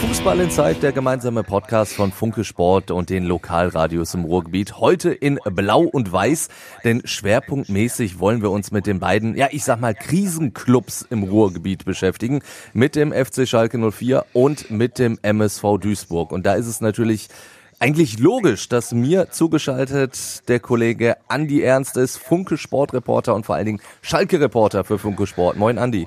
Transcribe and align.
Fußball 0.00 0.40
in 0.40 0.50
Zeit, 0.50 0.82
der 0.82 0.92
gemeinsame 0.92 1.44
Podcast 1.44 1.92
von 1.92 2.10
Funke 2.10 2.42
Sport 2.42 2.90
und 2.90 3.10
den 3.10 3.24
Lokalradios 3.24 4.14
im 4.14 4.24
Ruhrgebiet. 4.24 4.78
Heute 4.78 5.12
in 5.12 5.38
Blau 5.44 5.82
und 5.82 6.10
Weiß, 6.10 6.48
denn 6.84 7.02
schwerpunktmäßig 7.04 8.18
wollen 8.18 8.40
wir 8.40 8.50
uns 8.50 8.70
mit 8.70 8.86
den 8.86 8.98
beiden, 8.98 9.36
ja, 9.36 9.48
ich 9.50 9.62
sag 9.62 9.78
mal, 9.78 9.94
Krisenclubs 9.94 11.02
im 11.02 11.22
Ruhrgebiet 11.22 11.84
beschäftigen. 11.84 12.40
Mit 12.72 12.96
dem 12.96 13.12
FC 13.12 13.46
Schalke 13.46 13.76
04 13.78 14.24
und 14.32 14.70
mit 14.70 14.98
dem 14.98 15.18
MSV 15.20 15.76
Duisburg. 15.78 16.32
Und 16.32 16.46
da 16.46 16.54
ist 16.54 16.66
es 16.66 16.80
natürlich 16.80 17.28
eigentlich 17.78 18.18
logisch, 18.18 18.70
dass 18.70 18.92
mir 18.92 19.30
zugeschaltet 19.30 20.48
der 20.48 20.60
Kollege 20.60 21.18
Andi 21.28 21.60
Ernst 21.60 21.98
ist, 21.98 22.16
Funke 22.16 22.56
Sportreporter 22.56 23.34
und 23.34 23.44
vor 23.44 23.56
allen 23.56 23.66
Dingen 23.66 23.80
Schalke-Reporter 24.00 24.82
für 24.84 24.98
Funke 24.98 25.26
Sport. 25.26 25.58
Moin, 25.58 25.76
Andi. 25.76 26.06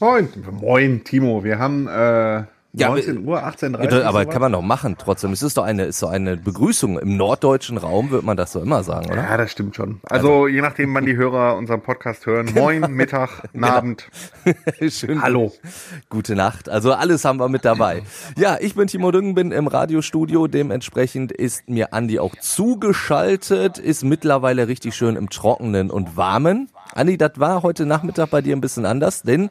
Moin, 0.00 0.28
moin, 0.50 1.04
Timo. 1.04 1.44
Wir 1.44 1.58
haben 1.58 1.86
äh, 1.88 2.44
ja, 2.74 2.88
19 2.88 3.26
Uhr, 3.26 3.44
18.30 3.44 4.00
Uhr. 4.00 4.06
Aber 4.06 4.24
kann 4.24 4.40
man 4.40 4.52
doch 4.52 4.62
machen 4.62 4.96
trotzdem. 4.98 5.32
Es 5.32 5.42
ist 5.42 5.58
doch 5.58 5.64
eine, 5.64 5.84
ist 5.84 5.98
so 5.98 6.06
eine 6.06 6.38
Begrüßung. 6.38 6.98
Im 6.98 7.18
norddeutschen 7.18 7.76
Raum 7.76 8.10
wird 8.10 8.24
man 8.24 8.38
das 8.38 8.52
so 8.52 8.60
immer 8.60 8.82
sagen, 8.82 9.10
oder? 9.10 9.16
Ja, 9.16 9.36
das 9.36 9.52
stimmt 9.52 9.76
schon. 9.76 10.00
Also, 10.04 10.28
also 10.28 10.48
je 10.48 10.62
nachdem, 10.62 10.94
wann 10.94 11.04
die 11.04 11.14
Hörer 11.14 11.56
unseren 11.56 11.82
Podcast 11.82 12.24
hören. 12.24 12.50
Moin, 12.54 12.80
Mittag, 12.92 13.42
genau. 13.52 13.68
Abend. 13.68 14.08
Schön. 14.88 15.20
Hallo. 15.20 15.52
Gute 16.08 16.34
Nacht. 16.34 16.70
Also 16.70 16.94
alles 16.94 17.26
haben 17.26 17.38
wir 17.38 17.50
mit 17.50 17.66
dabei. 17.66 18.02
Ja, 18.38 18.56
ich 18.58 18.74
bin 18.74 18.86
Timo 18.86 19.10
Düngen, 19.10 19.34
bin 19.34 19.52
im 19.52 19.66
Radiostudio. 19.66 20.46
Dementsprechend 20.46 21.30
ist 21.30 21.68
mir 21.68 21.92
Andi 21.92 22.20
auch 22.20 22.34
zugeschaltet, 22.36 23.76
ist 23.76 24.02
mittlerweile 24.02 24.66
richtig 24.66 24.96
schön 24.96 25.16
im 25.16 25.28
Trockenen 25.28 25.90
und 25.90 26.16
Warmen. 26.16 26.70
Andi, 26.94 27.18
das 27.18 27.32
war 27.36 27.62
heute 27.62 27.84
Nachmittag 27.84 28.30
bei 28.30 28.40
dir 28.40 28.56
ein 28.56 28.62
bisschen 28.62 28.86
anders, 28.86 29.22
denn 29.22 29.50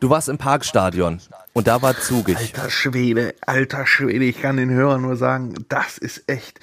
Du 0.00 0.10
warst 0.10 0.28
im 0.28 0.36
Parkstadion 0.36 1.18
und 1.54 1.68
da 1.68 1.80
war 1.82 1.96
zugig. 1.96 2.36
Alter 2.36 2.68
Schwede, 2.68 3.34
alter 3.40 3.86
Schwede, 3.86 4.24
ich 4.24 4.42
kann 4.42 4.56
den 4.56 4.70
Hörern 4.70 5.02
nur 5.02 5.16
sagen, 5.16 5.54
das 5.68 5.98
ist 5.98 6.28
echt, 6.28 6.58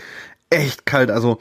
echt 0.50 0.86
kalt. 0.86 1.10
Also 1.10 1.40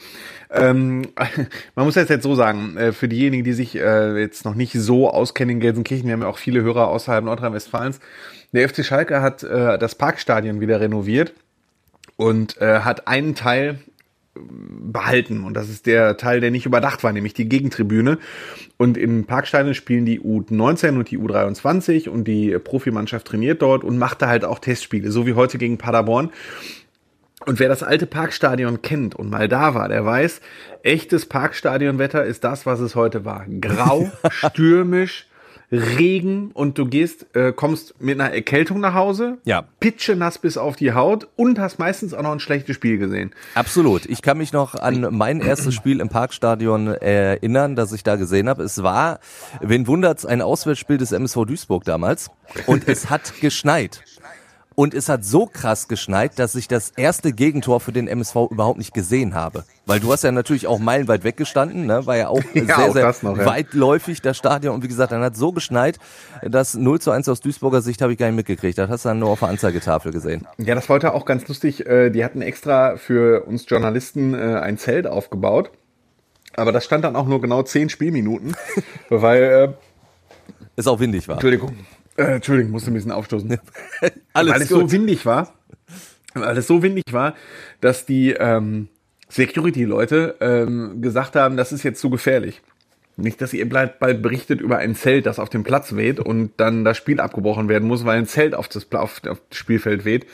ähm, 0.50 1.08
man 1.74 1.84
muss 1.84 1.94
das 1.94 2.08
jetzt 2.08 2.22
so 2.22 2.36
sagen, 2.36 2.76
äh, 2.76 2.92
für 2.92 3.08
diejenigen, 3.08 3.42
die 3.42 3.52
sich 3.52 3.76
äh, 3.76 4.18
jetzt 4.20 4.44
noch 4.44 4.54
nicht 4.54 4.72
so 4.74 5.10
auskennen 5.10 5.56
in 5.56 5.60
Gelsenkirchen, 5.60 6.06
wir 6.06 6.12
haben 6.12 6.22
ja 6.22 6.28
auch 6.28 6.38
viele 6.38 6.62
Hörer 6.62 6.88
außerhalb 6.88 7.24
Nordrhein-Westfalens, 7.24 7.98
der 8.52 8.68
FC 8.68 8.84
Schalke 8.84 9.20
hat 9.20 9.42
äh, 9.42 9.78
das 9.78 9.96
Parkstadion 9.96 10.60
wieder 10.60 10.80
renoviert 10.80 11.34
und 12.16 12.56
äh, 12.60 12.80
hat 12.80 13.08
einen 13.08 13.34
Teil 13.34 13.80
behalten. 14.34 15.44
Und 15.44 15.54
das 15.54 15.68
ist 15.68 15.86
der 15.86 16.16
Teil, 16.16 16.40
der 16.40 16.50
nicht 16.50 16.66
überdacht 16.66 17.02
war, 17.02 17.12
nämlich 17.12 17.34
die 17.34 17.48
Gegentribüne. 17.48 18.18
Und 18.76 18.96
in 18.96 19.24
Parkstadion 19.24 19.74
spielen 19.74 20.04
die 20.04 20.20
U19 20.20 20.98
und 20.98 21.10
die 21.10 21.18
U23 21.18 22.08
und 22.08 22.24
die 22.24 22.58
Profimannschaft 22.58 23.26
trainiert 23.26 23.62
dort 23.62 23.84
und 23.84 23.98
macht 23.98 24.22
da 24.22 24.28
halt 24.28 24.44
auch 24.44 24.58
Testspiele, 24.58 25.10
so 25.10 25.26
wie 25.26 25.34
heute 25.34 25.58
gegen 25.58 25.78
Paderborn. 25.78 26.30
Und 27.46 27.58
wer 27.58 27.68
das 27.68 27.82
alte 27.82 28.06
Parkstadion 28.06 28.82
kennt 28.82 29.14
und 29.14 29.30
mal 29.30 29.48
da 29.48 29.74
war, 29.74 29.88
der 29.88 30.04
weiß, 30.04 30.42
echtes 30.82 31.24
Parkstadionwetter 31.24 32.22
ist 32.24 32.44
das, 32.44 32.66
was 32.66 32.80
es 32.80 32.94
heute 32.94 33.24
war. 33.24 33.46
Grau, 33.60 34.12
stürmisch, 34.30 35.26
Regen 35.72 36.50
und 36.52 36.78
du 36.78 36.86
gehst, 36.86 37.26
äh, 37.34 37.52
kommst 37.52 38.00
mit 38.00 38.20
einer 38.20 38.32
Erkältung 38.32 38.80
nach 38.80 38.94
Hause, 38.94 39.38
ja. 39.44 39.64
pitche 39.78 40.16
nass 40.16 40.38
bis 40.38 40.56
auf 40.56 40.76
die 40.76 40.92
Haut 40.92 41.28
und 41.36 41.58
hast 41.58 41.78
meistens 41.78 42.12
auch 42.12 42.22
noch 42.22 42.32
ein 42.32 42.40
schlechtes 42.40 42.74
Spiel 42.74 42.98
gesehen. 42.98 43.32
Absolut. 43.54 44.06
Ich 44.06 44.22
kann 44.22 44.38
mich 44.38 44.52
noch 44.52 44.74
an 44.74 45.08
mein 45.12 45.40
erstes 45.40 45.74
Spiel 45.74 46.00
im 46.00 46.08
Parkstadion 46.08 46.88
erinnern, 46.88 47.76
das 47.76 47.92
ich 47.92 48.02
da 48.02 48.16
gesehen 48.16 48.48
habe. 48.48 48.62
Es 48.64 48.82
war, 48.82 49.20
wen 49.60 49.86
wundert's, 49.86 50.26
ein 50.26 50.42
Auswärtsspiel 50.42 50.98
des 50.98 51.12
MSV 51.12 51.44
Duisburg 51.46 51.84
damals 51.84 52.30
und 52.66 52.88
es 52.88 53.08
hat 53.10 53.40
geschneit. 53.40 54.02
Und 54.80 54.94
es 54.94 55.10
hat 55.10 55.26
so 55.26 55.44
krass 55.44 55.88
geschneit, 55.88 56.38
dass 56.38 56.54
ich 56.54 56.66
das 56.66 56.88
erste 56.96 57.34
Gegentor 57.34 57.80
für 57.80 57.92
den 57.92 58.08
MSV 58.08 58.48
überhaupt 58.50 58.78
nicht 58.78 58.94
gesehen 58.94 59.34
habe. 59.34 59.64
Weil 59.84 60.00
du 60.00 60.10
hast 60.10 60.24
ja 60.24 60.32
natürlich 60.32 60.66
auch 60.66 60.78
meilenweit 60.78 61.22
weggestanden, 61.22 61.84
ne? 61.84 62.06
war 62.06 62.16
ja 62.16 62.28
auch 62.28 62.40
ja, 62.54 62.64
sehr, 62.64 63.10
auch 63.10 63.12
sehr 63.12 63.30
noch, 63.30 63.36
ja. 63.36 63.44
weitläufig 63.44 64.22
das 64.22 64.38
Stadion. 64.38 64.74
Und 64.74 64.82
wie 64.82 64.88
gesagt, 64.88 65.12
dann 65.12 65.20
hat 65.20 65.36
so 65.36 65.52
geschneit, 65.52 65.98
dass 66.40 66.72
0 66.72 66.98
zu 66.98 67.10
1 67.10 67.28
aus 67.28 67.42
Duisburger 67.42 67.82
Sicht 67.82 68.00
habe 68.00 68.14
ich 68.14 68.18
gar 68.18 68.28
nicht 68.28 68.36
mitgekriegt. 68.36 68.78
Das 68.78 68.88
hast 68.88 69.04
du 69.04 69.10
dann 69.10 69.18
nur 69.18 69.28
auf 69.28 69.40
der 69.40 69.50
Anzeigetafel 69.50 70.12
gesehen. 70.12 70.46
Ja, 70.56 70.74
das 70.74 70.88
war 70.88 70.94
heute 70.94 71.12
auch 71.12 71.26
ganz 71.26 71.46
lustig. 71.46 71.84
Äh, 71.84 72.08
die 72.08 72.24
hatten 72.24 72.40
extra 72.40 72.96
für 72.96 73.44
uns 73.44 73.68
Journalisten 73.68 74.32
äh, 74.32 74.60
ein 74.62 74.78
Zelt 74.78 75.06
aufgebaut. 75.06 75.72
Aber 76.56 76.72
das 76.72 76.86
stand 76.86 77.04
dann 77.04 77.16
auch 77.16 77.26
nur 77.26 77.42
genau 77.42 77.62
10 77.62 77.90
Spielminuten, 77.90 78.56
weil... 79.10 79.74
Es 80.76 80.86
auch 80.86 81.00
windig 81.00 81.28
war. 81.28 81.34
Entschuldigung. 81.34 81.76
Äh, 82.20 82.34
Entschuldigung, 82.34 82.72
musste 82.72 82.90
ein 82.90 82.94
bisschen 82.94 83.12
aufstoßen. 83.12 83.58
Alles 84.34 84.54
weil 84.54 84.62
es 84.62 84.68
so 84.68 84.92
windig 84.92 85.24
war, 85.24 85.54
weil 86.34 86.58
es 86.58 86.66
so 86.66 86.82
windig 86.82 87.04
war, 87.12 87.34
dass 87.80 88.04
die 88.04 88.32
ähm, 88.32 88.88
Security-Leute 89.30 90.36
ähm, 90.40 91.00
gesagt 91.00 91.34
haben, 91.34 91.56
das 91.56 91.72
ist 91.72 91.82
jetzt 91.82 92.00
zu 92.00 92.10
gefährlich. 92.10 92.60
Nicht, 93.20 93.40
dass 93.40 93.52
ihr 93.52 93.68
bald, 93.68 93.98
bald 93.98 94.22
berichtet 94.22 94.60
über 94.60 94.78
ein 94.78 94.94
Zelt, 94.94 95.26
das 95.26 95.38
auf 95.38 95.48
dem 95.48 95.62
Platz 95.62 95.94
weht 95.94 96.20
und 96.20 96.52
dann 96.56 96.84
das 96.84 96.96
Spiel 96.96 97.20
abgebrochen 97.20 97.68
werden 97.68 97.86
muss, 97.86 98.04
weil 98.04 98.18
ein 98.18 98.26
Zelt 98.26 98.54
auf 98.54 98.68
das, 98.68 98.90
auf, 98.92 99.20
auf 99.26 99.40
das 99.48 99.58
Spielfeld 99.58 100.04
weht. 100.04 100.26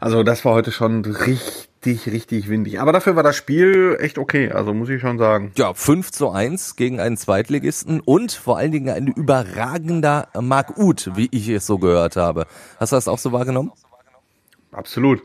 Also 0.00 0.22
das 0.22 0.44
war 0.44 0.54
heute 0.54 0.72
schon 0.72 1.04
richtig, 1.04 2.06
richtig 2.06 2.48
windig. 2.48 2.80
Aber 2.80 2.92
dafür 2.92 3.16
war 3.16 3.22
das 3.22 3.36
Spiel 3.36 3.96
echt 4.00 4.18
okay, 4.18 4.50
also 4.50 4.74
muss 4.74 4.88
ich 4.88 5.00
schon 5.00 5.18
sagen. 5.18 5.52
Ja, 5.56 5.72
5 5.72 6.10
zu 6.10 6.30
1 6.30 6.76
gegen 6.76 7.00
einen 7.00 7.16
Zweitligisten 7.16 8.00
und 8.00 8.32
vor 8.32 8.58
allen 8.58 8.72
Dingen 8.72 8.90
ein 8.90 9.06
überragender 9.06 10.28
Mark 10.40 10.78
Uth, 10.78 11.10
wie 11.14 11.28
ich 11.30 11.48
es 11.48 11.66
so 11.66 11.78
gehört 11.78 12.16
habe. 12.16 12.46
Hast 12.78 12.92
du 12.92 12.96
das 12.96 13.08
auch 13.08 13.18
so 13.18 13.32
wahrgenommen? 13.32 13.72
Absolut. 14.72 15.22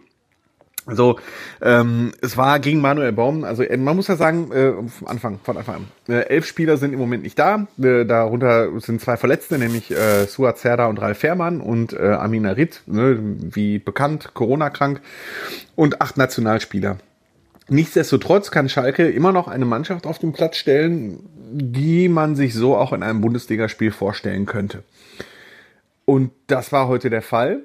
Also 0.90 1.20
ähm, 1.62 2.12
es 2.22 2.36
war 2.36 2.60
gegen 2.60 2.82
Manuel 2.82 3.12
Baum, 3.12 3.44
also 3.44 3.64
äh, 3.64 3.78
man 3.78 3.96
muss 3.96 4.08
ja 4.08 4.16
sagen, 4.16 4.52
äh, 4.52 4.74
vom 4.90 5.08
Anfang, 5.08 5.40
von 5.44 5.58
Anfang 5.58 5.76
an. 5.76 5.88
Äh, 6.08 6.22
elf 6.28 6.46
Spieler 6.46 6.78
sind 6.78 6.94
im 6.94 7.00
Moment 7.00 7.24
nicht 7.24 7.38
da. 7.38 7.68
Äh, 7.82 8.06
darunter 8.06 8.80
sind 8.80 9.02
zwei 9.02 9.18
Verletzte, 9.18 9.60
nämlich 9.60 9.92
äh, 9.92 10.26
Suat 10.26 10.58
Serda 10.58 10.88
und 10.88 11.00
Ralf 11.00 11.20
Fährmann 11.20 11.62
und 11.62 11.94
äh, 11.94 12.14
Amina 12.14 12.52
Ritt, 12.52 12.82
ne, 12.88 13.18
wie 13.20 13.78
bekannt, 13.78 14.32
Corona-krank, 14.34 15.02
und 15.76 16.02
acht 16.02 16.18
Nationalspieler. 16.18 16.98
Nichtsdestotrotz 17.70 18.50
kann 18.50 18.68
Schalke 18.68 19.08
immer 19.10 19.32
noch 19.32 19.48
eine 19.48 19.66
Mannschaft 19.66 20.08
auf 20.08 20.18
den 20.18 20.34
Platz 20.34 20.58
stellen, 20.58 21.20
die 21.52 22.10
man 22.10 22.36
sich 22.36 22.56
so 22.56 22.76
auch 22.76 22.94
in 22.94 23.04
einem 23.04 23.22
Bundesligaspiel 23.22 23.92
vorstellen 23.92 24.48
könnte. 24.48 24.84
Und 26.06 26.32
das 26.48 26.72
war 26.72 26.88
heute 26.88 27.12
der 27.12 27.22
Fall. 27.22 27.62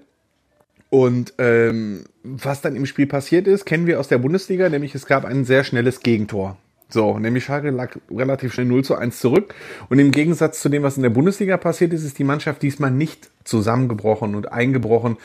Und 0.95 1.35
ähm, 1.39 2.05
was 2.23 2.61
dann 2.61 2.77
im 2.77 2.87
Spiel 2.87 3.09
passiert 3.09 3.49
ist, 3.49 3.65
kennen 3.65 3.89
wir 3.89 3.99
aus 3.99 4.07
der 4.07 4.19
Bundesliga, 4.19 4.69
nämlich 4.69 4.95
es 4.95 5.07
gab 5.07 5.25
ein 5.25 5.45
sehr 5.45 5.65
schnelles 5.65 5.99
Gegentor. 5.99 6.57
So, 6.89 7.19
nämlich 7.19 7.43
Schalke 7.43 7.71
lag 7.71 7.97
relativ 8.13 8.55
schnell 8.55 8.67
0 8.67 8.85
zu 8.85 8.95
1 8.95 9.19
zurück. 9.19 9.57
Und 9.89 9.99
im 9.99 10.13
Gegensatz 10.13 10.61
zu 10.61 10.69
dem, 10.69 10.85
was 10.85 10.97
in 10.97 11.03
der 11.03 11.11
Bundesliga 11.11 11.57
passiert 11.57 11.93
ist, 11.93 12.05
ist 12.05 12.21
die 12.21 12.23
Mannschaft 12.23 12.63
diesmal 12.63 12.93
nicht 12.93 13.29
zusammengebrochen 13.43 14.37
und 14.37 14.53
eingebrochen 14.53 15.17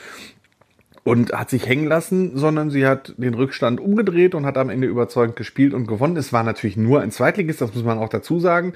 und 1.04 1.32
hat 1.34 1.50
sich 1.50 1.68
hängen 1.68 1.86
lassen, 1.86 2.36
sondern 2.36 2.70
sie 2.70 2.84
hat 2.84 3.14
den 3.16 3.34
Rückstand 3.34 3.78
umgedreht 3.78 4.34
und 4.34 4.46
hat 4.46 4.58
am 4.58 4.70
Ende 4.70 4.88
überzeugend 4.88 5.36
gespielt 5.36 5.72
und 5.72 5.86
gewonnen. 5.86 6.16
Es 6.16 6.32
war 6.32 6.42
natürlich 6.42 6.76
nur 6.78 7.00
ein 7.00 7.12
Zweitligist, 7.12 7.60
das 7.60 7.72
muss 7.76 7.84
man 7.84 7.98
auch 7.98 8.08
dazu 8.08 8.40
sagen. 8.40 8.72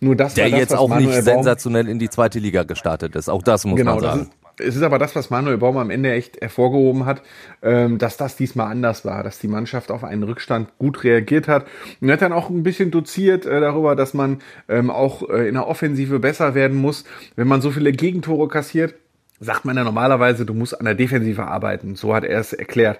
Nur 0.00 0.16
das 0.16 0.32
der 0.32 0.44
war 0.44 0.50
das, 0.52 0.60
jetzt 0.60 0.74
auch 0.74 0.88
Manuel 0.88 1.16
nicht 1.16 1.26
Baum 1.26 1.34
sensationell 1.34 1.86
in 1.86 1.98
die 1.98 2.08
zweite 2.08 2.38
Liga 2.38 2.62
gestartet 2.62 3.14
ist. 3.14 3.28
Auch 3.28 3.42
das 3.42 3.66
muss 3.66 3.76
genau, 3.76 3.96
man 3.96 4.00
sagen. 4.00 4.30
Es 4.60 4.76
ist 4.76 4.82
aber 4.82 4.98
das, 4.98 5.16
was 5.16 5.30
Manuel 5.30 5.58
Baum 5.58 5.76
am 5.76 5.90
Ende 5.90 6.12
echt 6.12 6.40
hervorgehoben 6.40 7.06
hat, 7.06 7.22
ähm, 7.62 7.98
dass 7.98 8.16
das 8.16 8.36
diesmal 8.36 8.70
anders 8.70 9.04
war, 9.04 9.22
dass 9.22 9.38
die 9.38 9.48
Mannschaft 9.48 9.90
auf 9.90 10.04
einen 10.04 10.22
Rückstand 10.22 10.76
gut 10.78 11.04
reagiert 11.04 11.48
hat. 11.48 11.66
Und 12.00 12.08
er 12.08 12.14
hat 12.14 12.22
dann 12.22 12.32
auch 12.32 12.50
ein 12.50 12.62
bisschen 12.62 12.90
doziert 12.90 13.46
äh, 13.46 13.60
darüber, 13.60 13.96
dass 13.96 14.14
man 14.14 14.38
ähm, 14.68 14.90
auch 14.90 15.28
äh, 15.28 15.48
in 15.48 15.54
der 15.54 15.66
Offensive 15.66 16.18
besser 16.18 16.54
werden 16.54 16.76
muss. 16.76 17.04
Wenn 17.36 17.48
man 17.48 17.60
so 17.60 17.70
viele 17.70 17.92
Gegentore 17.92 18.48
kassiert, 18.48 18.94
sagt 19.40 19.64
man 19.64 19.76
ja 19.76 19.84
normalerweise, 19.84 20.44
du 20.44 20.54
musst 20.54 20.78
an 20.78 20.84
der 20.84 20.94
Defensive 20.94 21.44
arbeiten. 21.46 21.96
So 21.96 22.14
hat 22.14 22.24
er 22.24 22.38
es 22.38 22.52
erklärt. 22.52 22.98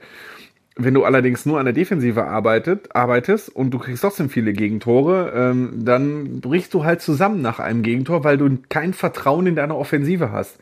Wenn 0.77 0.95
du 0.95 1.05
allerdings 1.05 1.45
nur 1.45 1.59
an 1.59 1.67
der 1.67 1.75
Defensive 1.75 2.25
arbeitet, 2.25 2.95
arbeitest 2.95 3.55
und 3.55 3.71
du 3.71 3.79
kriegst 3.79 4.03
trotzdem 4.03 4.31
viele 4.31 4.53
Gegentore, 4.53 5.33
ähm, 5.35 5.85
dann 5.85 6.41
brichst 6.41 6.73
du 6.73 6.85
halt 6.85 7.03
zusammen 7.03 7.43
nach 7.43 7.59
einem 7.59 7.83
Gegentor, 7.83 8.25
weil 8.25 8.39
du 8.39 8.59
kein 8.69 8.95
Vertrauen 8.95 9.47
in 9.47 9.57
deine 9.57 9.77
Offensive 9.77 10.33
hast. 10.33 10.59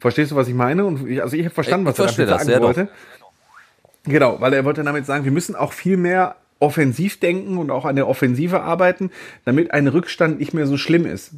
Verstehst 0.00 0.32
du, 0.32 0.36
was 0.36 0.48
ich 0.48 0.54
meine? 0.54 0.84
Und 0.84 1.08
ich, 1.08 1.22
also 1.22 1.36
ich 1.36 1.44
habe 1.44 1.54
verstanden, 1.54 1.86
was 1.86 1.98
ich 1.98 2.18
er 2.18 2.26
damit 2.26 2.40
sagen 2.40 2.50
das, 2.50 2.60
wollte. 2.62 2.88
Doch. 3.20 3.32
Genau, 4.04 4.40
weil 4.40 4.54
er 4.54 4.64
wollte 4.64 4.82
damit 4.82 5.06
sagen, 5.06 5.24
wir 5.24 5.32
müssen 5.32 5.54
auch 5.54 5.72
viel 5.72 5.98
mehr 5.98 6.36
offensiv 6.58 7.20
denken 7.20 7.58
und 7.58 7.70
auch 7.70 7.84
an 7.84 7.96
der 7.96 8.08
Offensive 8.08 8.60
arbeiten, 8.60 9.10
damit 9.44 9.72
ein 9.72 9.86
Rückstand 9.88 10.38
nicht 10.38 10.54
mehr 10.54 10.66
so 10.66 10.76
schlimm 10.76 11.06
ist. 11.06 11.32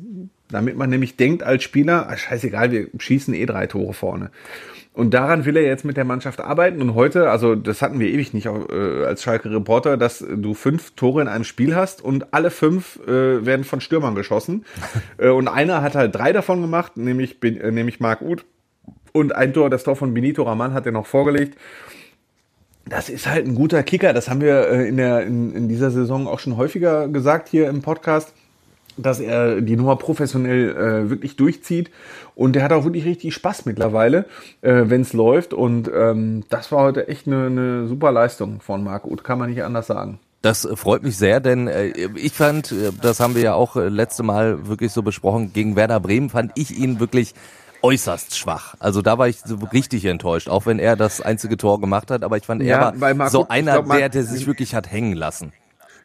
Damit 0.49 0.76
man 0.76 0.91
nämlich 0.91 1.17
denkt 1.17 1.43
als 1.43 1.62
Spieler, 1.62 2.09
ah, 2.09 2.17
scheißegal, 2.17 2.70
wir 2.70 2.88
schießen 2.99 3.35
eh 3.35 3.47
drei 3.47 3.67
Tore 3.67 3.94
vorne. 3.94 4.31
Und 4.94 5.15
daran 5.15 5.47
will 5.47 5.56
er 5.56 5.62
jetzt 5.62 5.87
mit 5.87 5.97
der 5.97 6.05
Mannschaft 6.05 6.41
arbeiten. 6.41 6.83
Und 6.83 6.94
heute, 6.94 7.31
also 7.31 7.55
das 7.55 7.81
hatten 7.81 7.99
wir 7.99 8.09
ewig 8.09 8.35
nicht 8.35 8.47
äh, 8.47 9.05
als 9.05 9.23
Schalke 9.23 9.50
Reporter, 9.50 9.97
dass 9.97 10.19
du 10.19 10.53
fünf 10.53 10.91
Tore 10.93 11.23
in 11.23 11.29
einem 11.29 11.44
Spiel 11.44 11.75
hast 11.75 12.03
und 12.03 12.35
alle 12.35 12.50
fünf 12.50 13.00
äh, 13.06 13.47
werden 13.47 13.65
von 13.65 13.81
Stürmern 13.81 14.15
geschossen. 14.15 14.67
äh, 15.19 15.31
und 15.31 15.49
einer 15.49 15.81
hat 15.81 15.94
halt 15.94 16.15
drei 16.15 16.33
davon 16.33 16.61
gemacht, 16.61 16.99
nämlich, 16.99 17.43
äh, 17.43 17.71
nämlich 17.71 18.00
Marc 18.00 18.21
Uth. 18.21 18.44
Und 19.12 19.35
ein 19.35 19.55
Tor, 19.55 19.71
das 19.71 19.85
Tor 19.85 19.97
von 19.97 20.12
Benito 20.12 20.43
Raman 20.43 20.75
hat 20.75 20.85
er 20.85 20.93
noch 20.93 21.06
vorgelegt. 21.06 21.56
Das 22.85 23.09
ist 23.09 23.27
halt 23.27 23.47
ein 23.47 23.55
guter 23.55 23.83
Kicker. 23.83 24.12
Das 24.12 24.29
haben 24.29 24.41
wir 24.41 24.69
in, 24.69 24.97
der, 24.99 25.23
in, 25.23 25.55
in 25.55 25.69
dieser 25.69 25.91
Saison 25.91 26.27
auch 26.27 26.38
schon 26.38 26.56
häufiger 26.56 27.09
gesagt 27.09 27.49
hier 27.49 27.69
im 27.69 27.81
Podcast 27.81 28.35
dass 28.97 29.21
er 29.21 29.61
die 29.61 29.77
Nummer 29.77 29.97
professionell 29.97 30.71
äh, 30.71 31.11
wirklich 31.11 31.37
durchzieht. 31.37 31.91
Und 32.35 32.55
der 32.55 32.62
hat 32.62 32.73
auch 32.73 32.85
wirklich 32.85 33.05
richtig 33.05 33.35
Spaß 33.35 33.67
mittlerweile, 33.67 34.27
äh, 34.62 34.85
wenn 34.87 35.03
es 35.03 35.12
läuft. 35.12 35.53
Und 35.53 35.91
ähm, 35.94 36.44
das 36.49 36.73
war 36.73 36.85
heute 36.85 37.09
echt 37.09 37.27
eine, 37.27 37.47
eine 37.47 37.87
super 37.89 38.12
Leistung 38.12 38.61
von 38.61 38.83
Marc 38.83 39.06
Uth, 39.06 39.25
kann 39.25 39.39
man 39.39 39.50
nicht 39.50 39.62
anders 39.62 39.87
sagen. 39.87 40.19
Das 40.43 40.67
freut 40.75 41.05
mich 41.05 41.17
sehr, 41.17 41.39
denn 41.39 41.69
äh, 41.69 41.93
ich 42.17 42.33
fand, 42.33 42.73
äh, 42.73 42.91
das 43.00 43.21
haben 43.21 43.37
wir 43.37 43.43
ja 43.43 43.55
auch 43.55 43.77
äh, 43.77 43.89
letzte 43.89 44.25
Mal 44.25 44.67
wirklich 44.67 44.91
so 44.91 45.03
besprochen, 45.03 45.53
gegen 45.53 45.77
Werder 45.77 46.00
Bremen 46.00 46.31
fand 46.31 46.50
ich 46.56 46.77
ihn 46.77 46.99
wirklich 46.99 47.35
äußerst 47.83 48.37
schwach. 48.37 48.75
Also 48.81 49.03
da 49.03 49.19
war 49.19 49.29
ich 49.29 49.41
so 49.45 49.56
richtig 49.73 50.05
enttäuscht, 50.05 50.49
auch 50.49 50.67
wenn 50.67 50.81
er 50.81 50.97
das 50.97 51.21
einzige 51.21 51.56
Tor 51.56 51.81
gemacht 51.81 52.11
hat, 52.11 52.25
aber 52.25 52.37
ich 52.37 52.45
fand, 52.45 52.61
er 52.62 52.93
ja, 52.97 53.19
war 53.19 53.31
so 53.31 53.49
einer, 53.49 53.83
glaub, 53.83 53.97
der, 53.97 54.09
der 54.09 54.25
sich 54.25 54.47
wirklich 54.49 54.75
hat 54.75 54.91
hängen 54.91 55.15
lassen. 55.15 55.53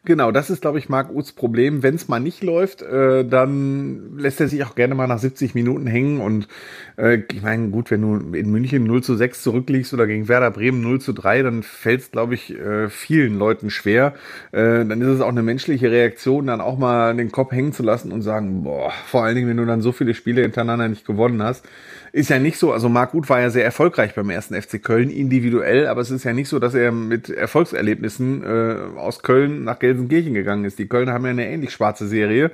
Genau, 0.08 0.32
das 0.32 0.48
ist, 0.48 0.62
glaube 0.62 0.78
ich, 0.78 0.88
Marc 0.88 1.14
Uths 1.14 1.32
Problem. 1.32 1.82
Wenn 1.82 1.94
es 1.94 2.08
mal 2.08 2.18
nicht 2.18 2.42
läuft, 2.42 2.80
äh, 2.80 3.26
dann 3.26 4.16
lässt 4.16 4.40
er 4.40 4.48
sich 4.48 4.64
auch 4.64 4.74
gerne 4.74 4.94
mal 4.94 5.06
nach 5.06 5.18
70 5.18 5.54
Minuten 5.54 5.86
hängen. 5.86 6.22
Und 6.22 6.48
äh, 6.96 7.24
ich 7.30 7.42
meine, 7.42 7.68
gut, 7.68 7.90
wenn 7.90 8.00
du 8.00 8.34
in 8.34 8.50
München 8.50 8.84
0 8.84 9.02
zu 9.02 9.16
6 9.16 9.42
zurückliegst 9.42 9.92
oder 9.92 10.06
gegen 10.06 10.26
Werder 10.26 10.50
Bremen 10.50 10.80
0 10.80 11.02
zu 11.02 11.12
3, 11.12 11.42
dann 11.42 11.62
fällt 11.62 12.00
es, 12.00 12.10
glaube 12.10 12.32
ich, 12.32 12.58
äh, 12.58 12.88
vielen 12.88 13.38
Leuten 13.38 13.68
schwer. 13.68 14.14
Äh, 14.50 14.86
dann 14.86 15.02
ist 15.02 15.08
es 15.08 15.20
auch 15.20 15.28
eine 15.28 15.42
menschliche 15.42 15.90
Reaktion, 15.90 16.46
dann 16.46 16.62
auch 16.62 16.78
mal 16.78 17.14
den 17.14 17.30
Kopf 17.30 17.52
hängen 17.52 17.74
zu 17.74 17.82
lassen 17.82 18.10
und 18.10 18.22
sagen, 18.22 18.62
boah, 18.62 18.90
vor 19.04 19.24
allen 19.24 19.36
Dingen, 19.36 19.50
wenn 19.50 19.58
du 19.58 19.66
dann 19.66 19.82
so 19.82 19.92
viele 19.92 20.14
Spiele 20.14 20.40
hintereinander 20.40 20.88
nicht 20.88 21.04
gewonnen 21.04 21.42
hast 21.42 21.66
ist 22.12 22.30
ja 22.30 22.38
nicht 22.38 22.58
so, 22.58 22.72
also 22.72 22.88
Marc 22.88 23.14
Uth 23.14 23.28
war 23.28 23.40
ja 23.40 23.50
sehr 23.50 23.64
erfolgreich 23.64 24.14
beim 24.14 24.30
ersten 24.30 24.60
FC 24.60 24.82
Köln, 24.82 25.10
individuell, 25.10 25.86
aber 25.86 26.00
es 26.00 26.10
ist 26.10 26.24
ja 26.24 26.32
nicht 26.32 26.48
so, 26.48 26.58
dass 26.58 26.74
er 26.74 26.92
mit 26.92 27.30
Erfolgserlebnissen 27.30 28.44
äh, 28.44 28.98
aus 28.98 29.22
Köln 29.22 29.64
nach 29.64 29.78
Gelsenkirchen 29.78 30.34
gegangen 30.34 30.64
ist. 30.64 30.78
Die 30.78 30.88
Kölner 30.88 31.12
haben 31.12 31.24
ja 31.24 31.30
eine 31.30 31.48
ähnlich 31.48 31.72
schwarze 31.72 32.06
Serie. 32.08 32.50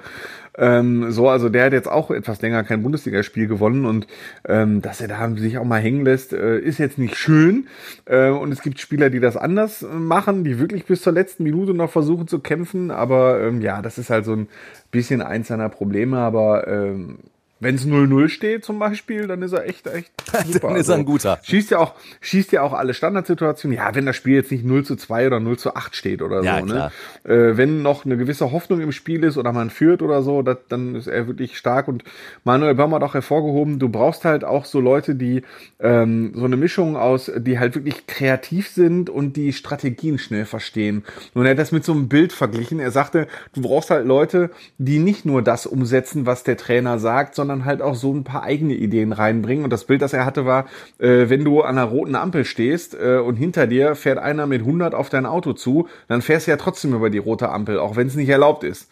Ähm, 0.56 1.10
so, 1.10 1.28
also 1.28 1.48
der 1.48 1.66
hat 1.66 1.72
jetzt 1.72 1.90
auch 1.90 2.10
etwas 2.10 2.40
länger 2.40 2.62
kein 2.62 2.82
Bundesligaspiel 2.82 3.48
gewonnen 3.48 3.84
und 3.84 4.06
ähm, 4.46 4.82
dass 4.82 5.00
er 5.00 5.08
da 5.08 5.28
sich 5.36 5.58
auch 5.58 5.64
mal 5.64 5.80
hängen 5.80 6.04
lässt, 6.04 6.32
äh, 6.32 6.58
ist 6.58 6.78
jetzt 6.78 6.96
nicht 6.96 7.16
schön. 7.16 7.66
Äh, 8.04 8.28
und 8.28 8.52
es 8.52 8.62
gibt 8.62 8.78
Spieler, 8.78 9.10
die 9.10 9.20
das 9.20 9.36
anders 9.36 9.84
machen, 9.92 10.44
die 10.44 10.60
wirklich 10.60 10.84
bis 10.84 11.02
zur 11.02 11.12
letzten 11.12 11.42
Minute 11.42 11.74
noch 11.74 11.90
versuchen 11.90 12.28
zu 12.28 12.38
kämpfen. 12.38 12.92
Aber 12.92 13.40
ähm, 13.40 13.60
ja, 13.62 13.82
das 13.82 13.98
ist 13.98 14.10
halt 14.10 14.24
so 14.24 14.34
ein 14.34 14.48
bisschen 14.92 15.22
eins 15.22 15.48
seiner 15.48 15.68
Probleme, 15.68 16.18
aber 16.18 16.68
ähm, 16.68 17.18
wenn 17.60 17.76
es 17.76 17.86
0-0 17.86 18.28
steht 18.28 18.64
zum 18.64 18.78
Beispiel, 18.78 19.26
dann 19.26 19.40
ist 19.42 19.52
er 19.52 19.66
echt, 19.66 19.86
echt 19.86 20.12
super. 20.52 20.68
dann 20.68 20.76
ist 20.76 20.88
er 20.88 20.96
ein 20.96 21.00
also, 21.00 21.12
guter. 21.12 21.38
Schießt 21.42 21.70
ja 21.70 21.78
auch, 21.78 21.94
schießt 22.20 22.52
ja 22.52 22.62
auch 22.62 22.72
alle 22.72 22.94
Standardsituationen. 22.94 23.76
Ja, 23.78 23.94
wenn 23.94 24.06
das 24.06 24.16
Spiel 24.16 24.34
jetzt 24.34 24.50
nicht 24.50 24.64
0 24.64 24.84
zu 24.84 24.96
2 24.96 25.28
oder 25.28 25.40
0 25.40 25.56
zu 25.56 25.74
8 25.74 25.96
steht 25.96 26.20
oder 26.20 26.42
ja, 26.42 26.60
so, 26.60 26.66
ne? 26.66 26.90
Äh, 27.24 27.56
wenn 27.56 27.82
noch 27.82 28.04
eine 28.04 28.16
gewisse 28.16 28.52
Hoffnung 28.52 28.80
im 28.80 28.92
Spiel 28.92 29.24
ist 29.24 29.38
oder 29.38 29.52
man 29.52 29.70
führt 29.70 30.02
oder 30.02 30.22
so, 30.22 30.42
dat, 30.42 30.62
dann 30.68 30.94
ist 30.94 31.06
er 31.06 31.26
wirklich 31.26 31.56
stark. 31.56 31.88
Und 31.88 32.04
Manuel 32.44 32.74
Baum 32.74 32.94
hat 32.94 33.02
auch 33.02 33.14
hervorgehoben, 33.14 33.78
du 33.78 33.88
brauchst 33.88 34.24
halt 34.24 34.44
auch 34.44 34.64
so 34.64 34.80
Leute, 34.80 35.14
die 35.14 35.42
ähm, 35.80 36.32
so 36.34 36.44
eine 36.44 36.56
Mischung 36.56 36.96
aus, 36.96 37.30
die 37.34 37.58
halt 37.58 37.74
wirklich 37.76 38.06
kreativ 38.06 38.68
sind 38.68 39.08
und 39.08 39.36
die 39.36 39.52
Strategien 39.52 40.18
schnell 40.18 40.44
verstehen. 40.44 41.04
Und 41.32 41.46
er 41.46 41.52
hat 41.52 41.58
das 41.58 41.72
mit 41.72 41.84
so 41.84 41.92
einem 41.92 42.08
Bild 42.08 42.32
verglichen. 42.32 42.78
Er 42.78 42.90
sagte, 42.90 43.26
du 43.54 43.62
brauchst 43.62 43.90
halt 43.90 44.06
Leute, 44.06 44.50
die 44.76 44.98
nicht 44.98 45.24
nur 45.24 45.40
das 45.40 45.66
umsetzen, 45.66 46.26
was 46.26 46.42
der 46.42 46.56
Trainer 46.56 46.98
sagt, 46.98 47.34
sondern 47.34 47.43
halt 47.64 47.82
auch 47.82 47.94
so 47.94 48.12
ein 48.12 48.24
paar 48.24 48.42
eigene 48.42 48.74
Ideen 48.74 49.12
reinbringen. 49.12 49.64
Und 49.64 49.70
das 49.70 49.84
Bild, 49.84 50.02
das 50.02 50.12
er 50.12 50.24
hatte, 50.24 50.46
war, 50.46 50.66
äh, 50.98 51.28
wenn 51.28 51.44
du 51.44 51.62
an 51.62 51.78
einer 51.78 51.86
roten 51.86 52.14
Ampel 52.14 52.44
stehst 52.44 52.94
äh, 52.94 53.18
und 53.18 53.36
hinter 53.36 53.66
dir 53.66 53.94
fährt 53.94 54.18
einer 54.18 54.46
mit 54.46 54.60
100 54.60 54.94
auf 54.94 55.08
dein 55.08 55.26
Auto 55.26 55.52
zu, 55.52 55.88
dann 56.08 56.22
fährst 56.22 56.46
du 56.46 56.50
ja 56.50 56.56
trotzdem 56.56 56.94
über 56.94 57.10
die 57.10 57.18
rote 57.18 57.48
Ampel, 57.48 57.78
auch 57.78 57.96
wenn 57.96 58.06
es 58.06 58.14
nicht 58.14 58.28
erlaubt 58.28 58.64
ist. 58.64 58.88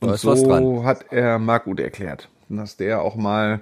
Und 0.00 0.10
ist 0.10 0.22
so 0.22 0.84
hat 0.84 1.06
er 1.10 1.38
Margut 1.38 1.80
erklärt, 1.80 2.28
dass 2.48 2.76
der 2.76 3.02
auch 3.02 3.16
mal 3.16 3.60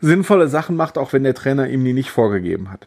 sinnvolle 0.00 0.48
Sachen 0.48 0.76
macht, 0.76 0.98
auch 0.98 1.12
wenn 1.12 1.24
der 1.24 1.34
Trainer 1.34 1.68
ihm 1.68 1.84
die 1.84 1.92
nicht 1.92 2.10
vorgegeben 2.10 2.70
hat. 2.70 2.86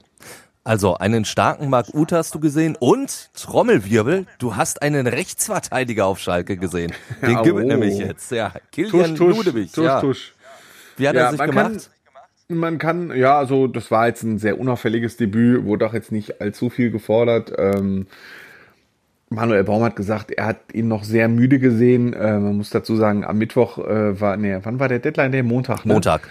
Also 0.68 0.96
einen 0.96 1.26
starken 1.26 1.70
Marc 1.70 1.94
Uth 1.94 2.12
hast 2.12 2.34
du 2.34 2.40
gesehen 2.40 2.76
und 2.80 3.30
Trommelwirbel, 3.36 4.26
du 4.40 4.56
hast 4.56 4.82
einen 4.82 5.06
Rechtsverteidiger 5.06 6.08
auf 6.08 6.18
Schalke 6.18 6.58
gesehen. 6.58 6.92
Den 7.22 7.44
gibt 7.44 7.60
es 7.60 7.66
nämlich 7.66 8.00
jetzt. 8.00 8.32
Ja, 8.32 8.52
Kilian 8.72 9.16
tusch, 9.16 9.38
Ludewig. 9.38 9.72
Tusch, 9.72 9.86
ja. 9.86 10.02
tusch. 10.02 10.34
Wie 10.98 11.08
hat 11.08 11.16
ja, 11.16 11.26
er 11.26 11.32
sich 11.34 11.40
gemacht? 11.40 11.92
Kann, 12.48 12.58
man 12.58 12.78
kann, 12.80 13.16
ja, 13.16 13.38
also 13.38 13.68
das 13.68 13.92
war 13.92 14.08
jetzt 14.08 14.24
ein 14.24 14.40
sehr 14.40 14.60
unauffälliges 14.60 15.18
Debüt, 15.18 15.66
wurde 15.66 15.86
auch 15.86 15.94
jetzt 15.94 16.12
nicht 16.12 16.42
allzu 16.42 16.72
viel 16.72 16.90
gefordert. 16.90 17.54
Ähm, 17.56 18.08
Manuel 19.30 19.66
Baum 19.66 19.84
hat 19.84 19.96
gesagt, 19.96 20.32
er 20.32 20.48
hat 20.48 20.74
ihn 20.74 20.88
noch 20.88 21.04
sehr 21.04 21.28
müde 21.28 21.60
gesehen. 21.60 22.14
Äh, 22.14 22.40
man 22.40 22.58
muss 22.58 22.72
dazu 22.72 22.96
sagen, 22.96 23.24
am 23.24 23.38
Mittwoch 23.38 23.78
äh, 23.78 24.20
war, 24.20 24.36
nee, 24.36 24.58
wann 24.64 24.80
war 24.80 24.88
der 24.88 24.98
Deadline? 24.98 25.32
Der 25.32 25.44
Montag, 25.44 25.86
ne? 25.86 25.94
Montag. 25.94 26.28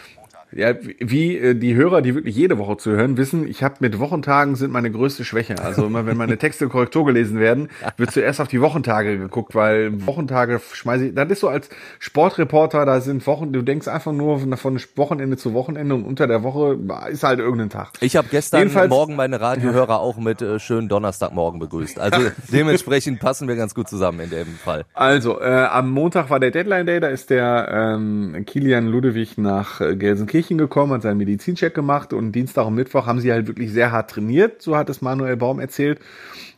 Ja, 0.57 0.75
wie 0.81 1.37
äh, 1.37 1.55
die 1.55 1.75
Hörer, 1.75 2.01
die 2.01 2.15
wirklich 2.15 2.37
jede 2.37 2.59
Woche 2.59 2.77
zuhören, 2.77 3.17
wissen, 3.17 3.49
ich 3.49 3.63
habe 3.63 3.77
mit 3.81 3.99
Wochentagen 3.99 4.55
sind 4.55 4.73
meine 4.73 4.91
größte 4.91 5.25
Schwäche. 5.25 5.59
Also 5.61 5.87
immer 5.87 6.07
wenn 6.07 6.17
meine 6.17 6.39
Texte 6.39 6.69
Korrektur 6.69 7.05
gelesen 7.05 7.41
werden, 7.41 7.69
wird 7.97 8.13
zuerst 8.13 8.41
auf 8.41 8.49
die 8.49 8.61
Wochentage 8.61 9.19
geguckt, 9.19 9.55
weil 9.55 10.07
Wochentage 10.07 10.61
schmeiße 10.73 11.07
ich, 11.07 11.15
das 11.15 11.29
ist 11.31 11.41
so 11.41 11.49
als 11.49 11.69
Sportreporter, 11.99 12.87
da 12.87 13.01
sind 13.01 13.27
Wochen, 13.27 13.53
du 13.53 13.63
denkst 13.63 13.89
einfach 13.89 14.13
nur 14.13 14.39
von, 14.39 14.57
von 14.57 14.81
Wochenende 14.97 15.37
zu 15.37 15.55
Wochenende 15.55 15.95
und 15.95 16.05
unter 16.05 16.27
der 16.27 16.43
Woche 16.43 16.79
ist 17.11 17.25
halt 17.25 17.41
irgendein 17.41 17.71
Tag. 17.71 17.93
Ich 18.01 18.17
habe 18.17 18.29
gestern 18.31 18.61
Jedenfalls, 18.61 18.91
Morgen 18.91 19.17
meine 19.17 19.41
Radiohörer 19.41 20.01
auch 20.01 20.19
mit 20.19 20.41
äh, 20.41 20.61
schönen 20.61 20.89
Donnerstagmorgen 20.89 21.59
begrüßt. 21.59 21.99
Also 21.99 22.21
dementsprechend 22.53 23.19
passen 23.19 23.49
wir 23.49 23.57
ganz 23.57 23.75
gut 23.75 23.89
zusammen 23.89 24.21
in 24.21 24.31
dem 24.31 24.47
Fall. 24.47 24.85
Also, 24.95 25.41
äh, 25.41 25.45
am 25.45 25.91
Montag 25.91 26.31
war 26.31 26.39
der 26.39 26.51
Deadline 26.51 26.87
Day, 26.87 27.01
da 27.01 27.09
ist 27.09 27.31
der 27.31 27.69
ähm, 27.71 28.45
Kilian 28.47 28.87
Ludewig 28.87 29.37
nach 29.39 29.81
äh, 29.81 29.97
Gelsenkirchen 29.97 30.44
Kirchen 30.45 30.59
gekommen, 30.59 30.93
hat 30.93 31.03
seinen 31.03 31.17
Medizincheck 31.17 31.75
gemacht 31.75 32.13
und 32.13 32.33
Dienstag 32.33 32.67
und 32.67 32.75
Mittwoch 32.75 33.07
haben 33.07 33.21
sie 33.21 33.33
halt 33.33 33.47
wirklich 33.47 33.73
sehr 33.73 33.93
hart 33.93 34.11
trainiert, 34.11 34.61
so 34.61 34.77
hat 34.77 34.91
es 34.91 35.01
Manuel 35.01 35.37
Baum 35.37 35.59
erzählt. 35.59 36.01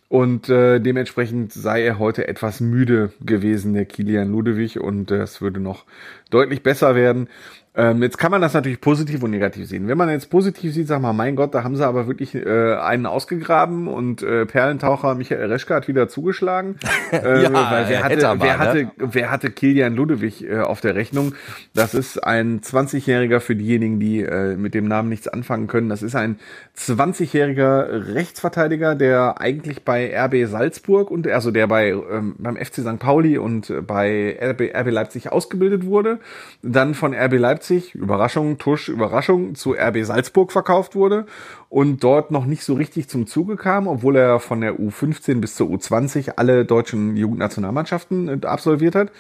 Und 0.09 0.49
äh, 0.49 0.81
dementsprechend 0.81 1.53
sei 1.53 1.85
er 1.85 1.99
heute 1.99 2.29
etwas 2.29 2.61
müde 2.61 3.13
gewesen, 3.21 3.75
der 3.75 3.87
Kilian 3.87 4.31
Ludewig, 4.31 4.81
und 4.81 5.11
äh, 5.11 5.23
es 5.23 5.41
würde 5.41 5.61
noch 5.61 5.85
deutlich 6.31 6.63
besser 6.63 6.95
werden. 6.95 7.29
Ähm, 7.77 8.03
jetzt 8.03 8.17
kann 8.17 8.31
man 8.31 8.41
das 8.41 8.55
natürlich 8.55 8.81
positiv 8.81 9.23
und 9.23 9.31
negativ 9.31 9.69
sehen. 9.69 9.87
Wenn 9.87 9.99
man 9.99 10.09
jetzt 10.09 10.31
positiv 10.31 10.73
sieht, 10.73 10.89
sag 10.89 11.03
mal, 11.03 11.13
mein 11.13 11.37
Gott, 11.37 11.55
da 11.55 11.63
haben 11.63 11.77
sie 11.77 11.87
aber 11.87 12.07
wirklich 12.07 12.35
äh, 12.35 12.75
einen 12.75 13.05
ausgegraben 13.05 13.87
und 13.87 14.23
äh, 14.23 14.47
Perlentaucher 14.47 15.15
Michael 15.15 15.53
Reschke 15.53 15.75
hat 15.75 15.87
wieder 15.87 16.09
zugeschlagen. 16.09 16.77
äh, 17.13 17.43
ja, 17.43 17.53
weil 17.53 17.89
wer 17.89 18.03
hatte, 18.03 18.23
mal, 18.23 18.41
wer, 18.41 18.53
ne? 18.55 18.59
hatte, 18.59 18.91
wer 18.97 19.31
hatte 19.31 19.51
Kilian 19.51 19.95
Ludewig 19.95 20.43
äh, 20.49 20.61
auf 20.61 20.81
der 20.81 20.95
Rechnung? 20.95 21.35
Das 21.75 21.93
ist 21.93 22.25
ein 22.25 22.63
20-Jähriger 22.63 23.41
für 23.41 23.55
diejenigen, 23.55 24.01
die 24.01 24.23
äh, 24.23 24.57
mit 24.57 24.73
dem 24.73 24.89
Namen 24.89 25.11
nichts 25.11 25.29
anfangen 25.29 25.67
können. 25.67 25.91
Das 25.91 26.03
ist 26.03 26.17
ein 26.17 26.39
20-jähriger 26.79 28.15
Rechtsverteidiger, 28.15 28.95
der 28.95 29.39
eigentlich 29.39 29.85
bei 29.85 30.19
RB 30.19 30.49
Salzburg 30.49 31.11
und 31.11 31.29
also 31.29 31.51
der 31.51 31.67
bei 31.67 31.91
ähm, 31.91 32.37
beim 32.39 32.57
FC 32.57 32.77
St. 32.77 32.99
Pauli 32.99 33.37
und 33.37 33.71
bei 33.87 34.39
RB, 34.41 34.75
RB 34.75 34.91
Leipzig 34.91 35.31
ausgebildet 35.31 35.85
wurde, 35.85 36.21
dann 36.63 36.95
von 36.95 37.13
RB 37.13 37.35
Leipzig 37.35 37.66
Leipzig, 37.69 37.95
Überraschung, 37.97 38.59
Tusch, 38.59 38.89
Überraschung, 38.89 39.57
zu 39.57 39.73
RB 39.73 40.05
Salzburg 40.05 40.53
verkauft 40.53 40.95
wurde 40.95 41.27
und 41.69 42.03
dort 42.05 42.31
noch 42.31 42.47
nicht 42.47 42.63
so 42.63 42.75
richtig 42.75 43.09
zum 43.09 43.27
Zuge 43.27 43.57
kam, 43.57 43.89
obwohl 43.89 44.17
er 44.17 44.41
von 44.41 44.61
der 44.61 44.79
U15 44.79 45.41
bis 45.41 45.57
zur 45.57 45.69
U20 45.69 46.35
alle 46.37 46.65
deutschen 46.65 47.17
Jugendnationalmannschaften 47.17 48.43
äh, 48.43 48.47
absolviert 48.47 48.95
hat. 48.95 49.11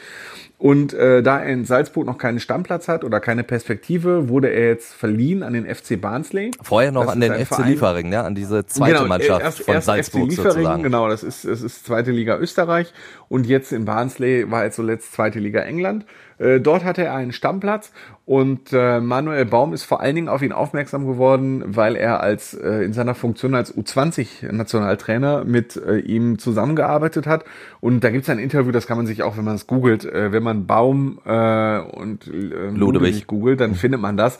Und 0.58 0.94
äh, 0.94 1.22
da 1.22 1.40
er 1.40 1.52
in 1.52 1.66
Salzburg 1.66 2.06
noch 2.06 2.16
keinen 2.16 2.40
Stammplatz 2.40 2.88
hat 2.88 3.04
oder 3.04 3.20
keine 3.20 3.44
Perspektive, 3.44 4.30
wurde 4.30 4.48
er 4.48 4.68
jetzt 4.68 4.94
verliehen 4.94 5.42
an 5.42 5.52
den 5.52 5.66
FC 5.66 6.00
Barnsley. 6.00 6.50
Vorher 6.62 6.92
noch 6.92 7.04
das 7.04 7.12
an 7.12 7.20
den 7.20 7.34
FC 7.34 7.48
Verein. 7.48 7.68
Liefering, 7.72 8.08
ne? 8.08 8.22
an 8.22 8.34
diese 8.34 8.64
zweite 8.64 8.94
genau, 8.94 9.06
Mannschaft 9.06 9.42
erst, 9.42 9.62
von 9.62 9.74
erst 9.74 9.86
Salzburg 9.86 10.32
FC 10.32 10.36
sozusagen. 10.36 10.82
Genau, 10.82 11.08
das 11.08 11.22
ist, 11.22 11.44
es 11.44 11.62
ist 11.62 11.84
zweite 11.84 12.10
Liga 12.10 12.38
Österreich 12.38 12.94
und 13.28 13.46
jetzt 13.46 13.70
in 13.72 13.84
Barnsley 13.84 14.50
war 14.50 14.64
er 14.64 14.70
zuletzt 14.70 15.12
zweite 15.12 15.40
Liga 15.40 15.60
England. 15.60 16.06
Äh, 16.38 16.60
dort 16.60 16.84
hatte 16.84 17.04
er 17.04 17.14
einen 17.14 17.32
Stammplatz 17.32 17.92
und 18.24 18.72
äh, 18.72 19.00
Manuel 19.00 19.46
Baum 19.46 19.72
ist 19.72 19.84
vor 19.84 20.00
allen 20.00 20.14
Dingen 20.14 20.28
auf 20.28 20.42
ihn 20.42 20.52
aufmerksam 20.52 21.06
geworden, 21.06 21.62
weil 21.66 21.96
er 21.96 22.20
als 22.20 22.35
äh, 22.54 22.82
in 22.82 22.92
seiner 22.92 23.14
Funktion 23.14 23.54
als 23.54 23.76
U20-Nationaltrainer 23.76 25.44
mit 25.44 25.76
äh, 25.76 25.98
ihm 25.98 26.38
zusammengearbeitet 26.38 27.26
hat. 27.26 27.44
Und 27.80 28.04
da 28.04 28.10
gibt 28.10 28.24
es 28.24 28.30
ein 28.30 28.38
Interview, 28.38 28.72
das 28.72 28.86
kann 28.86 28.96
man 28.96 29.06
sich 29.06 29.22
auch, 29.22 29.36
wenn 29.36 29.44
man 29.44 29.54
es 29.54 29.66
googelt, 29.66 30.04
äh, 30.04 30.32
wenn 30.32 30.42
man 30.42 30.66
Baum 30.66 31.18
äh, 31.24 31.78
und 31.78 32.26
äh, 32.26 32.70
Ludwig 32.70 33.26
googelt, 33.26 33.60
dann 33.60 33.74
findet 33.74 34.00
man 34.00 34.16
das. 34.16 34.38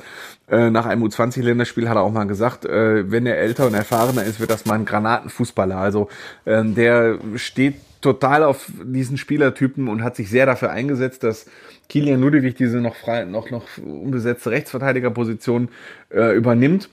Äh, 0.49 0.71
nach 0.71 0.87
einem 0.87 1.03
U20-Länderspiel 1.05 1.89
hat 1.89 1.97
er 1.97 2.03
auch 2.03 2.13
mal 2.13 2.27
gesagt, 2.27 2.65
äh, 2.65 3.11
wenn 3.11 3.27
er 3.27 3.39
älter 3.39 3.67
und 3.67 3.75
erfahrener 3.75 4.25
ist, 4.25 4.41
wird 4.41 4.51
das 4.51 4.67
mal 4.67 4.75
ein 4.75 4.85
Granatenfußballer. 4.85 5.77
Also 5.77 6.09
äh, 6.45 6.65
der 6.65 7.19
steht 7.37 7.77
total 8.01 8.45
auf 8.45 8.71
diesen 8.85 9.17
Spielertypen 9.17 9.89
und 9.89 10.05
hat 10.05 10.17
sich 10.17 10.31
sehr 10.31 10.47
dafür 10.47 10.71
eingesetzt, 10.71 11.25
dass 11.25 11.47
Kilian 11.89 12.21
Ludwig 12.21 12.57
diese 12.57 12.79
noch 12.81 12.97
frei, 12.97 13.25
noch, 13.25 13.51
noch 13.51 13.65
unbesetzte 13.79 14.51
Rechtsverteidigerposition 14.51 15.69
äh, 16.11 16.37
übernimmt. 16.37 16.89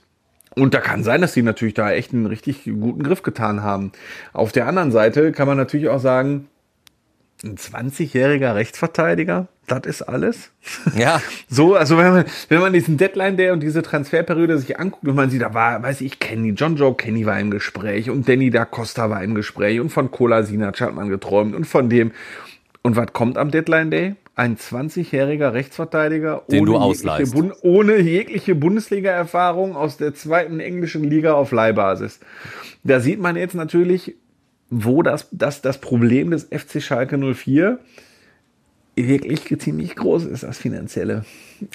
Und 0.56 0.74
da 0.74 0.80
kann 0.80 1.02
sein, 1.02 1.20
dass 1.20 1.34
die 1.34 1.42
natürlich 1.42 1.74
da 1.74 1.90
echt 1.92 2.12
einen 2.12 2.26
richtig 2.26 2.64
guten 2.64 3.02
Griff 3.02 3.22
getan 3.22 3.62
haben. 3.62 3.92
Auf 4.32 4.52
der 4.52 4.66
anderen 4.66 4.92
Seite 4.92 5.32
kann 5.32 5.48
man 5.48 5.56
natürlich 5.56 5.88
auch 5.88 6.00
sagen, 6.00 6.48
ein 7.42 7.56
20-jähriger 7.56 8.54
Rechtsverteidiger, 8.54 9.48
das 9.66 9.86
ist 9.86 10.02
alles. 10.02 10.50
Ja. 10.96 11.20
So, 11.48 11.76
also 11.76 11.98
wenn 11.98 12.12
man, 12.12 12.24
wenn 12.48 12.60
man 12.60 12.72
diesen 12.72 12.96
Deadline 12.96 13.36
Day 13.36 13.50
und 13.50 13.60
diese 13.60 13.82
Transferperiode 13.82 14.58
sich 14.58 14.78
anguckt 14.80 15.06
und 15.06 15.14
man 15.14 15.30
sieht, 15.30 15.42
da 15.42 15.54
war, 15.54 15.82
weiß 15.82 16.00
ich, 16.00 16.18
Kenny, 16.18 16.50
John 16.50 16.76
Joe 16.76 16.94
Kenny 16.94 17.26
war 17.26 17.38
im 17.38 17.50
Gespräch 17.50 18.10
und 18.10 18.28
Danny 18.28 18.50
da 18.50 18.64
Costa 18.64 19.08
war 19.10 19.22
im 19.22 19.34
Gespräch 19.34 19.78
und 19.78 19.90
von 19.90 20.10
Cola 20.10 20.42
Sinac 20.42 20.80
hat 20.80 20.94
man 20.94 21.08
geträumt 21.08 21.54
und 21.54 21.64
von 21.64 21.88
dem. 21.88 22.12
Und 22.86 22.96
was 22.96 23.14
kommt 23.14 23.38
am 23.38 23.50
Deadline 23.50 23.90
Day? 23.90 24.14
Ein 24.36 24.58
20-jähriger 24.58 25.54
Rechtsverteidiger 25.54 26.42
Den 26.50 26.68
ohne, 26.68 26.78
du 26.78 26.92
jegliche, 26.92 27.32
Bund, 27.32 27.52
ohne 27.62 27.98
jegliche 27.98 28.54
Bundesliga-Erfahrung 28.54 29.74
aus 29.74 29.96
der 29.96 30.14
zweiten 30.14 30.60
englischen 30.60 31.02
Liga 31.02 31.32
auf 31.32 31.50
Leihbasis. 31.50 32.20
Da 32.82 33.00
sieht 33.00 33.20
man 33.20 33.36
jetzt 33.36 33.54
natürlich, 33.54 34.16
wo 34.68 35.02
das, 35.02 35.28
das, 35.32 35.62
das 35.62 35.80
Problem 35.80 36.30
des 36.30 36.44
FC 36.44 36.82
Schalke 36.82 37.16
04 37.16 37.78
wirklich 38.96 39.46
ziemlich 39.60 39.96
groß 39.96 40.26
ist, 40.26 40.42
das 40.42 40.58
Finanzielle. 40.58 41.24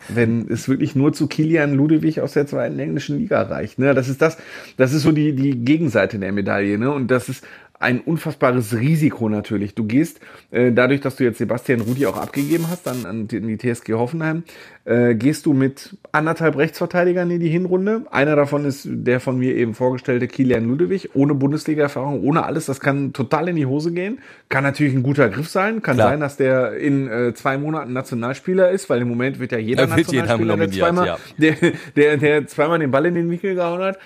Wenn 0.09 0.47
es 0.47 0.69
wirklich 0.69 0.95
nur 0.95 1.11
zu 1.11 1.27
Kilian 1.27 1.73
Ludewig 1.73 2.21
aus 2.21 2.33
der 2.33 2.45
zweiten 2.45 2.77
englischen 2.77 3.17
Liga 3.17 3.41
reicht. 3.41 3.79
Ne? 3.79 3.95
Das 3.95 4.09
ist 4.09 4.21
das, 4.21 4.37
das 4.77 4.93
ist 4.93 5.01
so 5.01 5.11
die, 5.11 5.33
die 5.33 5.55
Gegenseite 5.55 6.19
der 6.19 6.31
Medaille. 6.31 6.77
Ne? 6.77 6.91
Und 6.91 7.09
das 7.09 7.29
ist, 7.29 7.43
ein 7.79 8.01
unfassbares 8.01 8.77
Risiko 8.77 9.29
natürlich. 9.29 9.73
Du 9.73 9.85
gehst, 9.85 10.19
äh, 10.51 10.73
dadurch, 10.73 10.99
dass 10.99 11.15
du 11.15 11.23
jetzt 11.23 11.37
Sebastian 11.37 11.79
Rudi 11.79 12.05
auch 12.05 12.17
abgegeben 12.17 12.65
hast 12.69 12.87
an, 12.89 13.05
an 13.05 13.27
die, 13.29 13.57
TSG 13.57 13.93
Hoffenheim, 13.93 14.43
äh, 14.83 15.15
gehst 15.15 15.45
du 15.45 15.53
mit 15.53 15.95
anderthalb 16.11 16.57
Rechtsverteidigern 16.57 17.31
in 17.31 17.39
die 17.39 17.47
Hinrunde. 17.47 18.05
Einer 18.11 18.35
davon 18.35 18.65
ist 18.65 18.85
der 18.85 19.21
von 19.21 19.39
mir 19.39 19.55
eben 19.55 19.75
vorgestellte 19.75 20.27
Kilian 20.27 20.65
Ludewig, 20.65 21.15
ohne 21.15 21.33
Bundesliga-Erfahrung, 21.35 22.21
ohne 22.21 22.43
alles. 22.43 22.65
Das 22.65 22.81
kann 22.81 23.13
total 23.13 23.47
in 23.47 23.55
die 23.55 23.65
Hose 23.65 23.93
gehen. 23.93 24.19
Kann 24.49 24.65
natürlich 24.65 24.93
ein 24.93 25.03
guter 25.03 25.29
Griff 25.29 25.47
sein. 25.47 25.81
Kann 25.81 25.95
Klar. 25.95 26.09
sein, 26.09 26.19
dass 26.19 26.35
der 26.35 26.73
in 26.73 27.07
äh, 27.07 27.33
zwei 27.33 27.57
Monaten 27.57 27.93
Nationalspieler 27.93 28.71
ist, 28.71 28.89
weil 28.89 29.01
im 29.01 29.07
Moment 29.07 29.39
wird 29.39 29.53
ja 29.53 29.57
jeder 29.57 29.87
Nationalspieler, 29.87 30.57
der 30.57 30.69
zweimal, 30.69 31.17
der, 31.37 31.55
der, 31.95 32.17
der 32.17 32.47
zweimal 32.47 32.79
den 32.79 32.91
Ball 32.91 33.05
in 33.05 33.15
den 33.15 33.29
Winkel 33.29 33.55
gehauen 33.55 33.81
hat. 33.81 33.99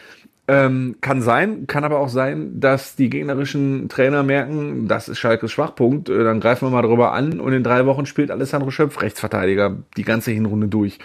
Ähm, 0.45 0.97
kann 0.99 1.21
sein, 1.21 1.67
kann 1.67 1.85
aber 1.85 1.99
auch 1.99 2.09
sein, 2.09 2.59
dass 2.59 2.97
die 2.97 3.09
gegnerischen 3.09 3.87
Trainer 3.87 4.23
merken, 4.23 4.89
das 4.89 5.07
ist 5.07 5.17
Schalkes 5.17 5.53
Schwachpunkt, 5.53 6.09
äh, 6.09 6.23
dann 6.25 6.41
greifen 6.41 6.67
wir 6.67 6.69
mal 6.69 6.81
drüber 6.81 7.13
an 7.13 7.39
und 7.39 7.53
in 7.53 7.63
drei 7.63 7.85
Wochen 7.85 8.05
spielt 8.05 8.29
Alessandro 8.29 8.69
Schöpf 8.69 9.01
Rechtsverteidiger 9.01 9.77
die 9.95 10.03
ganze 10.03 10.31
Hinrunde 10.31 10.67
durch. 10.67 10.99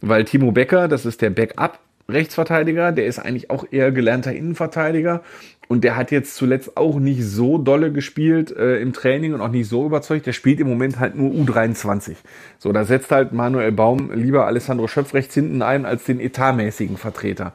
Weil 0.00 0.24
Timo 0.24 0.50
Becker, 0.50 0.88
das 0.88 1.06
ist 1.06 1.22
der 1.22 1.30
Backup 1.30 1.78
Rechtsverteidiger, 2.08 2.90
der 2.90 3.06
ist 3.06 3.20
eigentlich 3.20 3.50
auch 3.50 3.64
eher 3.70 3.92
gelernter 3.92 4.32
Innenverteidiger 4.32 5.22
und 5.68 5.84
der 5.84 5.94
hat 5.94 6.10
jetzt 6.10 6.34
zuletzt 6.34 6.76
auch 6.76 6.98
nicht 6.98 7.24
so 7.24 7.56
dolle 7.56 7.92
gespielt 7.92 8.50
äh, 8.50 8.80
im 8.80 8.92
Training 8.92 9.34
und 9.34 9.40
auch 9.40 9.50
nicht 9.50 9.68
so 9.68 9.86
überzeugt. 9.86 10.26
Der 10.26 10.32
spielt 10.32 10.58
im 10.58 10.68
Moment 10.68 10.98
halt 10.98 11.14
nur 11.14 11.30
U23. 11.30 12.16
So, 12.58 12.72
da 12.72 12.84
setzt 12.84 13.12
halt 13.12 13.32
Manuel 13.32 13.70
Baum 13.70 14.10
lieber 14.12 14.46
Alessandro 14.46 14.88
Schöpf 14.88 15.14
rechts 15.14 15.34
hinten 15.34 15.62
ein 15.62 15.86
als 15.86 16.02
den 16.02 16.18
etatmäßigen 16.18 16.96
Vertreter. 16.96 17.54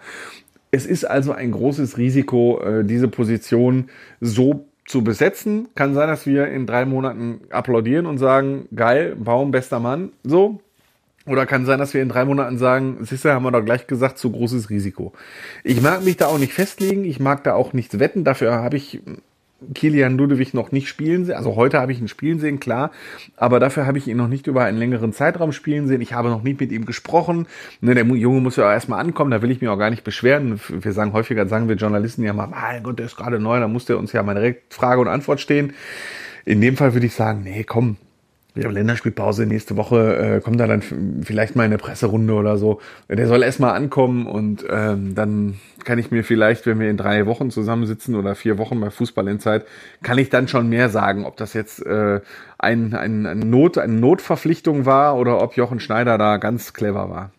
Es 0.71 0.85
ist 0.85 1.05
also 1.05 1.31
ein 1.31 1.51
großes 1.51 1.97
Risiko, 1.97 2.61
äh, 2.61 2.83
diese 2.83 3.07
Position 3.07 3.89
so 4.19 4.65
zu 4.85 5.03
besetzen. 5.03 5.67
Kann 5.75 5.93
sein, 5.93 6.07
dass 6.07 6.25
wir 6.25 6.47
in 6.47 6.65
drei 6.65 6.85
Monaten 6.85 7.41
applaudieren 7.49 8.05
und 8.05 8.17
sagen, 8.17 8.67
geil, 8.75 9.15
Baum, 9.15 9.51
bester 9.51 9.79
Mann, 9.79 10.11
so. 10.23 10.59
Oder 11.27 11.47
kann 11.47 11.65
sein, 11.65 11.79
dass 11.79 11.93
wir 11.93 12.03
in 12.03 12.09
drei 12.09 12.23
Monaten 12.23 12.59
sagen, 12.59 12.97
siehst 13.01 13.25
haben 13.25 13.43
wir 13.43 13.51
doch 13.51 13.65
gleich 13.65 13.87
gesagt, 13.87 14.19
zu 14.19 14.31
großes 14.31 14.69
Risiko. 14.69 15.11
Ich 15.63 15.81
mag 15.81 16.03
mich 16.03 16.17
da 16.17 16.27
auch 16.27 16.37
nicht 16.37 16.53
festlegen, 16.53 17.03
ich 17.03 17.19
mag 17.19 17.43
da 17.43 17.55
auch 17.55 17.73
nichts 17.73 17.97
wetten, 17.97 18.23
dafür 18.23 18.53
habe 18.53 18.77
ich 18.77 19.01
Kilian 19.73 20.17
Ludewig 20.17 20.53
noch 20.53 20.71
nicht 20.71 20.87
spielen 20.87 21.25
sehen. 21.25 21.35
Also 21.35 21.55
heute 21.55 21.79
habe 21.79 21.91
ich 21.91 21.99
ihn 21.99 22.07
spielen 22.07 22.39
sehen, 22.39 22.59
klar. 22.59 22.91
Aber 23.37 23.59
dafür 23.59 23.85
habe 23.85 23.97
ich 23.97 24.07
ihn 24.07 24.17
noch 24.17 24.27
nicht 24.27 24.47
über 24.47 24.63
einen 24.63 24.77
längeren 24.77 25.13
Zeitraum 25.13 25.51
spielen 25.51 25.87
sehen. 25.87 26.01
Ich 26.01 26.13
habe 26.13 26.29
noch 26.29 26.43
nicht 26.43 26.59
mit 26.59 26.71
ihm 26.71 26.85
gesprochen. 26.85 27.47
Ne, 27.81 27.95
der 27.95 28.05
Junge 28.05 28.41
muss 28.41 28.55
ja 28.55 28.67
auch 28.67 28.71
erstmal 28.71 28.99
ankommen. 28.99 29.31
Da 29.31 29.41
will 29.41 29.51
ich 29.51 29.61
mich 29.61 29.69
auch 29.69 29.77
gar 29.77 29.89
nicht 29.89 30.03
beschweren. 30.03 30.59
Wir 30.69 30.93
sagen 30.93 31.13
häufiger, 31.13 31.47
sagen 31.47 31.67
wir 31.67 31.75
Journalisten 31.75 32.23
ja 32.23 32.33
mal, 32.33 32.47
mein 32.47 32.83
Gott, 32.83 32.99
der 32.99 33.07
ist 33.07 33.15
gerade 33.15 33.39
neu. 33.39 33.59
Da 33.59 33.67
muss 33.67 33.85
der 33.85 33.97
uns 33.97 34.11
ja 34.11 34.23
mal 34.23 34.35
direkt 34.35 34.73
Frage 34.73 35.01
und 35.01 35.07
Antwort 35.07 35.39
stehen. 35.39 35.73
In 36.45 36.61
dem 36.61 36.77
Fall 36.77 36.93
würde 36.93 37.07
ich 37.07 37.13
sagen, 37.13 37.41
nee, 37.43 37.63
komm, 37.63 37.97
haben 38.63 38.73
Länderspielpause 38.73 39.45
nächste 39.45 39.75
Woche, 39.75 40.37
äh, 40.37 40.41
kommt 40.41 40.59
da 40.59 40.67
dann 40.67 40.81
vielleicht 41.23 41.55
mal 41.55 41.63
eine 41.63 41.77
Presserunde 41.77 42.33
oder 42.33 42.57
so. 42.57 42.79
Der 43.09 43.27
soll 43.27 43.43
erstmal 43.43 43.75
ankommen 43.75 44.27
und 44.27 44.65
ähm, 44.69 45.13
dann 45.13 45.59
kann 45.83 45.99
ich 45.99 46.09
mir 46.09 46.23
vielleicht, 46.23 46.65
wenn 46.65 46.79
wir 46.79 46.89
in 46.89 46.97
drei 46.97 47.25
Wochen 47.25 47.51
zusammensitzen 47.51 48.15
oder 48.15 48.33
vier 48.35 48.57
Wochen 48.57 48.79
bei 48.79 48.89
Fußball 48.89 49.27
in 49.27 49.39
Zeit, 49.39 49.65
kann 50.03 50.17
ich 50.17 50.29
dann 50.29 50.47
schon 50.47 50.69
mehr 50.69 50.89
sagen, 50.89 51.25
ob 51.25 51.37
das 51.37 51.53
jetzt 51.53 51.85
äh, 51.85 52.21
ein, 52.57 52.93
ein, 52.93 53.25
ein 53.25 53.39
Not, 53.39 53.77
eine 53.77 53.93
Notverpflichtung 53.93 54.85
war 54.85 55.17
oder 55.17 55.41
ob 55.41 55.55
Jochen 55.57 55.79
Schneider 55.79 56.17
da 56.17 56.37
ganz 56.37 56.73
clever 56.73 57.09
war. 57.09 57.31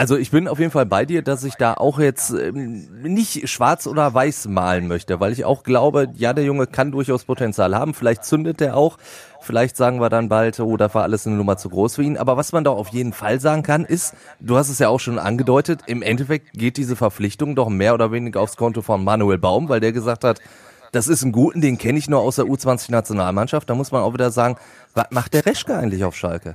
Also 0.00 0.16
ich 0.16 0.30
bin 0.30 0.46
auf 0.46 0.60
jeden 0.60 0.70
Fall 0.70 0.86
bei 0.86 1.04
dir, 1.04 1.22
dass 1.22 1.42
ich 1.42 1.54
da 1.54 1.74
auch 1.74 1.98
jetzt 1.98 2.30
ähm, 2.30 2.86
nicht 3.02 3.48
schwarz 3.48 3.84
oder 3.88 4.14
weiß 4.14 4.46
malen 4.46 4.86
möchte, 4.86 5.18
weil 5.18 5.32
ich 5.32 5.44
auch 5.44 5.64
glaube, 5.64 6.08
ja, 6.14 6.32
der 6.32 6.44
Junge 6.44 6.68
kann 6.68 6.92
durchaus 6.92 7.24
Potenzial 7.24 7.74
haben. 7.74 7.94
Vielleicht 7.94 8.24
zündet 8.24 8.60
er 8.60 8.76
auch. 8.76 8.96
Vielleicht 9.40 9.76
sagen 9.76 10.00
wir 10.00 10.08
dann 10.08 10.28
bald, 10.28 10.60
oh, 10.60 10.76
da 10.76 10.94
war 10.94 11.02
alles 11.02 11.26
eine 11.26 11.34
Nummer 11.34 11.56
zu 11.56 11.68
groß 11.68 11.96
für 11.96 12.04
ihn. 12.04 12.16
Aber 12.16 12.36
was 12.36 12.52
man 12.52 12.62
da 12.62 12.70
auf 12.70 12.90
jeden 12.90 13.12
Fall 13.12 13.40
sagen 13.40 13.64
kann, 13.64 13.84
ist, 13.84 14.14
du 14.38 14.56
hast 14.56 14.68
es 14.68 14.78
ja 14.78 14.88
auch 14.88 15.00
schon 15.00 15.18
angedeutet, 15.18 15.80
im 15.86 16.02
Endeffekt 16.02 16.52
geht 16.52 16.76
diese 16.76 16.94
Verpflichtung 16.94 17.56
doch 17.56 17.68
mehr 17.68 17.92
oder 17.92 18.12
weniger 18.12 18.40
aufs 18.40 18.56
Konto 18.56 18.82
von 18.82 19.02
Manuel 19.02 19.38
Baum, 19.38 19.68
weil 19.68 19.80
der 19.80 19.90
gesagt 19.90 20.22
hat, 20.22 20.40
das 20.92 21.08
ist 21.08 21.24
ein 21.24 21.32
Guten, 21.32 21.60
den 21.60 21.76
kenne 21.76 21.98
ich 21.98 22.08
nur 22.08 22.20
aus 22.20 22.36
der 22.36 22.44
U20-Nationalmannschaft. 22.44 23.68
Da 23.68 23.74
muss 23.74 23.90
man 23.90 24.02
auch 24.02 24.14
wieder 24.14 24.30
sagen, 24.30 24.58
was 24.94 25.06
macht 25.10 25.34
der 25.34 25.44
Reschke 25.44 25.76
eigentlich 25.76 26.04
auf 26.04 26.14
Schalke? 26.14 26.54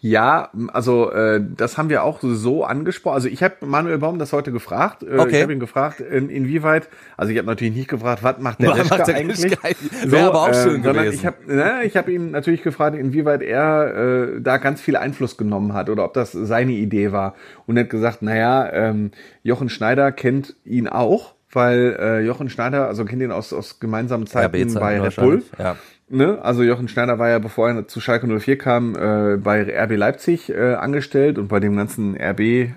Ja, 0.00 0.50
also 0.72 1.10
äh, 1.10 1.40
das 1.56 1.76
haben 1.76 1.88
wir 1.88 2.04
auch 2.04 2.20
so 2.22 2.64
angesprochen. 2.64 3.14
Also 3.14 3.28
ich 3.28 3.42
habe 3.42 3.66
Manuel 3.66 3.98
Baum 3.98 4.20
das 4.20 4.32
heute 4.32 4.52
gefragt. 4.52 5.02
Äh, 5.02 5.18
okay. 5.18 5.36
Ich 5.36 5.42
habe 5.42 5.52
ihn 5.52 5.58
gefragt, 5.58 5.98
in, 6.00 6.30
inwieweit, 6.30 6.88
also 7.16 7.32
ich 7.32 7.38
habe 7.38 7.48
natürlich 7.48 7.74
nicht 7.74 7.88
gefragt, 7.88 8.22
was 8.22 8.38
macht 8.38 8.62
der 8.62 8.76
Reschke 8.76 8.96
macht 8.96 9.08
der 9.08 9.16
eigentlich? 9.16 9.58
So, 10.04 10.12
Wäre 10.12 10.28
aber 10.28 10.42
auch 10.42 10.54
schön 10.54 10.84
äh, 10.84 10.92
gewesen. 10.92 11.14
ich 11.14 11.26
habe 11.26 11.36
ne, 11.52 11.82
ich 11.82 11.96
hab 11.96 12.08
ihn 12.08 12.30
natürlich 12.30 12.62
gefragt, 12.62 12.96
inwieweit 12.96 13.42
er 13.42 14.36
äh, 14.36 14.40
da 14.40 14.58
ganz 14.58 14.80
viel 14.80 14.96
Einfluss 14.96 15.36
genommen 15.36 15.72
hat 15.72 15.90
oder 15.90 16.04
ob 16.04 16.14
das 16.14 16.30
seine 16.30 16.72
Idee 16.72 17.10
war. 17.10 17.34
Und 17.66 17.76
er 17.76 17.82
hat 17.82 17.90
gesagt, 17.90 18.22
naja, 18.22 18.70
ähm, 18.72 19.10
Jochen 19.42 19.68
Schneider 19.68 20.12
kennt 20.12 20.54
ihn 20.64 20.86
auch, 20.86 21.34
weil 21.50 21.96
äh, 21.98 22.20
Jochen 22.20 22.50
Schneider, 22.50 22.86
also 22.86 23.04
kennt 23.04 23.20
ihn 23.20 23.32
aus, 23.32 23.52
aus 23.52 23.80
gemeinsamen 23.80 24.28
Zeiten 24.28 24.74
bei 24.74 25.00
Red 25.00 25.16
Bull. 25.16 25.42
Ja. 25.58 25.74
Ne? 26.10 26.38
Also 26.42 26.62
Jochen 26.62 26.88
Schneider 26.88 27.18
war 27.18 27.28
ja, 27.28 27.38
bevor 27.38 27.68
er 27.68 27.86
zu 27.86 28.00
Schalke 28.00 28.26
04 28.26 28.56
kam, 28.56 28.94
äh, 28.94 29.36
bei 29.36 29.62
RB 29.62 29.96
Leipzig 29.96 30.48
äh, 30.48 30.74
angestellt 30.74 31.38
und 31.38 31.48
bei 31.48 31.60
dem 31.60 31.76
ganzen 31.76 32.16
RB 32.16 32.70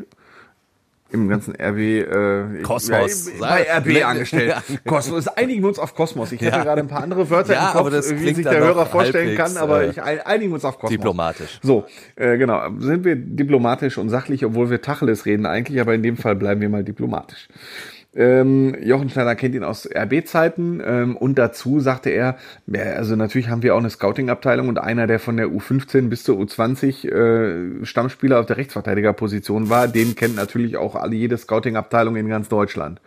im 1.11 1.27
ganzen 1.27 1.53
RB 1.55 1.77
äh, 1.77 2.61
Kosmos 2.63 3.27
ja, 3.27 3.39
bei 3.39 3.67
RB 3.77 4.05
angestellt. 4.05 4.55
Kosmos. 4.85 5.27
Einigen 5.27 5.61
wir 5.61 5.69
uns 5.69 5.79
auf 5.79 5.93
Kosmos. 5.93 6.31
Ich 6.31 6.41
hätte 6.41 6.57
ja. 6.57 6.63
gerade 6.63 6.81
ein 6.81 6.87
paar 6.87 7.03
andere 7.03 7.29
Wörter 7.29 7.53
ja, 7.53 7.67
im 7.67 7.71
Kopf, 7.73 7.79
aber 7.81 7.91
das 7.91 8.11
wie 8.11 8.33
sich 8.33 8.45
der 8.45 8.59
Hörer 8.59 8.85
vorstellen 8.85 9.37
kann, 9.37 9.57
aber 9.57 9.83
äh, 9.83 9.89
ich 9.89 10.01
einigen 10.01 10.51
wir 10.51 10.55
uns 10.55 10.65
auf 10.65 10.75
Kosmos. 10.75 10.91
Diplomatisch. 10.91 11.59
So, 11.61 11.85
äh, 12.15 12.37
genau. 12.37 12.61
Sind 12.79 13.03
wir 13.03 13.15
diplomatisch 13.15 13.97
und 13.97 14.09
sachlich, 14.09 14.45
obwohl 14.45 14.69
wir 14.69 14.81
Tacheles 14.81 15.25
reden 15.25 15.45
eigentlich, 15.45 15.79
aber 15.81 15.93
in 15.93 16.03
dem 16.03 16.17
Fall 16.17 16.35
bleiben 16.35 16.61
wir 16.61 16.69
mal 16.69 16.83
diplomatisch. 16.83 17.47
Ähm, 18.13 18.75
Jochen 18.83 19.09
Schneider 19.09 19.35
kennt 19.35 19.55
ihn 19.55 19.63
aus 19.63 19.87
RB-Zeiten 19.87 20.81
ähm, 20.85 21.15
und 21.15 21.35
dazu 21.39 21.79
sagte 21.79 22.09
er, 22.09 22.37
ja, 22.67 22.81
also 22.81 23.15
natürlich 23.15 23.47
haben 23.47 23.63
wir 23.63 23.73
auch 23.73 23.79
eine 23.79 23.89
Scouting-Abteilung 23.89 24.67
und 24.67 24.79
einer, 24.79 25.07
der 25.07 25.17
von 25.17 25.37
der 25.37 25.47
U15 25.47 26.09
bis 26.09 26.23
zur 26.23 26.37
U20 26.37 27.07
äh, 27.07 27.85
Stammspieler 27.85 28.41
auf 28.41 28.47
der 28.47 28.57
Rechtsverteidigerposition 28.57 29.69
war, 29.69 29.87
den 29.87 30.15
kennt 30.15 30.35
natürlich 30.35 30.75
auch 30.75 30.95
alle 30.95 31.15
jede 31.15 31.37
Scouting-Abteilung 31.37 32.17
in 32.17 32.27
ganz 32.27 32.49
Deutschland. 32.49 32.99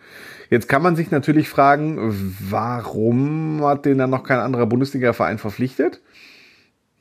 Jetzt 0.49 0.67
kann 0.67 0.81
man 0.81 0.95
sich 0.95 1.11
natürlich 1.11 1.49
fragen, 1.49 2.35
warum 2.49 3.63
hat 3.63 3.85
den 3.85 3.99
dann 3.99 4.09
noch 4.09 4.23
kein 4.23 4.39
anderer 4.39 4.65
Bundesliga-Verein 4.65 5.37
verpflichtet? 5.37 6.01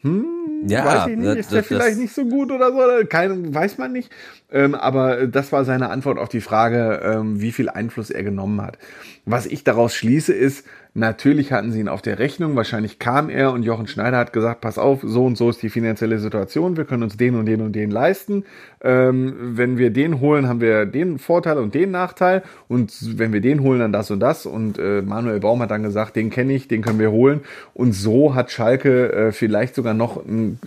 Hm, 0.04 0.66
ja, 0.66 0.84
weiß 0.84 1.06
ich 1.12 1.16
nicht, 1.16 1.37
ist 1.37 1.50
der 1.52 1.64
vielleicht 1.64 1.99
nicht 1.99 2.14
so 2.14 2.26
gut 2.26 2.52
oder 2.52 2.73
so, 2.73 3.06
kein, 3.06 3.54
weiß 3.54 3.78
man 3.78 3.92
nicht. 3.92 4.12
Ähm, 4.52 4.75
aber 4.75 5.26
das 5.26 5.50
war 5.50 5.64
seine 5.64 5.88
Antwort 5.88 6.18
auf 6.18 6.28
die 6.28 6.42
Frage, 6.42 7.00
ähm, 7.02 7.40
wie 7.40 7.52
viel 7.52 7.70
Einfluss 7.70 8.11
er 8.11 8.23
genommen 8.23 8.61
hat. 8.61 8.76
Was 9.25 9.46
ich 9.46 9.64
daraus 9.64 9.94
schließe, 9.94 10.34
ist, 10.34 10.66
Natürlich 10.96 11.50
hatten 11.50 11.72
sie 11.72 11.80
ihn 11.80 11.88
auf 11.88 12.02
der 12.02 12.20
Rechnung. 12.20 12.54
Wahrscheinlich 12.54 13.00
kam 13.00 13.28
er 13.28 13.52
und 13.52 13.64
Jochen 13.64 13.88
Schneider 13.88 14.16
hat 14.16 14.32
gesagt, 14.32 14.60
pass 14.60 14.78
auf, 14.78 15.00
so 15.02 15.26
und 15.26 15.36
so 15.36 15.50
ist 15.50 15.60
die 15.60 15.68
finanzielle 15.68 16.20
Situation. 16.20 16.76
Wir 16.76 16.84
können 16.84 17.02
uns 17.02 17.16
den 17.16 17.34
und 17.34 17.46
den 17.46 17.62
und 17.62 17.72
den 17.72 17.90
leisten. 17.90 18.44
Ähm, 18.80 19.34
wenn 19.56 19.76
wir 19.76 19.90
den 19.90 20.20
holen, 20.20 20.46
haben 20.46 20.60
wir 20.60 20.86
den 20.86 21.18
Vorteil 21.18 21.58
und 21.58 21.74
den 21.74 21.90
Nachteil. 21.90 22.44
Und 22.68 23.18
wenn 23.18 23.32
wir 23.32 23.40
den 23.40 23.60
holen, 23.62 23.80
dann 23.80 23.90
das 23.90 24.12
und 24.12 24.20
das. 24.20 24.46
Und 24.46 24.78
äh, 24.78 25.02
Manuel 25.02 25.40
Baum 25.40 25.60
hat 25.62 25.72
dann 25.72 25.82
gesagt, 25.82 26.14
den 26.14 26.30
kenne 26.30 26.52
ich, 26.52 26.68
den 26.68 26.82
können 26.82 27.00
wir 27.00 27.10
holen. 27.10 27.40
Und 27.74 27.92
so 27.92 28.36
hat 28.36 28.52
Schalke 28.52 29.12
äh, 29.12 29.32
vielleicht 29.32 29.74
sogar 29.74 29.94
noch 29.94 30.24
ein 30.24 30.60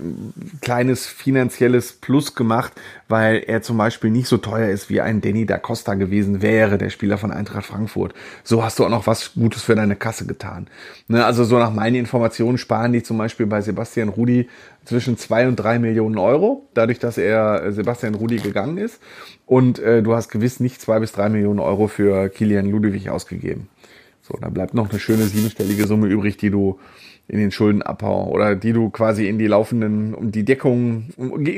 kleines 0.62 1.06
finanzielles 1.06 1.94
Plus 1.94 2.36
gemacht, 2.36 2.74
weil 3.08 3.44
er 3.48 3.62
zum 3.62 3.78
Beispiel 3.78 4.10
nicht 4.10 4.28
so 4.28 4.38
teuer 4.38 4.70
ist, 4.70 4.90
wie 4.90 5.02
ein 5.02 5.22
Danny 5.22 5.46
da 5.46 5.58
Costa 5.58 5.94
gewesen 5.94 6.42
wäre, 6.42 6.78
der 6.78 6.90
Spieler 6.90 7.18
von 7.18 7.32
Eintracht 7.32 7.66
Frankfurt. 7.66 8.14
So 8.44 8.64
hast 8.64 8.80
du 8.80 8.86
auch 8.86 8.90
noch 8.90 9.08
was 9.08 9.34
Gutes 9.34 9.64
für 9.64 9.76
deine 9.76 9.96
Kasse 9.96 10.26
getan. 10.26 10.68
Ne, 11.08 11.26
also 11.26 11.44
so 11.44 11.58
nach 11.58 11.74
meinen 11.74 11.96
Informationen 11.96 12.58
sparen 12.58 12.92
die 12.92 13.04
zum 13.04 13.18
Beispiel 13.18 13.46
bei 13.46 13.62
Sebastian 13.62 14.10
Rudi 14.10 14.50
zwischen 14.86 15.18
zwei 15.18 15.48
und 15.48 15.56
drei 15.58 15.80
Millionen 15.80 16.18
Euro, 16.18 16.68
dadurch, 16.74 17.00
dass 17.00 17.18
er 17.18 17.64
äh, 17.64 17.72
Sebastian 17.72 18.16
Rudi 18.16 18.38
gegangen 18.38 18.78
ist. 18.78 19.00
Und 19.46 19.80
äh, 19.80 20.02
du 20.02 20.16
hast 20.16 20.30
gewiss 20.30 20.60
nicht 20.60 20.82
zwei 20.82 21.00
bis 21.00 21.12
drei 21.12 21.30
Millionen 21.30 21.60
Euro 21.60 21.88
für 21.88 22.30
Kilian 22.30 22.70
Ludwig 22.70 23.10
ausgegeben. 23.10 23.70
So, 24.22 24.38
da 24.42 24.50
bleibt 24.50 24.74
noch 24.74 24.90
eine 24.90 25.00
schöne 25.00 25.24
siebenstellige 25.24 25.88
Summe 25.88 26.08
übrig, 26.08 26.36
die 26.36 26.50
du 26.50 26.80
in 27.28 27.40
den 27.40 27.52
Schuldenabbau 27.52 28.30
oder 28.30 28.56
die 28.56 28.74
du 28.74 28.90
quasi 28.90 29.28
in 29.28 29.38
die 29.38 29.48
laufenden, 29.48 30.14
um 30.14 30.32
die 30.32 30.46
Deckung, 30.46 31.10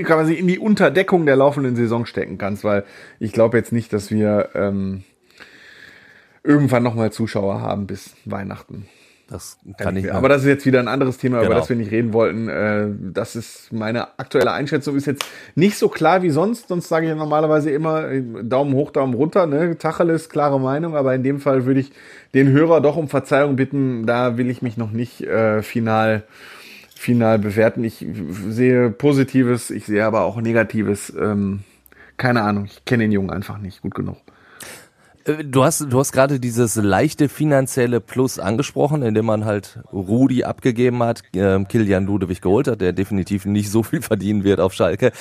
quasi 0.03 0.33
in 0.33 0.47
die 0.47 0.59
Unterdeckung 0.59 1.25
der 1.25 1.35
laufenden 1.35 1.75
Saison 1.75 2.05
stecken 2.05 2.37
kannst, 2.37 2.63
weil 2.63 2.85
ich 3.19 3.33
glaube 3.33 3.57
jetzt 3.57 3.71
nicht, 3.71 3.93
dass 3.93 4.09
wir 4.09 4.49
ähm, 4.55 5.03
irgendwann 6.43 6.83
nochmal 6.83 7.11
Zuschauer 7.11 7.61
haben 7.61 7.85
bis 7.85 8.15
Weihnachten. 8.25 8.87
Das 9.29 9.57
kann 9.77 9.95
ich. 9.95 10.11
Aber 10.11 10.27
das 10.27 10.41
ist 10.41 10.47
jetzt 10.47 10.65
wieder 10.65 10.79
ein 10.79 10.87
anderes 10.87 11.19
Thema, 11.19 11.37
genau. 11.37 11.51
über 11.51 11.59
das 11.59 11.69
wir 11.69 11.75
nicht 11.75 11.91
reden 11.91 12.13
wollten. 12.13 12.49
Äh, 12.49 12.87
das 13.13 13.35
ist 13.35 13.71
meine 13.71 14.19
aktuelle 14.19 14.51
Einschätzung. 14.51 14.95
Ist 14.95 15.05
jetzt 15.05 15.23
nicht 15.53 15.77
so 15.77 15.87
klar 15.87 16.23
wie 16.23 16.31
sonst. 16.31 16.69
Sonst 16.69 16.89
sage 16.89 17.07
ich 17.07 17.15
normalerweise 17.15 17.69
immer 17.69 18.09
äh, 18.09 18.23
Daumen 18.43 18.73
hoch, 18.73 18.89
Daumen 18.89 19.13
runter. 19.13 19.45
Ne? 19.45 19.77
Tacheles, 19.77 20.29
klare 20.29 20.59
Meinung. 20.59 20.95
Aber 20.95 21.13
in 21.13 21.21
dem 21.21 21.39
Fall 21.39 21.65
würde 21.65 21.79
ich 21.79 21.91
den 22.33 22.49
Hörer 22.49 22.81
doch 22.81 22.97
um 22.97 23.07
Verzeihung 23.07 23.55
bitten. 23.55 24.07
Da 24.07 24.37
will 24.37 24.49
ich 24.49 24.63
mich 24.63 24.77
noch 24.77 24.91
nicht 24.91 25.21
äh, 25.21 25.61
final 25.61 26.23
final 26.95 27.39
bewerten. 27.39 27.83
Ich 27.83 28.05
sehe 28.49 28.89
Positives, 28.89 29.69
ich 29.69 29.85
sehe 29.85 30.03
aber 30.03 30.21
auch 30.21 30.41
Negatives. 30.41 31.13
Ähm, 31.17 31.61
keine 32.17 32.41
Ahnung, 32.41 32.65
ich 32.65 32.83
kenne 32.83 33.03
den 33.03 33.13
Jungen 33.13 33.29
einfach 33.29 33.57
nicht 33.57 33.81
gut 33.81 33.95
genug. 33.95 34.17
Äh, 35.29 35.43
du 35.43 35.63
hast, 35.63 35.81
du 35.89 35.99
hast 35.99 36.11
gerade 36.11 36.39
dieses 36.39 36.75
leichte 36.75 37.29
finanzielle 37.29 38.01
Plus 38.01 38.39
angesprochen, 38.39 39.03
indem 39.03 39.25
man 39.25 39.45
halt 39.45 39.79
Rudi 39.93 40.43
abgegeben 40.43 41.03
hat, 41.03 41.21
äh, 41.33 41.63
Kilian 41.65 42.05
Ludewig 42.05 42.41
geholt 42.41 42.67
hat, 42.67 42.81
der 42.81 42.93
definitiv 42.93 43.45
nicht 43.45 43.69
so 43.69 43.83
viel 43.83 44.01
verdienen 44.01 44.43
wird 44.43 44.59
auf 44.59 44.73
Schalke. 44.73 45.11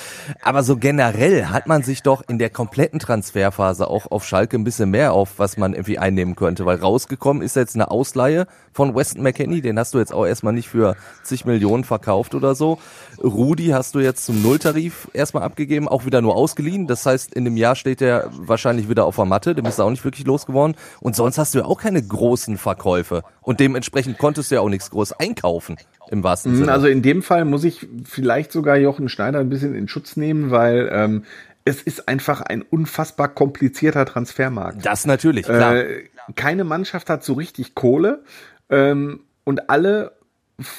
Aber 0.43 0.63
so 0.63 0.77
generell 0.77 1.47
hat 1.47 1.67
man 1.67 1.83
sich 1.83 2.03
doch 2.03 2.23
in 2.29 2.39
der 2.39 2.51
kompletten 2.51 2.99
Transferphase 2.99 3.89
auch 3.89 4.11
auf 4.11 4.27
Schalke 4.27 4.57
ein 4.57 4.65
bisschen 4.65 4.91
mehr 4.91 5.13
auf, 5.13 5.39
was 5.39 5.57
man 5.57 5.73
irgendwie 5.73 5.99
einnehmen 5.99 6.37
könnte, 6.37 6.67
weil 6.67 6.79
rausgekommen 6.79 7.43
ist 7.43 7.57
jetzt 7.57 7.75
eine 7.75 7.91
Ausleihe 7.91 8.47
von 8.73 8.95
Weston 8.95 9.23
McKenney, 9.23 9.61
den 9.61 9.79
hast 9.79 9.95
du 9.95 9.99
jetzt 9.99 10.15
auch 10.15 10.27
erstmal 10.27 10.53
nicht 10.53 10.69
für 10.69 10.97
zig 11.23 11.45
Millionen 11.45 11.85
verkauft 11.85 12.35
oder 12.35 12.55
so. 12.55 12.79
Rudi 13.23 13.69
hast 13.69 13.95
du 13.95 14.01
jetzt 14.01 14.25
zum 14.25 14.43
Nulltarif 14.43 15.09
erstmal 15.13 15.43
abgegeben, 15.43 15.89
auch 15.89 16.05
wieder 16.05 16.23
nur 16.23 16.37
ausgeliehen. 16.37 16.87
Das 16.87 17.05
heißt, 17.05 17.35
in 17.35 17.45
dem 17.45 17.57
Jahr 17.57 17.75
steht 17.75 18.01
er 18.01 18.31
wahrscheinlich 18.33 18.89
wieder 18.89 19.05
auf 19.05 19.17
der 19.17 19.25
Matte, 19.25 19.55
dem 19.55 19.67
ist 19.67 19.81
auch 19.81 19.91
nicht 19.91 19.98
wirklich 20.05 20.27
losgeworden. 20.27 20.77
Und 21.01 21.17
sonst 21.17 21.39
hast 21.39 21.55
du 21.55 21.59
ja 21.61 21.65
auch 21.65 21.81
keine 21.81 22.03
großen 22.03 22.59
Verkäufe. 22.59 23.23
Und 23.43 23.61
dementsprechend 23.61 24.19
konntest 24.19 24.51
du 24.51 24.57
ja 24.57 24.61
auch 24.61 24.69
nichts 24.69 24.91
groß 24.91 25.13
einkaufen. 25.13 25.77
Im 26.11 26.23
wahrsten 26.23 26.57
Sinne. 26.57 26.73
Also 26.73 26.87
in 26.87 27.03
dem 27.03 27.23
Fall 27.23 27.45
muss 27.45 27.65
ich 27.65 27.87
vielleicht 28.05 28.53
sogar 28.53 28.77
Jochen 28.77 29.09
Schneider 29.09 29.41
ein 29.41 29.51
bisschen 29.51 29.75
in 29.75 29.89
Schutz 29.89 30.17
nehmen, 30.17 30.51
weil 30.51 30.89
ähm, 30.93 31.25
es 31.65 31.83
ist 31.83 32.09
einfach 32.09 32.41
ein 32.41 32.63
unfassbar 32.63 33.29
komplizierter 33.29 34.07
Transfermarkt. 34.07 34.87
Das 34.87 35.05
natürlich, 35.05 35.45
klar. 35.45 35.77
Äh, 35.77 36.05
keine 36.35 36.65
Mannschaft 36.65 37.11
hat 37.11 37.25
so 37.25 37.35
richtig 37.35 37.75
Kohle 37.75 38.23
ähm, 38.71 39.21
und 39.45 39.71
alle 39.71 40.13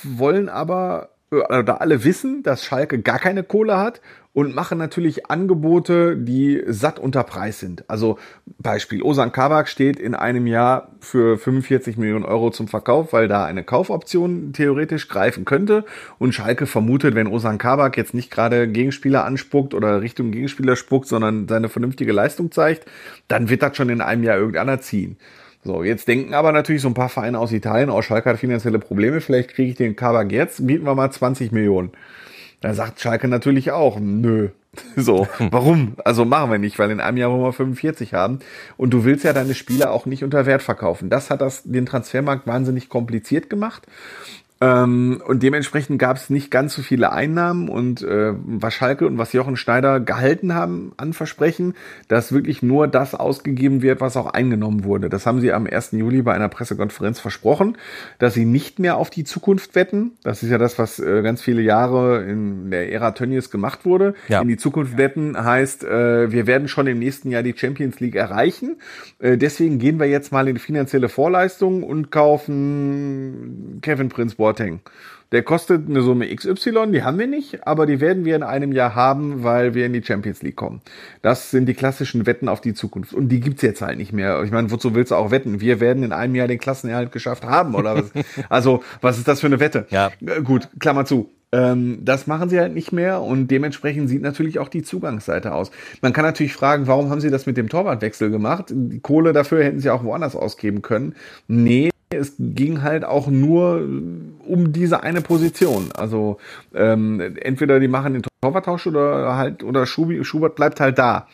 wollen 0.04 0.50
aber 0.50 1.10
oder 1.32 1.80
alle 1.82 2.04
wissen, 2.04 2.42
dass 2.42 2.66
Schalke 2.66 3.00
gar 3.00 3.20
keine 3.20 3.44
Kohle 3.44 3.78
hat 3.78 4.02
und 4.32 4.54
machen 4.54 4.78
natürlich 4.78 5.30
Angebote, 5.30 6.16
die 6.16 6.62
satt 6.68 7.00
unter 7.00 7.24
Preis 7.24 7.60
sind. 7.60 7.90
Also 7.90 8.20
Beispiel, 8.60 9.02
Osan 9.02 9.32
Kabak 9.32 9.68
steht 9.68 10.00
in 10.00 10.14
einem 10.14 10.46
Jahr 10.46 10.92
für 11.00 11.38
45 11.38 11.98
Millionen 11.98 12.26
Euro 12.26 12.52
zum 12.52 12.68
Verkauf, 12.68 13.12
weil 13.12 13.28
da 13.28 13.46
eine 13.46 13.64
Kaufoption 13.64 14.54
theoretisch 14.54 15.08
greifen 15.08 15.46
könnte. 15.46 15.84
Und 16.20 16.34
Schalke 16.34 16.68
vermutet, 16.68 17.16
wenn 17.16 17.28
Osan 17.28 17.58
Kabak 17.58 17.98
jetzt 17.98 18.14
nicht 18.14 18.30
gerade 18.30 18.68
Gegenspieler 18.68 19.26
anspuckt 19.26 19.74
oder 19.74 20.02
Richtung 20.02 20.32
Gegenspieler 20.32 20.76
spuckt, 20.76 21.08
sondern 21.08 21.48
seine 21.48 21.68
vernünftige 21.68 22.12
Leistung 22.12 22.52
zeigt, 22.52 22.86
dann 23.28 23.50
wird 23.50 23.64
das 23.64 23.76
schon 23.76 23.90
in 23.90 24.02
einem 24.02 24.24
Jahr 24.24 24.38
irgendeiner 24.38 24.80
ziehen. 24.80 25.18
So, 25.64 25.84
jetzt 25.84 26.08
denken 26.08 26.36
aber 26.36 26.52
natürlich 26.52 26.84
so 26.84 26.88
ein 26.88 26.94
paar 26.94 27.10
Vereine 27.10 27.40
aus 27.40 27.52
Italien, 27.52 27.90
oh, 27.90 28.02
Schalke 28.02 28.30
hat 28.30 28.38
finanzielle 28.38 28.80
Probleme, 28.80 29.20
vielleicht 29.20 29.50
kriege 29.50 29.72
ich 29.72 29.76
den 29.76 29.96
Kabak 29.96 30.32
jetzt, 30.32 30.66
bieten 30.66 30.86
wir 30.86 30.96
mal 30.96 31.12
20 31.12 31.52
Millionen. 31.52 31.92
Da 32.62 32.74
sagt 32.74 33.00
Schalke 33.00 33.28
natürlich 33.28 33.72
auch, 33.72 34.00
nö. 34.00 34.50
So, 34.96 35.28
warum? 35.40 35.96
Also 36.06 36.26
machen 36.26 36.52
wir 36.52 36.60
nicht, 36.60 36.78
weil 36.78 36.92
in 36.92 37.00
einem 37.00 37.18
Jahr 37.18 37.32
wollen 37.32 37.42
wir 37.42 37.54
45 37.54 38.14
haben. 38.14 38.40
Und 38.78 38.92
du 38.92 39.04
willst 39.04 39.24
ja 39.26 39.34
deine 39.34 39.56
Spieler 39.56 39.92
auch 39.92 40.06
nicht 40.06 40.24
unter 40.24 40.46
Wert 40.46 40.62
verkaufen. 40.62 41.10
Das 41.10 41.30
hat 41.30 41.42
das, 41.42 41.64
den 41.64 41.86
Transfermarkt 41.86 42.46
wahnsinnig 42.46 42.88
kompliziert 42.88 43.50
gemacht. 43.50 43.88
Ähm, 44.62 45.22
und 45.26 45.42
dementsprechend 45.42 46.00
gab 46.00 46.18
es 46.18 46.30
nicht 46.30 46.52
ganz 46.52 46.74
so 46.74 46.82
viele 46.82 47.14
Einnahmen 47.14 47.70
und 47.70 48.02
äh, 48.02 48.34
was 48.36 48.74
Schalke 48.74 49.08
und 49.08 49.18
was 49.18 49.32
Jochen 49.32 49.56
Schneider 49.56 50.02
gehalten 50.02 50.54
haben 50.54 50.92
an 50.98 51.14
Versprechen, 51.14 51.76
dass 52.10 52.34
wirklich 52.34 52.62
nur 52.62 52.90
das 52.90 53.16
ausgegeben 53.16 53.82
wird, 53.82 54.02
was 54.02 54.18
auch 54.18 54.28
eingenommen 54.28 54.84
wurde. 54.84 55.08
Das 55.08 55.26
haben 55.26 55.40
sie 55.40 55.54
am 55.54 55.66
1. 55.66 55.92
Juli 55.94 56.22
bei 56.24 56.34
einer 56.34 56.50
Pressekonferenz 56.50 57.22
versprochen, 57.22 57.78
dass 58.18 58.34
sie 58.34 58.44
nicht 58.44 58.80
mehr 58.80 58.98
auf 58.98 59.10
die 59.10 59.24
Zukunft 59.24 59.76
wetten. 59.76 60.12
Das 60.24 60.44
ist 60.44 60.50
ja 60.50 60.58
das, 60.58 60.78
was 60.78 61.00
äh, 61.00 61.22
ganz 61.22 61.42
viele 61.42 61.62
Jahre 61.62 62.24
in 62.24 62.70
der 62.70 62.92
Ära 62.92 63.12
Tönnies 63.12 63.52
gemacht 63.52 63.86
wurde. 63.86 64.14
Ja. 64.28 64.42
In 64.42 64.50
die 64.50 64.58
Zukunft 64.58 64.98
wetten 64.98 65.42
heißt, 65.42 65.86
äh, 65.86 66.34
wir 66.34 66.48
werden 66.48 66.68
schon 66.68 66.86
im 66.88 67.00
nächsten 67.00 67.32
Jahr 67.32 67.44
die 67.44 67.56
Champions 67.56 68.02
League 68.02 68.16
erreichen. 68.16 68.76
Äh, 69.20 69.38
deswegen 69.38 69.80
gehen 69.80 70.00
wir 70.00 70.08
jetzt 70.08 70.34
mal 70.34 70.50
in 70.50 70.58
finanzielle 70.58 71.08
Vorleistungen 71.08 71.84
und 71.84 72.12
kaufen 72.12 73.80
Kevin 73.82 74.10
Prince 74.10 74.36
Boy 74.36 74.49
Boateng. 74.50 74.82
Der 75.32 75.44
kostet 75.44 75.88
eine 75.88 76.02
Summe 76.02 76.36
XY, 76.36 76.92
die 76.92 77.04
haben 77.04 77.20
wir 77.20 77.28
nicht, 77.28 77.68
aber 77.68 77.86
die 77.86 78.02
werden 78.02 78.26
wir 78.26 78.36
in 78.36 78.42
einem 78.42 78.72
Jahr 78.72 78.96
haben, 78.96 79.44
weil 79.44 79.76
wir 79.76 79.86
in 79.86 79.94
die 79.94 80.04
Champions 80.04 80.42
League 80.42 80.56
kommen. 80.56 80.82
Das 81.22 81.52
sind 81.52 81.68
die 81.68 81.76
klassischen 81.76 82.26
Wetten 82.26 82.50
auf 82.50 82.62
die 82.62 82.74
Zukunft. 82.74 83.14
Und 83.14 83.30
die 83.30 83.40
gibt's 83.40 83.62
jetzt 83.62 83.84
halt 83.84 84.00
nicht 84.00 84.12
mehr. 84.12 84.42
Ich 84.42 84.50
meine, 84.50 84.72
wozu 84.72 84.96
willst 84.96 85.12
du 85.12 85.16
auch 85.16 85.30
wetten? 85.30 85.62
Wir 85.62 85.80
werden 85.80 86.02
in 86.02 86.14
einem 86.14 86.34
Jahr 86.34 86.48
den 86.48 86.58
Klassenerhalt 86.58 87.12
geschafft 87.12 87.44
haben, 87.44 87.76
oder 87.76 87.96
was? 87.96 88.12
also, 88.50 88.84
was 89.02 89.20
ist 89.20 89.28
das 89.28 89.40
für 89.40 89.48
eine 89.48 89.60
Wette? 89.60 89.86
Ja. 89.92 90.10
Äh, 90.26 90.42
gut, 90.42 90.68
Klammer 90.80 91.06
zu. 91.06 91.30
Ähm, 91.52 92.00
das 92.02 92.26
machen 92.26 92.50
sie 92.50 92.60
halt 92.60 92.74
nicht 92.74 92.92
mehr 92.92 93.22
und 93.22 93.50
dementsprechend 93.50 94.10
sieht 94.10 94.24
natürlich 94.24 94.58
auch 94.58 94.68
die 94.68 94.82
Zugangsseite 94.82 95.54
aus. 95.54 95.70
Man 96.02 96.14
kann 96.14 96.26
natürlich 96.26 96.54
fragen, 96.54 96.88
warum 96.88 97.12
haben 97.12 97.22
sie 97.22 97.30
das 97.30 97.46
mit 97.46 97.58
dem 97.58 97.70
Torwartwechsel 97.70 98.32
gemacht? 98.32 98.66
Die 98.70 99.00
Kohle 99.00 99.34
dafür 99.34 99.64
hätten 99.64 99.80
sie 99.80 99.92
auch 99.92 100.04
woanders 100.04 100.36
ausgeben 100.36 100.82
können. 100.82 101.16
Nee, 101.48 101.90
es 102.12 102.34
ging 102.40 102.82
halt 102.82 103.06
auch 103.06 103.28
nur 103.28 103.88
um 104.48 104.74
diese 104.74 105.04
eine 105.04 105.22
Position. 105.22 105.90
Also 105.96 106.38
ähm, 106.74 107.22
entweder 107.42 107.80
die 107.80 107.88
machen 107.88 108.14
den 108.14 108.24
Torwarttausch 108.42 108.88
oder 108.88 109.36
halt 109.36 109.64
oder 109.64 109.86
Schubi, 109.86 110.24
Schubert 110.24 110.56
bleibt 110.56 110.80
halt 110.80 110.98
da. 110.98 111.28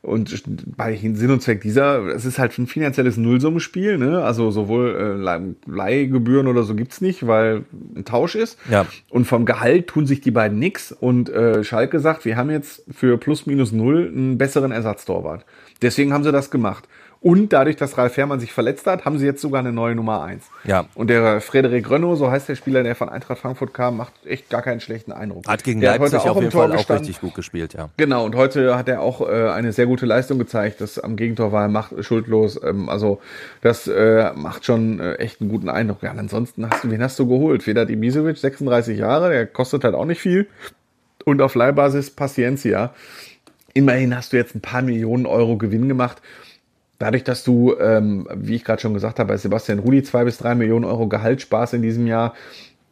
Und 0.00 0.42
bei 0.76 0.94
Sinn 0.96 1.30
und 1.30 1.42
Zweck 1.42 1.60
dieser, 1.60 2.06
es 2.14 2.24
ist 2.24 2.38
halt 2.38 2.56
ein 2.56 2.68
finanzielles 2.68 3.16
Nullsummenspiel, 3.16 3.98
ne? 3.98 4.22
Also 4.22 4.52
sowohl 4.52 5.18
äh, 5.26 5.70
Leihgebühren 5.70 6.46
oder 6.46 6.62
so 6.62 6.76
gibt's 6.76 7.00
nicht, 7.00 7.26
weil 7.26 7.64
ein 7.96 8.04
Tausch 8.04 8.36
ist. 8.36 8.58
Ja. 8.70 8.86
Und 9.10 9.24
vom 9.24 9.44
Gehalt 9.44 9.88
tun 9.88 10.06
sich 10.06 10.20
die 10.20 10.30
beiden 10.30 10.60
nix. 10.60 10.92
Und 10.92 11.30
äh, 11.30 11.64
Schalke 11.64 11.98
sagt, 11.98 12.24
wir 12.24 12.36
haben 12.36 12.50
jetzt 12.50 12.84
für 12.92 13.18
plus 13.18 13.46
minus 13.46 13.72
null 13.72 14.06
einen 14.14 14.38
besseren 14.38 14.70
Ersatztorwart. 14.70 15.44
Deswegen 15.82 16.12
haben 16.12 16.22
sie 16.22 16.32
das 16.32 16.52
gemacht. 16.52 16.88
Und 17.20 17.52
dadurch, 17.52 17.74
dass 17.74 17.98
Ralf 17.98 18.14
Fährmann 18.14 18.38
sich 18.38 18.52
verletzt 18.52 18.86
hat, 18.86 19.04
haben 19.04 19.18
sie 19.18 19.26
jetzt 19.26 19.40
sogar 19.40 19.58
eine 19.58 19.72
neue 19.72 19.96
Nummer 19.96 20.22
eins. 20.22 20.44
Ja. 20.62 20.86
Und 20.94 21.10
der 21.10 21.40
Frederik 21.40 21.90
Rönno, 21.90 22.14
so 22.14 22.30
heißt 22.30 22.48
der 22.48 22.54
Spieler, 22.54 22.84
der 22.84 22.94
von 22.94 23.08
Eintracht 23.08 23.40
Frankfurt 23.40 23.74
kam, 23.74 23.96
macht 23.96 24.12
echt 24.24 24.48
gar 24.50 24.62
keinen 24.62 24.80
schlechten 24.80 25.10
Eindruck. 25.10 25.48
Hat 25.48 25.64
gegen 25.64 25.80
der 25.80 25.98
Leipzig 25.98 26.20
heute 26.20 26.30
auf 26.30 26.36
im 26.36 26.42
jeden 26.44 26.52
Tor 26.52 26.62
Fall 26.62 26.72
auch 26.72 26.76
gestanden. 26.76 27.06
richtig 27.06 27.20
gut 27.20 27.34
gespielt, 27.34 27.74
ja. 27.74 27.88
Genau, 27.96 28.24
und 28.24 28.36
heute 28.36 28.76
hat 28.76 28.88
er 28.88 29.00
auch 29.00 29.28
äh, 29.28 29.48
eine 29.48 29.72
sehr 29.72 29.86
gute 29.86 30.06
Leistung 30.06 30.38
gezeigt. 30.38 30.80
Das 30.80 31.00
am 31.00 31.16
Gegentor 31.16 31.50
war 31.50 31.62
er 31.62 31.68
macht, 31.68 31.92
schuldlos. 32.04 32.60
Ähm, 32.62 32.88
also 32.88 33.20
das 33.62 33.88
äh, 33.88 34.32
macht 34.34 34.64
schon 34.64 35.00
äh, 35.00 35.14
echt 35.14 35.40
einen 35.40 35.50
guten 35.50 35.68
Eindruck. 35.68 36.04
Ja, 36.04 36.12
und 36.12 36.20
ansonsten 36.20 36.70
hast 36.70 36.84
du, 36.84 36.90
wen 36.92 37.02
hast 37.02 37.18
du 37.18 37.26
geholt? 37.26 37.64
Feder 37.64 37.88
Ibisevic, 37.88 38.38
36 38.38 38.96
Jahre, 38.96 39.30
der 39.30 39.46
kostet 39.46 39.82
halt 39.82 39.96
auch 39.96 40.04
nicht 40.04 40.20
viel. 40.20 40.46
Und 41.24 41.42
auf 41.42 41.56
Leihbasis 41.56 42.10
Paciencia. 42.10 42.94
Immerhin 43.74 44.16
hast 44.16 44.32
du 44.32 44.36
jetzt 44.36 44.54
ein 44.54 44.60
paar 44.60 44.82
Millionen 44.82 45.26
Euro 45.26 45.56
Gewinn 45.56 45.88
gemacht. 45.88 46.22
Dadurch, 46.98 47.24
dass 47.24 47.44
du, 47.44 47.76
ähm, 47.78 48.26
wie 48.34 48.56
ich 48.56 48.64
gerade 48.64 48.80
schon 48.82 48.94
gesagt 48.94 49.18
habe, 49.18 49.28
bei 49.28 49.36
Sebastian 49.36 49.78
Rudi 49.78 50.02
zwei 50.02 50.24
bis 50.24 50.38
drei 50.38 50.54
Millionen 50.54 50.84
Euro 50.84 51.06
Gehalt 51.08 51.40
sparst 51.40 51.74
in 51.74 51.82
diesem 51.82 52.06
Jahr. 52.06 52.34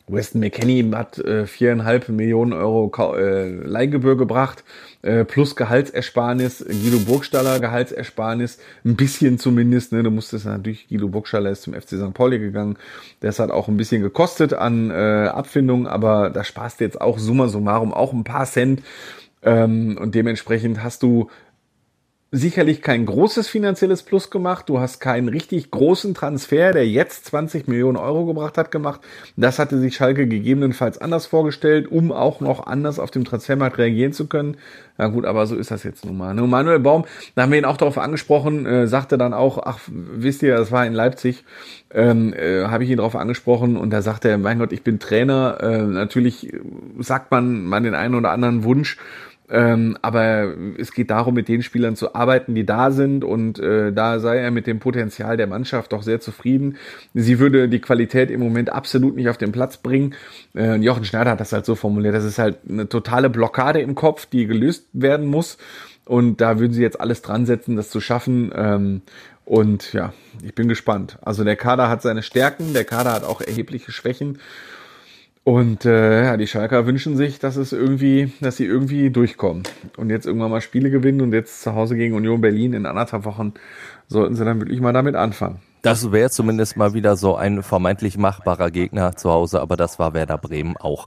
Weston 0.09 0.41
McKenney 0.41 0.89
hat 0.93 1.19
äh, 1.19 1.47
viereinhalb 1.47 2.09
Millionen 2.09 2.53
Euro 2.53 2.89
Kau- 2.89 3.17
äh, 3.17 3.49
Leihgebühr 3.49 4.17
gebracht, 4.17 4.63
äh, 5.03 5.25
plus 5.25 5.57
Gehaltsersparnis, 5.57 6.65
Guido 6.65 7.01
Burgstaller 7.01 7.59
Gehaltsersparnis, 7.59 8.61
ein 8.85 8.95
bisschen 8.95 9.41
zumindest, 9.41 9.91
ne, 9.91 10.05
du 10.05 10.13
musstest 10.13 10.47
natürlich, 10.47 10.87
Guido 10.89 11.09
Burgstaller 11.09 11.51
ist 11.51 11.63
zum 11.63 11.75
FC 11.75 11.97
St. 11.97 12.15
Pauli 12.15 12.39
gegangen, 12.39 12.77
das 13.19 13.41
hat 13.41 13.51
auch 13.51 13.67
ein 13.67 13.77
bisschen 13.77 14.01
gekostet 14.01 14.55
an 14.55 14.93
äh, 14.93 14.95
Abfindung, 14.95 15.89
aber 15.89 16.31
da 16.31 16.45
sparst 16.45 16.79
du 16.79 16.85
jetzt 16.85 17.01
auch 17.01 17.19
summa 17.19 17.49
summarum 17.49 17.93
auch 17.93 18.13
ein 18.13 18.23
paar 18.23 18.47
Cent 18.47 18.83
ähm, 19.43 19.99
und 20.01 20.15
dementsprechend 20.15 20.85
hast 20.85 21.03
du 21.03 21.31
sicherlich 22.37 22.83
kein 22.83 23.07
großes 23.07 23.49
finanzielles 23.49 24.03
Plus 24.03 24.31
gemacht. 24.31 24.69
Du 24.69 24.79
hast 24.79 25.01
keinen 25.01 25.29
richtig 25.29 25.71
großen 25.71 26.15
Transfer, 26.15 26.73
der 26.73 26.87
jetzt 26.87 27.25
20 27.27 27.67
Millionen 27.69 27.97
Euro 27.97 28.27
gebracht 28.27 28.59
hat, 28.59 28.71
gemacht. 28.71 29.01
Das 29.37 29.59
hatte 29.59 29.79
sich 29.79 29.97
Schalke 29.97 30.27
gegebenenfalls 30.27 30.99
anders 30.99 31.27
vorgestellt, 31.27 31.91
um 31.91 32.13
auch 32.13 32.41
noch 32.41 32.67
anders 32.67 32.99
auf 32.99 33.11
dem 33.11 33.25
Transfermarkt 33.25 33.79
reagieren 33.79 34.13
zu 34.13 34.27
können. 34.27 34.57
Na 34.99 35.09
gut, 35.09 35.25
aber 35.25 35.47
so 35.47 35.57
ist 35.57 35.71
das 35.71 35.83
jetzt 35.83 36.05
nun 36.05 36.17
mal. 36.17 36.35
Nur 36.35 36.47
Manuel 36.47 36.81
Baum, 36.81 37.05
da 37.35 37.43
haben 37.43 37.53
wir 37.53 37.59
ihn 37.59 37.65
auch 37.65 37.77
darauf 37.77 37.99
angesprochen, 37.99 38.65
äh, 38.65 38.87
sagte 38.87 39.19
dann 39.19 39.35
auch, 39.35 39.59
ach, 39.65 39.81
wisst 39.89 40.43
ihr, 40.43 40.57
das 40.57 40.73
war 40.73 40.87
in 40.87 40.95
Leipzig, 40.95 41.45
ähm, 41.93 42.33
äh, 42.33 42.65
habe 42.65 42.85
ich 42.85 42.91
ihn 42.91 42.97
darauf 42.97 43.17
angesprochen 43.17 43.77
und 43.77 43.91
da 43.91 44.01
sagte 44.01 44.29
er, 44.29 44.39
mein 44.39 44.59
Gott, 44.59 44.73
ich 44.73 44.83
bin 44.83 44.99
Trainer. 44.99 45.59
Äh, 45.61 45.83
natürlich 45.83 46.53
sagt 46.99 47.31
man 47.31 47.65
man 47.65 47.83
den 47.83 47.95
einen 47.95 48.15
oder 48.15 48.31
anderen 48.31 48.65
Wunsch, 48.65 48.97
ähm, 49.49 49.97
aber 50.03 50.55
es 50.77 50.93
geht 50.93 51.11
darum, 51.11 51.35
mit 51.35 51.49
den 51.49 51.63
Spielern 51.63 51.95
zu 51.95 52.15
arbeiten, 52.15 52.55
die 52.55 52.67
da 52.67 52.91
sind 52.91 53.23
und 53.23 53.59
äh, 53.61 53.93
da 53.93 54.19
sei 54.19 54.39
er 54.39 54.51
mit 54.51 54.67
dem 54.67 54.81
Potenzial 54.81 55.37
der 55.37 55.47
Mannschaft 55.47 55.93
doch 55.93 56.03
sehr 56.03 56.21
zufrieden. 56.21 56.77
Sie 57.15 57.39
würde 57.39 57.69
die 57.69 57.81
Qualität 57.81 58.31
im 58.31 58.41
Moment 58.41 58.73
absolut 58.73 59.15
nicht 59.15 59.29
auf 59.29 59.39
den 59.39 59.53
Platz 59.53 59.77
bringen. 59.77 60.15
Äh, 60.55 60.77
Jochen 60.77 61.05
Schneider 61.05 61.33
hat 61.33 61.41
das 61.41 61.53
halt 61.53 61.65
so 61.65 61.77
formuliert. 61.77 62.15
Das 62.15 62.25
ist 62.25 62.39
halt 62.39 62.59
eine 62.69 62.89
totale 62.89 63.31
Blockade 63.31 63.81
im 63.81 63.95
Kopf, 63.95 64.27
die 64.27 64.47
gelöst 64.47 64.87
werden 64.93 65.27
muss. 65.27 65.59
Und 66.05 66.41
da 66.41 66.59
würden 66.59 66.73
sie 66.73 66.83
jetzt 66.83 67.01
alles 67.01 67.23
dran 67.23 67.47
setzen, 67.47 67.77
das 67.77 67.91
zu 67.91 68.01
schaffen. 68.01 68.53
Ähm, 68.55 69.03
und 69.45 69.93
ja, 69.93 70.13
ich 70.43 70.55
bin 70.57 70.67
gespannt. 70.67 71.19
Also 71.23 71.45
der 71.45 71.57
Kader 71.57 71.89
hat 71.89 72.03
seine 72.03 72.23
Stärken, 72.25 72.75
der 72.75 72.85
Kader 72.85 73.13
hat 73.13 73.25
auch 73.25 73.41
erhebliche 73.41 73.93
Schwächen. 73.93 74.39
Und 75.47 75.85
äh, 75.85 76.25
ja, 76.25 76.37
die 76.37 76.49
Schalker 76.49 76.87
wünschen 76.87 77.17
sich, 77.17 77.39
dass 77.39 77.55
es 77.55 77.73
irgendwie, 77.73 78.33
dass 78.41 78.57
sie 78.57 78.65
irgendwie 78.65 79.11
durchkommen 79.11 79.63
und 79.97 80.11
jetzt 80.11 80.27
irgendwann 80.27 80.51
mal 80.51 80.61
Spiele 80.61 80.91
gewinnen 80.91 81.21
und 81.21 81.33
jetzt 81.33 81.63
zu 81.63 81.73
Hause 81.77 81.95
gegen 81.95 82.17
Union 82.17 82.41
Berlin 82.41 82.73
in 82.73 82.85
anderthalb 82.85 83.25
Wochen 83.25 83.55
sollten 84.09 84.35
sie 84.35 84.45
dann 84.45 84.59
wirklich 84.59 84.81
mal 84.81 84.93
damit 84.93 85.15
anfangen. 85.15 85.61
Das 85.83 86.11
wäre 86.11 86.31
zumindest 86.31 86.77
mal 86.77 86.95
wieder 86.95 87.15
so 87.15 87.37
ein 87.37 87.63
vermeintlich 87.63 88.19
machbarer 88.19 88.73
Gegner 88.73 89.15
zu 89.15 89.31
Hause, 89.31 89.61
aber 89.61 89.77
das 89.77 90.01
war 90.01 90.15
Werder 90.15 90.37
Bremen 90.37 90.77
auch. 90.79 91.07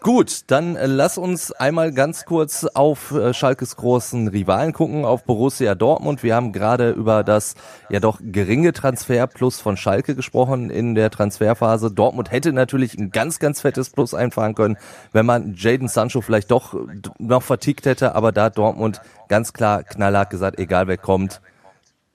Gut, 0.00 0.42
dann 0.46 0.76
äh, 0.76 0.86
lass 0.86 1.18
uns 1.18 1.50
einmal 1.50 1.92
ganz 1.92 2.24
kurz 2.24 2.64
auf 2.64 3.10
äh, 3.10 3.34
Schalkes 3.34 3.74
großen 3.74 4.28
Rivalen 4.28 4.72
gucken, 4.72 5.04
auf 5.04 5.24
Borussia 5.24 5.74
Dortmund. 5.74 6.22
Wir 6.22 6.36
haben 6.36 6.52
gerade 6.52 6.90
über 6.92 7.24
das 7.24 7.56
ja 7.90 7.98
doch 7.98 8.20
geringe 8.22 8.72
Transferplus 8.72 9.60
von 9.60 9.76
Schalke 9.76 10.14
gesprochen 10.14 10.70
in 10.70 10.94
der 10.94 11.10
Transferphase. 11.10 11.90
Dortmund 11.90 12.30
hätte 12.30 12.52
natürlich 12.52 12.96
ein 12.96 13.10
ganz, 13.10 13.40
ganz 13.40 13.60
fettes 13.60 13.90
Plus 13.90 14.14
einfahren 14.14 14.54
können, 14.54 14.78
wenn 15.12 15.26
man 15.26 15.54
Jaden 15.56 15.88
Sancho 15.88 16.20
vielleicht 16.20 16.52
doch 16.52 16.78
noch 17.18 17.42
vertickt 17.42 17.84
hätte, 17.84 18.14
aber 18.14 18.30
da 18.30 18.50
Dortmund 18.50 19.00
ganz 19.28 19.52
klar 19.52 19.82
knallhart 19.82 20.30
gesagt, 20.30 20.60
egal 20.60 20.86
wer 20.86 20.98
kommt, 20.98 21.40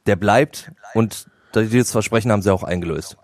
der 0.05 0.15
bleibt 0.15 0.71
und 0.93 1.27
dieses 1.53 1.91
Versprechen 1.91 2.31
haben 2.31 2.41
sie 2.41 2.53
auch 2.53 2.63
eingelöst. 2.63 3.17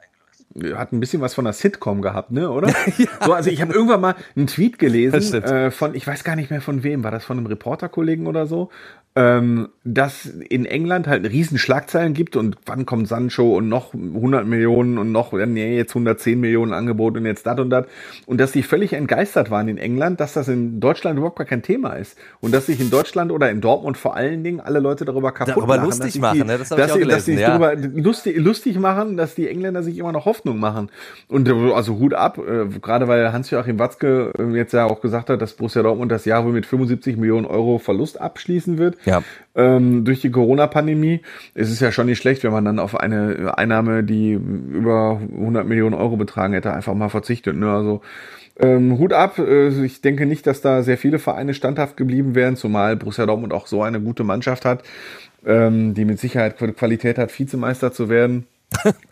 Hat 0.76 0.92
ein 0.92 1.00
bisschen 1.00 1.22
was 1.22 1.34
von 1.34 1.46
einer 1.46 1.54
Sitcom 1.54 2.02
gehabt, 2.02 2.32
ne, 2.32 2.50
oder? 2.50 2.74
So, 3.26 3.34
also 3.34 3.50
ich 3.50 3.62
habe 3.62 3.74
irgendwann 3.74 4.02
mal 4.02 4.16
einen 4.36 4.48
Tweet 4.48 4.80
gelesen 4.80 5.44
äh, 5.44 5.72
von, 5.72 5.94
ich 5.94 6.08
weiß 6.08 6.24
gar 6.24 6.36
nicht 6.36 6.50
mehr 6.50 6.62
von 6.62 6.84
wem, 6.84 7.04
war 7.04 7.12
das 7.12 7.24
von 7.24 7.38
einem 7.38 7.46
Reporterkollegen 7.46 8.28
oder 8.28 8.48
so, 8.48 8.70
ähm, 9.20 9.68
dass 9.84 10.26
in 10.26 10.66
England 10.66 11.06
halt 11.06 11.30
riesen 11.30 11.58
Schlagzeilen 11.58 12.14
gibt 12.14 12.38
und 12.38 12.56
wann 12.66 12.86
kommt 12.86 13.10
Sancho 13.10 13.58
und 13.58 13.68
noch 13.68 13.94
100 13.94 14.48
Millionen 14.48 14.98
und 14.98 15.12
noch, 15.12 15.34
nee, 15.34 15.76
jetzt 15.76 15.92
110 15.92 16.40
Millionen 16.40 16.72
Angebot 16.72 17.18
und 17.18 17.26
jetzt 17.26 17.46
dat 17.46 17.60
und 17.60 17.70
dat 17.70 17.90
und 18.28 18.40
dass 18.40 18.54
die 18.54 18.64
völlig 18.64 18.94
entgeistert 18.94 19.52
waren 19.52 19.68
in 19.68 19.78
England, 19.78 20.22
dass 20.22 20.34
das 20.34 20.48
in 20.48 20.80
Deutschland 20.80 21.18
überhaupt 21.18 21.38
gar 21.38 21.46
kein 21.46 21.62
Thema 21.64 21.96
ist 21.96 22.18
und 22.40 22.54
dass 22.54 22.68
sich 22.68 22.80
in 22.80 22.90
Deutschland 22.90 23.34
oder 23.34 23.52
in 23.52 23.60
Dortmund 23.60 23.98
vor 23.98 24.16
allen 24.16 24.42
Dingen 24.42 24.62
alle 24.62 24.80
Leute 24.80 25.04
darüber 25.04 25.34
kaputt 25.34 25.58
Darüber 25.58 25.76
machen, 25.76 25.86
lustig 25.86 26.06
dass 26.06 26.14
sich 26.14 26.22
machen, 26.22 26.40
die, 26.40 26.46
ne? 26.46 26.58
Das 26.58 26.72
hab 26.72 26.80
ich 26.80 26.86
auch 26.86 26.96
sie, 26.96 27.04
dass 27.04 27.26
sie 27.26 27.36
gelesen, 27.36 27.52
ja. 27.52 27.58
darüber 27.58 28.02
lustig, 28.02 28.38
lustig 28.38 28.80
machen, 28.80 29.18
dass 29.18 29.36
die 29.36 29.50
Engländer 29.50 29.84
sich 29.84 29.98
immer 29.98 30.14
noch 30.14 30.24
Hoffnung 30.24 30.62
machen. 30.62 30.90
Und 31.28 31.50
äh, 31.50 31.74
also 31.74 32.00
Hut 32.00 32.14
ab, 32.14 32.38
äh, 32.38 32.68
gerade 32.80 33.10
weil 33.10 33.34
Hans-Joachim 33.34 33.80
Watzke 33.80 34.32
äh, 34.40 34.56
jetzt 34.56 34.72
ja 34.72 34.86
auch 34.86 35.02
gesagt 35.02 35.30
hat, 35.30 35.42
dass 35.42 35.56
Borussia 35.56 35.84
Dortmund 35.84 36.10
das 36.10 36.24
Jahr 36.24 36.46
wohl 36.46 36.54
mit 36.54 36.66
75 36.66 37.18
Millionen 37.18 37.46
Euro 37.46 37.80
Verlust 37.80 38.22
abschließen 38.22 38.78
wird. 38.78 38.96
Ja. 39.10 39.24
Ähm, 39.56 40.06
durch 40.06 40.22
die 40.22 40.32
Corona-Pandemie. 40.32 41.22
Es 41.54 41.70
ist 41.70 41.82
ja 41.82 41.92
schon 41.92 42.06
nicht 42.06 42.20
schlecht, 42.20 42.44
wenn 42.44 42.52
man 42.52 42.66
dann 42.66 42.80
auf 42.80 43.00
eine 43.00 43.58
Einnahme, 43.58 44.04
die 44.04 44.34
über 44.34 45.20
100 45.20 45.68
Millionen 45.68 45.96
Euro 45.96 46.18
betragen 46.18 46.54
hätte, 46.54 46.74
einfach 46.74 46.94
mal 46.94 47.10
verzichtet. 47.10 47.56
Ne? 47.56 47.70
Also 47.70 48.02
ähm, 48.60 48.98
Hut 49.00 49.14
ab. 49.14 49.40
Äh, 49.40 49.70
ich 49.84 50.02
denke 50.02 50.26
nicht, 50.26 50.46
dass 50.46 50.62
da 50.62 50.84
sehr 50.84 50.98
viele 50.98 51.20
Vereine 51.20 51.54
standhaft 51.54 51.98
geblieben 51.98 52.36
wären, 52.36 52.56
zumal 52.56 52.96
Borussia 52.96 53.26
Dortmund 53.26 53.54
auch 53.54 53.68
so 53.68 53.82
eine 53.82 54.00
gute 54.00 54.24
Mannschaft 54.24 54.66
hat, 54.66 54.84
ähm, 55.46 55.94
die 55.94 56.06
mit 56.06 56.20
Sicherheit 56.20 56.58
Qualität 56.58 57.18
hat, 57.18 57.38
Vizemeister 57.38 57.92
zu 57.92 58.10
werden. 58.10 58.46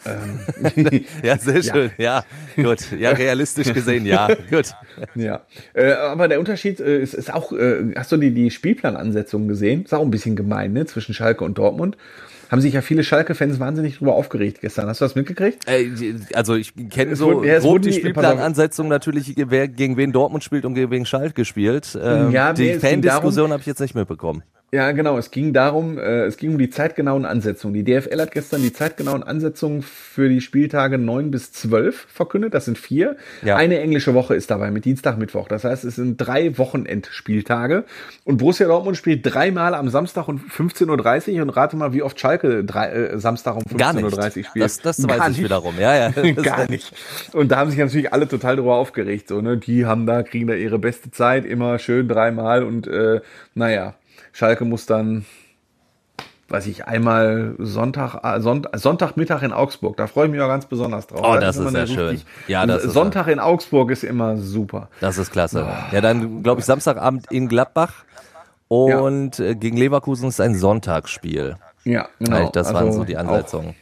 Ähm, 0.06 1.02
Ja, 1.24 1.38
sehr 1.38 1.62
schön. 1.64 1.92
Ja, 1.98 2.24
gut. 2.56 2.80
Ja, 2.98 3.12
realistisch 3.12 3.74
gesehen, 3.74 4.06
ja. 4.06 4.28
Gut. 4.50 4.74
ja. 5.16 5.42
Äh, 5.74 5.92
aber 5.94 6.28
der 6.28 6.40
Unterschied 6.40 6.80
äh, 6.80 7.00
ist, 7.02 7.14
ist 7.14 7.34
auch, 7.34 7.52
äh, 7.52 7.94
hast 7.96 8.12
du 8.12 8.18
die, 8.18 8.32
die 8.32 8.52
Spielplanansetzung 8.52 9.48
gesehen? 9.48 9.84
Ist 9.86 9.94
auch 9.94 10.02
ein 10.04 10.12
bisschen 10.12 10.36
gemein, 10.36 10.74
ne? 10.74 10.86
Zwischen 10.86 11.14
Schalke 11.14 11.44
und 11.44 11.58
Dortmund. 11.58 11.98
Haben 12.50 12.62
sich 12.62 12.74
ja 12.76 12.82
viele 12.82 13.04
Schalke-Fans 13.04 13.60
wahnsinnig 13.60 13.98
drüber 13.98 14.16
aufgeregt 14.16 14.62
gestern. 14.62 14.88
Hast 14.88 15.02
du 15.02 15.06
das 15.06 15.16
mitgekriegt? 15.16 15.68
Ey, 15.68 16.16
also 16.34 16.56
ich 16.56 16.72
kenne 16.90 17.18
so 17.18 17.26
wurden- 17.34 17.44
ja, 17.46 17.60
grob 17.60 17.82
die 17.82 17.92
Spielplanansetzung 17.92 18.88
natürlich, 18.88 19.34
wer 19.36 19.68
gegen 19.68 19.98
wen 19.98 20.14
Dortmund 20.14 20.46
spielt 20.46 20.64
und 20.64 20.74
gegen 20.74 20.90
wen 20.90 21.06
Schalke 21.06 21.44
spielt. 21.44 21.98
Ähm, 22.02 22.32
Ja, 22.32 22.54
die 22.54 22.76
Fan-Diskussion 22.76 23.52
habe 23.52 23.60
ich 23.60 23.68
jetzt 23.68 23.82
nicht 23.82 23.96
mitbekommen. 23.96 24.44
Ja, 24.74 24.92
genau. 24.92 25.18
Es 25.18 25.32
ging 25.32 25.54
darum, 25.54 25.98
äh, 25.98 26.26
es 26.26 26.36
ging 26.36 26.52
um 26.52 26.58
die 26.58 26.70
zeitgenauen 26.70 27.24
Ansetzungen. 27.24 27.74
Die 27.74 27.86
DFL 27.86 28.20
hat 28.20 28.32
gestern 28.32 28.62
die 28.62 28.74
zeitgenauen 28.74 29.24
Ansetzungen 29.24 29.82
für 29.82 30.28
die 30.28 30.42
Spieltage 30.42 30.98
9 30.98 31.32
bis 31.32 31.54
12 31.54 32.08
verkündet. 32.10 32.54
Das 32.54 32.66
sind 32.66 32.78
vier. 32.78 33.16
Ja. 33.44 33.56
Eine 33.56 33.80
englische 33.80 34.14
Woche 34.14 34.36
ist 34.36 34.52
dabei 34.52 34.70
mit 34.70 34.84
Dienstag, 34.84 35.18
Mittwoch. 35.18 35.48
Das 35.48 35.64
heißt, 35.64 35.86
es 35.86 35.96
sind 35.96 36.18
drei 36.18 36.58
Wochenendspieltage. 36.58 37.86
Und 38.26 38.38
Borussia 38.38 38.68
Dortmund 38.68 38.98
spielt 38.98 39.22
dreimal 39.24 39.74
am 39.74 39.88
Samstag 39.88 40.28
um 40.28 40.38
15.30 40.38 41.36
Uhr 41.38 41.44
und 41.44 41.50
rate 41.52 41.78
mal, 41.78 41.94
wie 41.94 42.02
oft 42.02 42.20
Schalke 42.20 42.66
drei, 42.66 42.90
äh, 42.90 43.20
Samstag 43.20 43.56
um 43.56 43.64
Gar 43.78 43.94
15.30 43.94 43.96
nicht. 43.96 44.04
Uhr 44.04 44.44
spielt. 44.44 44.66
Das, 44.66 44.82
das 44.82 44.98
Gar 44.98 45.18
weiß 45.18 45.32
ich 45.32 45.38
nicht. 45.38 45.46
wiederum. 45.46 45.76
Ja, 45.80 45.96
ja. 45.96 46.10
Gar 46.34 46.70
nicht. 46.70 46.92
Und 47.32 47.54
da 47.54 47.60
haben 47.60 47.70
sich 47.70 47.80
natürlich 47.80 48.12
alle 48.12 48.28
total 48.28 48.58
drüber 48.58 48.76
aufgeregt. 48.76 49.30
So, 49.30 49.40
ne? 49.40 49.56
Die 49.56 49.86
haben 49.86 50.06
da, 50.06 50.24
kriegen 50.24 50.48
da 50.48 50.56
ihre 50.56 50.78
beste 50.78 51.10
Zeit, 51.10 51.46
immer 51.46 51.80
schön 51.80 52.10
dreimal 52.10 52.64
und 52.66 52.86
äh, 52.86 53.22
naja, 53.56 53.96
Schalke 54.34 54.66
muss 54.66 54.86
dann, 54.86 55.26
weiß 56.50 56.68
ich, 56.68 56.86
einmal 56.86 57.56
Sonntag, 57.60 58.24
äh, 58.24 58.40
Sonnt 58.42 58.68
Sonntagmittag 58.74 59.42
in 59.44 59.52
Augsburg. 59.52 59.98
Da 59.98 60.08
freue 60.08 60.26
ich 60.26 60.32
mich 60.32 60.42
auch 60.42 60.48
ganz 60.48 60.66
besonders 60.66 61.08
drauf. 61.08 61.22
Oh, 61.24 61.38
das 61.40 61.58
ist 61.58 61.70
sehr 61.70 61.82
eine 61.82 61.88
schön. 61.88 62.22
Ja, 62.48 62.66
das 62.66 62.84
Sonntag 62.84 63.28
in 63.28 63.40
Augsburg 63.40 63.92
ist 63.92 64.04
immer 64.04 64.38
super. 64.38 64.90
Das 65.00 65.18
ist 65.18 65.32
klasse. 65.32 65.68
Ja, 65.92 66.02
dann 66.02 66.44
glaube 66.44 66.62
ich 66.62 66.66
Samstagabend 66.66 67.32
in 67.32 67.48
Gladbach 67.48 67.94
und 68.68 69.40
äh, 69.40 69.56
gegen 69.56 69.78
Leverkusen 69.78 70.30
ist 70.30 70.42
ein 70.42 70.56
Sonntagsspiel. 70.56 71.56
Ja, 71.84 72.10
genau. 72.20 72.50
das 72.50 72.74
waren 72.74 72.88
Also 72.88 73.00
so 73.00 73.04
die 73.06 73.16
Ansetzungen. 73.16 73.76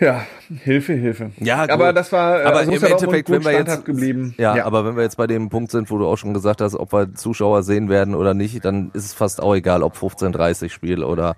Ja, 0.00 0.26
Hilfe, 0.64 0.94
Hilfe. 0.94 1.30
Ja, 1.38 1.62
gut. 1.62 1.70
aber 1.70 1.92
das 1.92 2.10
war, 2.10 2.40
äh, 2.40 2.44
aber 2.44 2.58
also 2.60 2.72
im 2.72 2.80
ja 2.80 2.88
Dortmund 2.88 3.02
Endeffekt, 3.02 3.30
wenn 3.30 3.44
wir 3.44 3.52
jetzt, 3.52 3.84
geblieben. 3.84 4.34
Ja, 4.38 4.64
aber 4.64 4.84
wenn 4.86 4.96
wir 4.96 5.02
jetzt 5.02 5.16
bei 5.16 5.26
dem 5.26 5.50
Punkt 5.50 5.70
sind, 5.70 5.90
wo 5.90 5.98
du 5.98 6.06
auch 6.06 6.16
schon 6.16 6.32
gesagt 6.32 6.60
hast, 6.62 6.74
ob 6.74 6.92
wir 6.92 7.14
Zuschauer 7.14 7.62
sehen 7.62 7.88
werden 7.90 8.14
oder 8.14 8.32
nicht, 8.32 8.64
dann 8.64 8.90
ist 8.94 9.04
es 9.04 9.12
fast 9.12 9.42
auch 9.42 9.54
egal, 9.54 9.82
ob 9.82 9.96
15:30 9.96 10.70
Spiel 10.70 11.04
oder 11.04 11.36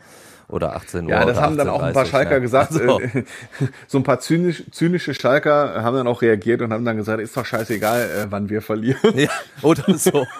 oder 0.48 0.76
18 0.76 1.06
Uhr. 1.06 1.10
Ja, 1.10 1.24
das 1.24 1.40
haben 1.40 1.56
dann 1.56 1.68
auch 1.68 1.82
ein 1.82 1.92
paar 1.92 2.04
18:30, 2.04 2.10
Schalker 2.10 2.32
ja. 2.32 2.38
gesagt. 2.38 2.72
Also, 2.72 3.00
Äh, 3.00 3.24
so 3.88 3.98
ein 3.98 4.04
paar 4.04 4.20
zynisch, 4.20 4.64
zynische 4.70 5.14
Schalker 5.14 5.82
haben 5.82 5.96
dann 5.96 6.06
auch 6.06 6.22
reagiert 6.22 6.62
und 6.62 6.72
haben 6.72 6.84
dann 6.84 6.96
gesagt, 6.96 7.20
ist 7.20 7.36
doch 7.36 7.46
scheißegal, 7.46 8.02
äh, 8.02 8.26
wann 8.30 8.48
wir 8.48 8.62
verlieren. 8.62 9.16
ja, 9.18 9.30
oder 9.62 9.96
so. 9.96 10.26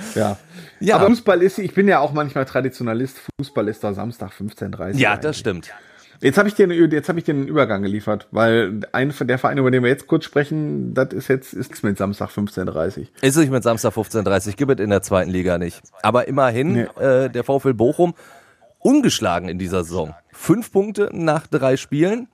Ja. 0.14 0.36
Ja. 0.80 0.96
Aber 0.96 1.06
Fußball 1.06 1.42
ist, 1.42 1.58
ich 1.58 1.74
bin 1.74 1.88
ja 1.88 1.98
auch 2.00 2.12
manchmal 2.12 2.44
Traditionalist, 2.46 3.18
Fußball 3.38 3.68
ist 3.68 3.84
da 3.84 3.92
Samstag 3.94 4.32
15.30 4.32 4.96
ja, 4.96 5.10
eigentlich. 5.10 5.20
das 5.20 5.38
stimmt. 5.38 5.70
Jetzt 6.22 6.36
habe 6.36 6.48
ich 6.48 6.54
dir 6.54 6.70
jetzt 6.70 7.08
habe 7.08 7.18
ich 7.18 7.24
dir 7.24 7.32
einen 7.34 7.48
Übergang 7.48 7.82
geliefert, 7.82 8.28
weil 8.30 8.80
ein 8.92 9.14
der 9.22 9.38
Verein, 9.38 9.56
über 9.56 9.70
den 9.70 9.82
wir 9.82 9.88
jetzt 9.88 10.06
kurz 10.06 10.24
sprechen, 10.26 10.92
das 10.92 11.14
ist 11.14 11.28
jetzt 11.28 11.54
ist 11.54 11.82
mit 11.82 11.96
Samstag 11.96 12.28
15:30. 12.28 13.08
Ist 13.22 13.36
nicht 13.36 13.50
mit 13.50 13.62
Samstag 13.62 13.94
15.30 13.94 14.56
gibt 14.56 14.72
es 14.72 14.84
in 14.84 14.90
der 14.90 15.00
zweiten 15.00 15.30
Liga 15.30 15.56
nicht. 15.56 15.80
Aber 16.02 16.28
immerhin, 16.28 16.72
Nee. 16.72 16.82
äh, 17.02 17.30
der 17.30 17.42
VfL 17.42 17.72
Bochum 17.72 18.14
ungeschlagen 18.80 19.48
in 19.48 19.58
dieser 19.58 19.82
Saison. 19.82 20.14
Fünf 20.32 20.72
Punkte 20.72 21.08
nach 21.12 21.46
drei 21.46 21.78
Spielen. 21.78 22.28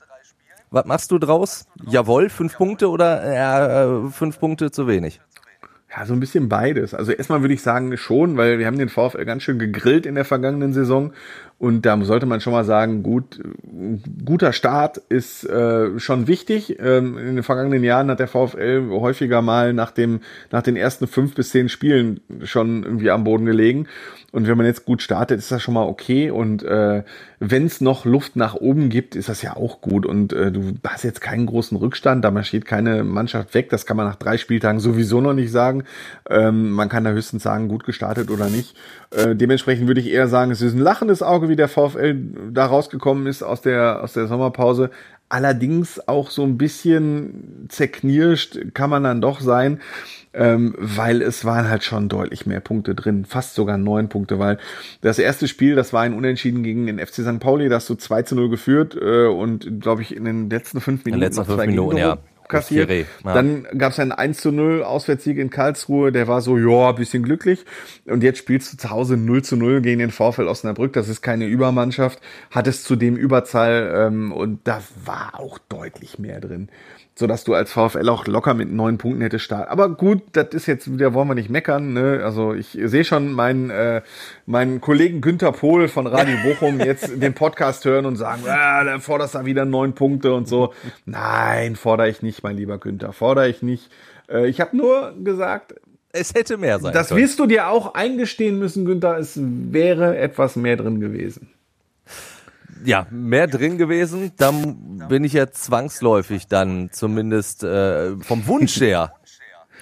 Was 0.71 0.85
machst 0.85 1.13
du 1.13 1.19
draus? 1.19 1.67
Jawohl, 1.89 2.29
fünf 2.29 2.57
Punkte 2.57 2.91
oder 2.91 3.33
ja, 3.33 4.07
äh, 4.07 4.11
fünf 4.11 4.41
Punkte 4.41 4.73
zu 4.73 4.89
wenig? 4.89 5.21
Ja, 5.97 6.05
so 6.05 6.13
ein 6.13 6.21
bisschen 6.21 6.49
beides. 6.49 6.93
Also 6.93 7.13
erstmal 7.13 7.41
würde 7.41 7.55
ich 7.55 7.63
sagen 7.63 7.97
schon, 7.97 8.37
weil 8.37 8.59
wir 8.59 8.67
haben 8.67 8.79
den 8.79 8.91
VfL 8.91 9.25
ganz 9.25 9.43
schön 9.43 9.59
gegrillt 9.59 10.05
in 10.05 10.15
der 10.15 10.27
vergangenen 10.27 10.75
Saison 10.75 11.13
und 11.59 11.87
da 11.87 11.99
sollte 12.05 12.27
man 12.27 12.43
schon 12.43 12.53
mal 12.53 12.65
sagen, 12.65 13.03
gut, 13.03 13.41
guter 14.25 14.53
Start 14.53 14.99
ist 15.09 15.45
äh, 15.45 15.99
schon 15.99 16.27
wichtig. 16.27 16.79
Ähm, 16.79 17.17
in 17.17 17.37
den 17.37 17.43
vergangenen 17.43 17.83
Jahren 17.83 18.11
hat 18.11 18.19
der 18.19 18.29
VfL 18.29 18.91
häufiger 18.91 19.41
mal 19.41 19.73
nach 19.73 19.91
dem 19.91 20.21
nach 20.51 20.61
den 20.61 20.77
ersten 20.77 21.07
fünf 21.07 21.35
bis 21.35 21.51
zehn 21.51 21.71
Spielen 21.71 22.21
schon 22.45 22.83
irgendwie 22.83 23.11
am 23.11 23.25
Boden 23.25 23.47
gelegen. 23.47 23.87
Und 24.33 24.47
wenn 24.47 24.59
man 24.59 24.67
jetzt 24.67 24.85
gut 24.85 25.01
startet, 25.01 25.39
ist 25.39 25.51
das 25.51 25.63
schon 25.63 25.73
mal 25.73 25.87
okay. 25.87 26.31
Und 26.31 26.63
äh, 26.63 27.05
wenn 27.39 27.65
es 27.65 27.81
noch 27.81 28.05
Luft 28.05 28.37
nach 28.37 28.55
oben 28.55 28.91
gibt, 28.91 29.17
ist 29.17 29.31
das 29.31 29.41
ja 29.41 29.57
auch 29.57 29.81
gut. 29.81 30.05
Und 30.05 30.35
äh, 30.35 30.53
du 30.53 30.75
hast 30.87 31.05
jetzt 31.05 31.23
keinen 31.23 31.47
großen 31.47 31.75
Rückstand, 31.77 32.23
da 32.23 32.31
marschiert 32.31 32.67
keine 32.67 33.03
Mannschaft 33.03 33.55
weg. 33.55 33.71
Das 33.71 33.87
kann 33.87 33.97
man 33.97 34.07
nach 34.07 34.17
drei 34.17 34.37
Spieltagen 34.37 34.79
sowieso 34.79 35.23
noch 35.23 35.33
nicht 35.33 35.51
sagen. 35.51 35.85
Ähm, 36.29 36.71
man 36.73 36.91
kann 36.91 37.05
da 37.05 37.13
höchstens 37.13 37.45
sagen, 37.45 37.69
gut 37.69 37.85
gestartet 37.85 38.31
oder 38.31 38.51
nicht. 38.51 38.77
Äh, 39.11 39.37
dementsprechend 39.37 39.87
würde 39.87 40.01
ich 40.01 40.11
eher 40.11 40.29
sagen, 40.29 40.51
es 40.51 40.61
ist 40.61 40.75
ein 40.75 40.81
lachendes 40.81 41.23
Auge, 41.23 41.46
wie 41.49 41.57
der 41.57 41.69
VfL 41.69 42.17
da 42.53 42.67
rausgekommen 42.67 43.27
ist 43.27 43.43
aus 43.43 43.63
der, 43.63 44.03
aus 44.03 44.13
der 44.13 44.27
Sommerpause. 44.27 44.91
Allerdings 45.29 46.07
auch 46.07 46.31
so 46.31 46.45
ein 46.45 46.57
bisschen 46.57 47.67
zerknirscht 47.69 48.59
kann 48.75 48.91
man 48.91 49.03
dann 49.03 49.21
doch 49.21 49.41
sein, 49.41 49.81
ähm, 50.33 50.75
weil 50.79 51.21
es 51.21 51.45
waren 51.45 51.69
halt 51.69 51.83
schon 51.83 52.09
deutlich 52.09 52.47
mehr 52.47 52.61
Punkte 52.61 52.95
drin, 52.95 53.25
fast 53.25 53.55
sogar 53.55 53.77
neun 53.77 54.09
Punkte, 54.09 54.39
weil 54.39 54.59
das 55.01 55.19
erste 55.19 55.49
Spiel, 55.49 55.75
das 55.75 55.93
war 55.93 56.03
ein 56.03 56.15
Unentschieden 56.15 56.63
gegen 56.63 56.87
den 56.87 56.99
FC 57.01 57.23
St. 57.23 57.41
Pauli, 57.41 57.69
da 57.69 57.77
hast 57.77 57.91
du 57.91 57.97
2 57.97 58.23
zu 58.23 58.35
0 58.37 58.51
geführt 58.51 58.97
äh, 59.01 59.27
und 59.27 59.81
glaube 59.81 60.03
ich 60.03 60.15
in 60.15 60.25
den 60.25 60.49
letzten 60.49 60.81
fünf 60.81 61.05
Minuten 61.05 61.23
letzten 61.23 61.41
noch 61.41 61.47
fünf 61.47 61.59
zwei 61.59 61.67
Minuten, 61.67 61.97
ja. 61.97 62.19
Kassiert. 62.49 62.91
Ja. 62.91 63.05
Dann 63.35 63.67
gab 63.77 63.93
es 63.93 63.99
einen 63.99 64.13
1 64.13 64.41
zu 64.41 64.53
0 64.53 64.83
Auswärtssieg 64.83 65.39
in 65.39 65.51
Karlsruhe, 65.51 66.13
der 66.13 66.29
war 66.29 66.41
so, 66.41 66.57
ja, 66.57 66.93
bisschen 66.93 67.23
glücklich. 67.23 67.65
Und 68.05 68.23
jetzt 68.23 68.39
spielst 68.39 68.73
du 68.73 68.77
zu 68.77 68.91
Hause 68.91 69.17
0 69.17 69.43
zu 69.43 69.57
0 69.57 69.81
gegen 69.83 69.99
den 69.99 70.11
VfL 70.11 70.49
Osnabrück. 70.49 70.93
Das 70.93 71.09
ist 71.09 71.23
keine 71.23 71.47
Übermannschaft. 71.47 72.21
Hattest 72.51 72.85
zudem 72.85 73.17
Überzahl 73.17 73.93
ähm, 73.95 74.33
und 74.33 74.61
da 74.65 74.83
war 75.05 75.39
auch 75.39 75.59
deutlich 75.69 76.19
mehr 76.19 76.41
drin. 76.41 76.69
Sodass 77.19 77.45
du 77.45 77.55
als 77.55 77.73
VfL 77.73 78.11
auch 78.11 78.27
locker 78.27 78.53
mit 78.53 78.71
neun 78.71 78.99
Punkten 78.99 79.23
hättest 79.23 79.47
starten. 79.47 79.71
Aber 79.71 79.89
gut, 79.89 80.21
das 80.33 80.49
ist 80.51 80.67
jetzt 80.67 80.93
wieder, 80.93 81.15
wollen 81.15 81.29
wir 81.29 81.35
nicht 81.35 81.49
meckern. 81.49 81.95
Ne? 81.95 82.21
Also 82.23 82.53
ich 82.53 82.79
sehe 82.79 83.05
schon 83.05 83.33
meinen, 83.33 83.71
äh, 83.71 84.03
meinen 84.45 84.83
Kollegen 84.83 85.23
Günther 85.23 85.53
Pohl 85.53 85.89
von 85.89 86.07
Radio 86.07 86.37
Bochum 86.45 86.79
jetzt 86.79 87.11
den 87.23 87.33
Podcast 87.33 87.87
hören 87.87 88.05
und 88.05 88.17
sagen, 88.17 88.43
ah, 88.47 88.85
dann 88.85 89.01
forderst 89.01 89.35
du 89.35 89.39
da 89.39 89.47
wieder 89.47 89.65
neun 89.65 89.95
Punkte 89.95 90.35
und 90.35 90.47
so. 90.47 90.75
Nein, 91.07 91.77
fordere 91.77 92.11
ich 92.11 92.21
nicht, 92.21 92.43
mein 92.43 92.57
lieber 92.57 92.77
Günther, 92.77 93.15
fordere 93.15 93.49
ich 93.49 93.63
nicht. 93.63 93.91
Äh, 94.29 94.49
ich 94.49 94.61
habe 94.61 94.77
nur 94.77 95.15
gesagt, 95.25 95.75
Es 96.13 96.35
hätte 96.35 96.59
mehr 96.59 96.79
sein 96.81 96.93
das 96.93 97.09
können. 97.09 97.23
wirst 97.23 97.39
du 97.39 97.47
dir 97.47 97.69
auch 97.69 97.95
eingestehen 97.95 98.59
müssen, 98.59 98.85
Günther, 98.85 99.17
es 99.17 99.41
wäre 99.41 100.19
etwas 100.19 100.55
mehr 100.57 100.77
drin 100.77 101.01
gewesen. 101.01 101.49
Ja, 102.85 103.07
mehr 103.11 103.47
drin 103.47 103.79
gewesen, 103.79 104.33
dann 104.37 105.03
bin 105.09 105.25
ich 105.25 105.33
ja 105.33 105.51
zwangsläufig 105.51 106.47
dann 106.49 106.91
zumindest 106.93 107.63
äh, 107.65 108.17
vom 108.21 108.47
Wunsch 108.47 108.81
her 108.81 109.13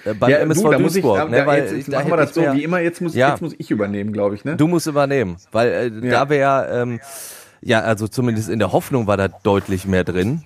äh, 0.05 0.13
beim 0.13 0.31
MSV 0.31 0.61
da 0.71 0.79
muss 0.79 0.95
ich, 0.95 1.01
Duisburg. 1.03 1.17
da, 1.17 1.25
ne, 1.25 1.45
weil 1.45 1.61
jetzt, 1.63 1.71
ich- 1.71 1.77
jetzt 1.79 1.93
da 1.93 1.99
machen 1.99 2.11
wir 2.11 2.17
das 2.17 2.29
ich 2.29 2.35
so, 2.35 2.41
mehr- 2.41 2.53
wie 2.53 2.63
immer, 2.63 2.79
jetzt 2.79 3.01
muss, 3.01 3.15
Ja. 3.15 3.29
jetzt 3.31 3.41
muss 3.41 3.53
ich 3.57 3.71
übernehmen, 3.71 4.13
glaube 4.13 4.35
ich, 4.35 4.45
ne? 4.45 4.55
Du 4.55 4.67
musst 4.67 4.87
übernehmen, 4.87 5.37
weil 5.51 5.67
äh, 5.69 6.05
Ja. 6.07 6.11
da 6.11 6.29
wäre, 6.29 6.69
ähm, 6.81 6.99
ja, 7.61 7.81
also 7.81 8.07
zumindest 8.07 8.49
in 8.49 8.59
der 8.59 8.71
Hoffnung 8.71 9.07
war 9.07 9.17
da 9.17 9.27
deutlich 9.27 9.85
mehr 9.85 10.03
drin. 10.03 10.43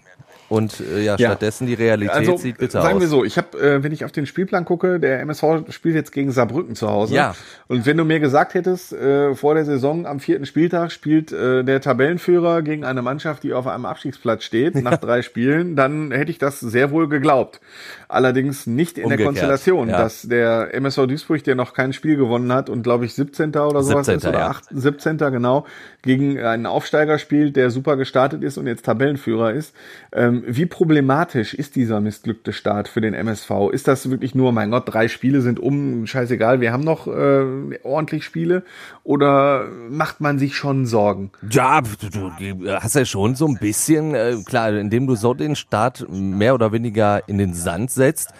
Und 0.49 0.79
äh, 0.79 1.03
ja, 1.03 1.15
Ja. 1.17 1.29
stattdessen 1.29 1.67
die 1.67 1.75
Realität 1.75 2.15
also, 2.15 2.37
sieht 2.37 2.57
bitter 2.57 2.81
sagen 2.81 2.95
aus. 2.95 3.01
wir 3.01 3.07
so, 3.07 3.23
ich 3.23 3.37
habe, 3.37 3.57
äh, 3.59 3.83
wenn 3.83 3.91
ich 3.91 4.03
auf 4.03 4.11
den 4.11 4.25
Spielplan 4.25 4.65
gucke, 4.65 4.99
der 4.99 5.21
MSV 5.21 5.69
spielt 5.69 5.95
jetzt 5.95 6.11
gegen 6.11 6.31
Saarbrücken 6.31 6.75
zu 6.75 6.89
Hause. 6.89 7.13
Ja. 7.13 7.35
Und 7.67 7.85
wenn 7.85 7.97
du 7.97 8.03
mir 8.03 8.19
gesagt 8.19 8.55
hättest, 8.55 8.91
äh, 8.93 9.35
vor 9.35 9.53
der 9.53 9.65
Saison 9.65 10.07
am 10.07 10.19
vierten 10.19 10.45
Spieltag 10.45 10.91
spielt 10.91 11.31
äh, 11.31 11.63
der 11.63 11.81
Tabellenführer 11.81 12.63
gegen 12.63 12.83
eine 12.83 13.01
Mannschaft, 13.03 13.43
die 13.43 13.53
auf 13.53 13.67
einem 13.67 13.85
Abstiegsplatz 13.85 14.43
steht, 14.43 14.75
nach 14.83 14.97
drei 14.97 15.21
Spielen, 15.21 15.75
dann 15.75 16.11
hätte 16.11 16.31
ich 16.31 16.39
das 16.39 16.59
sehr 16.59 16.91
wohl 16.91 17.07
geglaubt. 17.07 17.61
Allerdings 18.07 18.65
nicht 18.65 18.97
in 18.97 19.03
der 19.03 19.05
Umgekehrt, 19.05 19.27
Konstellation, 19.27 19.89
ja. 19.89 19.97
dass 19.99 20.23
der 20.23 20.73
MSV 20.73 21.05
Duisburg, 21.05 21.43
der 21.43 21.53
noch 21.53 21.75
kein 21.75 21.93
Spiel 21.93 22.17
gewonnen 22.17 22.51
hat 22.51 22.69
und 22.69 22.81
glaube 22.81 23.05
ich 23.05 23.13
17. 23.13 23.49
oder 23.49 23.83
sowas 23.83 24.07
17., 24.07 24.17
ist, 24.17 24.25
oder 24.25 24.39
ja. 24.39 24.47
8, 24.47 24.65
17. 24.71 25.17
genau, 25.17 25.67
gegen 26.01 26.39
einen 26.39 26.65
Aufsteiger 26.65 27.19
spielt, 27.19 27.55
der 27.55 27.69
super 27.69 27.97
gestartet 27.97 28.43
ist 28.43 28.57
und 28.57 28.65
jetzt 28.65 28.85
Tabellenführer 28.85 29.53
ist. 29.53 29.75
Ähm, 30.11 30.38
wie 30.45 30.65
problematisch 30.65 31.53
ist 31.53 31.75
dieser 31.75 32.01
missglückte 32.01 32.53
Start 32.53 32.87
für 32.87 33.01
den 33.01 33.13
MSV? 33.13 33.69
Ist 33.71 33.87
das 33.87 34.09
wirklich 34.09 34.35
nur, 34.35 34.51
mein 34.51 34.71
Gott, 34.71 34.83
drei 34.87 35.07
Spiele 35.07 35.41
sind 35.41 35.59
um, 35.59 36.05
scheißegal, 36.05 36.61
wir 36.61 36.71
haben 36.71 36.83
noch 36.83 37.07
äh, 37.07 37.79
ordentlich 37.83 38.25
Spiele? 38.25 38.63
Oder 39.03 39.67
macht 39.89 40.21
man 40.21 40.39
sich 40.39 40.55
schon 40.55 40.85
Sorgen? 40.85 41.31
Ja, 41.49 41.81
du, 41.81 42.31
du 42.39 42.71
hast 42.81 42.95
ja 42.95 43.05
schon 43.05 43.35
so 43.35 43.47
ein 43.47 43.57
bisschen, 43.59 44.15
äh, 44.15 44.35
klar, 44.45 44.73
indem 44.73 45.07
du 45.07 45.15
so 45.15 45.33
den 45.33 45.55
Start 45.55 46.07
mehr 46.09 46.53
oder 46.53 46.71
weniger 46.71 47.27
in 47.27 47.37
den 47.37 47.53
Sand 47.53 47.91
setzt, 47.91 48.33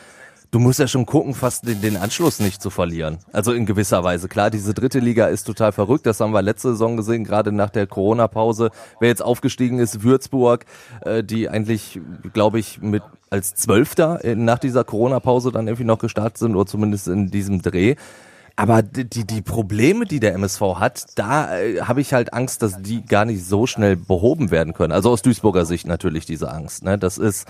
du 0.51 0.59
musst 0.59 0.79
ja 0.79 0.87
schon 0.87 1.05
gucken, 1.05 1.33
fast 1.33 1.67
den, 1.67 1.81
den 1.81 1.97
Anschluss 1.97 2.39
nicht 2.39 2.61
zu 2.61 2.69
verlieren. 2.69 3.19
Also 3.31 3.53
in 3.53 3.65
gewisser 3.65 4.03
Weise. 4.03 4.27
Klar, 4.27 4.49
diese 4.49 4.73
dritte 4.73 4.99
Liga 4.99 5.27
ist 5.27 5.43
total 5.43 5.71
verrückt. 5.71 6.05
Das 6.05 6.19
haben 6.19 6.33
wir 6.33 6.41
letzte 6.41 6.69
Saison 6.69 6.97
gesehen, 6.97 7.23
gerade 7.23 7.51
nach 7.51 7.69
der 7.69 7.87
Corona-Pause. 7.87 8.71
Wer 8.99 9.09
jetzt 9.09 9.21
aufgestiegen 9.21 9.79
ist, 9.79 10.03
Würzburg, 10.03 10.65
äh, 11.01 11.23
die 11.23 11.49
eigentlich, 11.49 11.99
glaube 12.33 12.59
ich, 12.59 12.81
mit 12.81 13.03
als 13.29 13.53
Zwölfter 13.53 14.23
äh, 14.23 14.35
nach 14.35 14.59
dieser 14.59 14.83
Corona-Pause 14.83 15.51
dann 15.51 15.67
irgendwie 15.67 15.83
noch 15.85 15.99
gestartet 15.99 16.37
sind, 16.37 16.55
oder 16.55 16.65
zumindest 16.65 17.07
in 17.07 17.29
diesem 17.29 17.61
Dreh. 17.61 17.95
Aber 18.55 18.81
die, 18.81 19.25
die, 19.25 19.41
Probleme, 19.41 20.03
die 20.03 20.19
der 20.19 20.33
MSV 20.33 20.61
hat, 20.79 21.05
da 21.15 21.57
äh, 21.57 21.81
habe 21.81 22.01
ich 22.01 22.13
halt 22.13 22.33
Angst, 22.33 22.61
dass 22.61 22.81
die 22.81 23.05
gar 23.05 23.23
nicht 23.23 23.45
so 23.45 23.67
schnell 23.67 23.95
behoben 23.95 24.51
werden 24.51 24.73
können. 24.73 24.91
Also 24.91 25.11
aus 25.11 25.21
Duisburger 25.21 25.65
Sicht 25.65 25.87
natürlich 25.87 26.25
diese 26.25 26.51
Angst. 26.51 26.83
Ne? 26.83 26.97
Das 26.97 27.17
ist, 27.17 27.47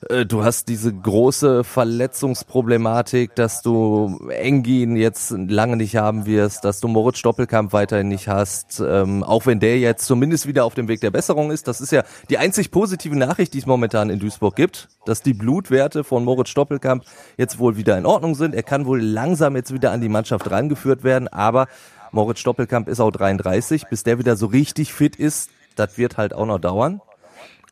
du 0.00 0.44
hast 0.44 0.68
diese 0.68 0.92
große 0.94 1.64
Verletzungsproblematik, 1.64 3.34
dass 3.34 3.62
du 3.62 4.28
Engin 4.30 4.94
jetzt 4.94 5.30
lange 5.32 5.76
nicht 5.76 5.96
haben 5.96 6.24
wirst, 6.24 6.64
dass 6.64 6.78
du 6.78 6.86
Moritz 6.86 7.18
Stoppelkamp 7.18 7.72
weiterhin 7.72 8.06
nicht 8.06 8.28
hast, 8.28 8.80
ähm, 8.80 9.24
auch 9.24 9.46
wenn 9.46 9.58
der 9.58 9.80
jetzt 9.80 10.06
zumindest 10.06 10.46
wieder 10.46 10.64
auf 10.64 10.74
dem 10.74 10.86
Weg 10.86 11.00
der 11.00 11.10
Besserung 11.10 11.50
ist. 11.50 11.66
Das 11.66 11.80
ist 11.80 11.90
ja 11.90 12.04
die 12.30 12.38
einzig 12.38 12.70
positive 12.70 13.16
Nachricht, 13.16 13.54
die 13.54 13.58
es 13.58 13.66
momentan 13.66 14.08
in 14.08 14.20
Duisburg 14.20 14.54
gibt, 14.54 14.88
dass 15.04 15.22
die 15.22 15.34
Blutwerte 15.34 16.04
von 16.04 16.24
Moritz 16.24 16.50
Stoppelkamp 16.50 17.02
jetzt 17.36 17.58
wohl 17.58 17.76
wieder 17.76 17.98
in 17.98 18.06
Ordnung 18.06 18.36
sind. 18.36 18.54
Er 18.54 18.62
kann 18.62 18.86
wohl 18.86 19.02
langsam 19.02 19.56
jetzt 19.56 19.74
wieder 19.74 19.90
an 19.90 20.00
die 20.00 20.08
Mannschaft 20.08 20.48
rangeführt 20.48 21.02
werden, 21.02 21.26
aber 21.26 21.66
Moritz 22.12 22.38
Stoppelkamp 22.38 22.88
ist 22.88 23.00
auch 23.00 23.10
33, 23.10 23.86
bis 23.90 24.04
der 24.04 24.18
wieder 24.20 24.36
so 24.36 24.46
richtig 24.46 24.92
fit 24.92 25.16
ist, 25.16 25.50
das 25.74 25.98
wird 25.98 26.16
halt 26.16 26.34
auch 26.34 26.46
noch 26.46 26.58
dauern. 26.58 27.00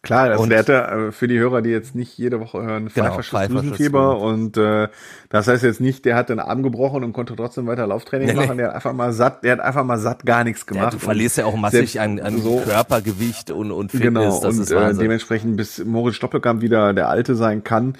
Klar, 0.07 0.29
das 0.31 0.41
Und- 0.41 0.51
Werte 0.51 0.73
äh, 1.09 1.13
für 1.13 1.29
die 1.29 1.39
Hörer, 1.39 1.63
die 1.63 1.71
jetzt 1.71 1.95
nicht 1.95 2.17
jede 2.17 2.41
Woche 2.41 2.63
hören, 2.63 2.91
Genau, 2.95 3.07
Pfeiferschuss-Drüsenfieber 3.13 4.19
und 4.19 4.57
äh, 4.57 4.89
das 5.29 5.49
heißt 5.49 5.63
jetzt 5.65 5.81
nicht, 5.81 6.05
der 6.05 6.17
hat 6.17 6.29
den 6.29 6.39
Arm 6.41 6.63
gebrochen 6.63 7.05
und 7.05 7.13
konnte 7.13 7.35
trotzdem 7.37 7.67
weiter 7.67 7.87
Lauftraining 7.87 8.29
Nee, 8.29 8.35
nee. 8.35 8.41
machen, 8.47 8.59
der 8.59 8.69
hat 8.69 8.75
einfach 8.77 8.93
mal 8.93 9.13
satt, 9.13 9.45
der 9.45 9.53
hat 9.53 9.61
einfach 9.61 9.85
mal 9.85 9.99
satt 9.99 10.25
gar 10.25 10.45
nichts 10.45 10.65
Ja, 10.69 10.73
gemacht. 10.75 10.95
du 10.95 10.99
verlierst 10.99 11.37
ja 11.39 11.45
auch 11.47 11.57
massig 11.57 12.01
an, 12.01 12.21
an 12.21 12.41
so, 12.41 12.59
Körpergewicht 12.65 13.51
und, 13.51 13.71
und 13.73 13.91
Fitness, 13.91 14.07
Genau, 14.07 14.41
das 14.41 14.55
und 14.57 14.63
ist 14.63 14.71
äh, 14.71 14.77
Wahnsinn. 14.77 15.03
dementsprechend 15.03 15.57
bis 15.57 15.85
Moritz 15.85 16.15
Stoppelkamp 16.17 16.63
wieder 16.63 16.95
der 16.95 17.09
Alte 17.09 17.35
sein 17.35 17.65
kann, 17.65 17.95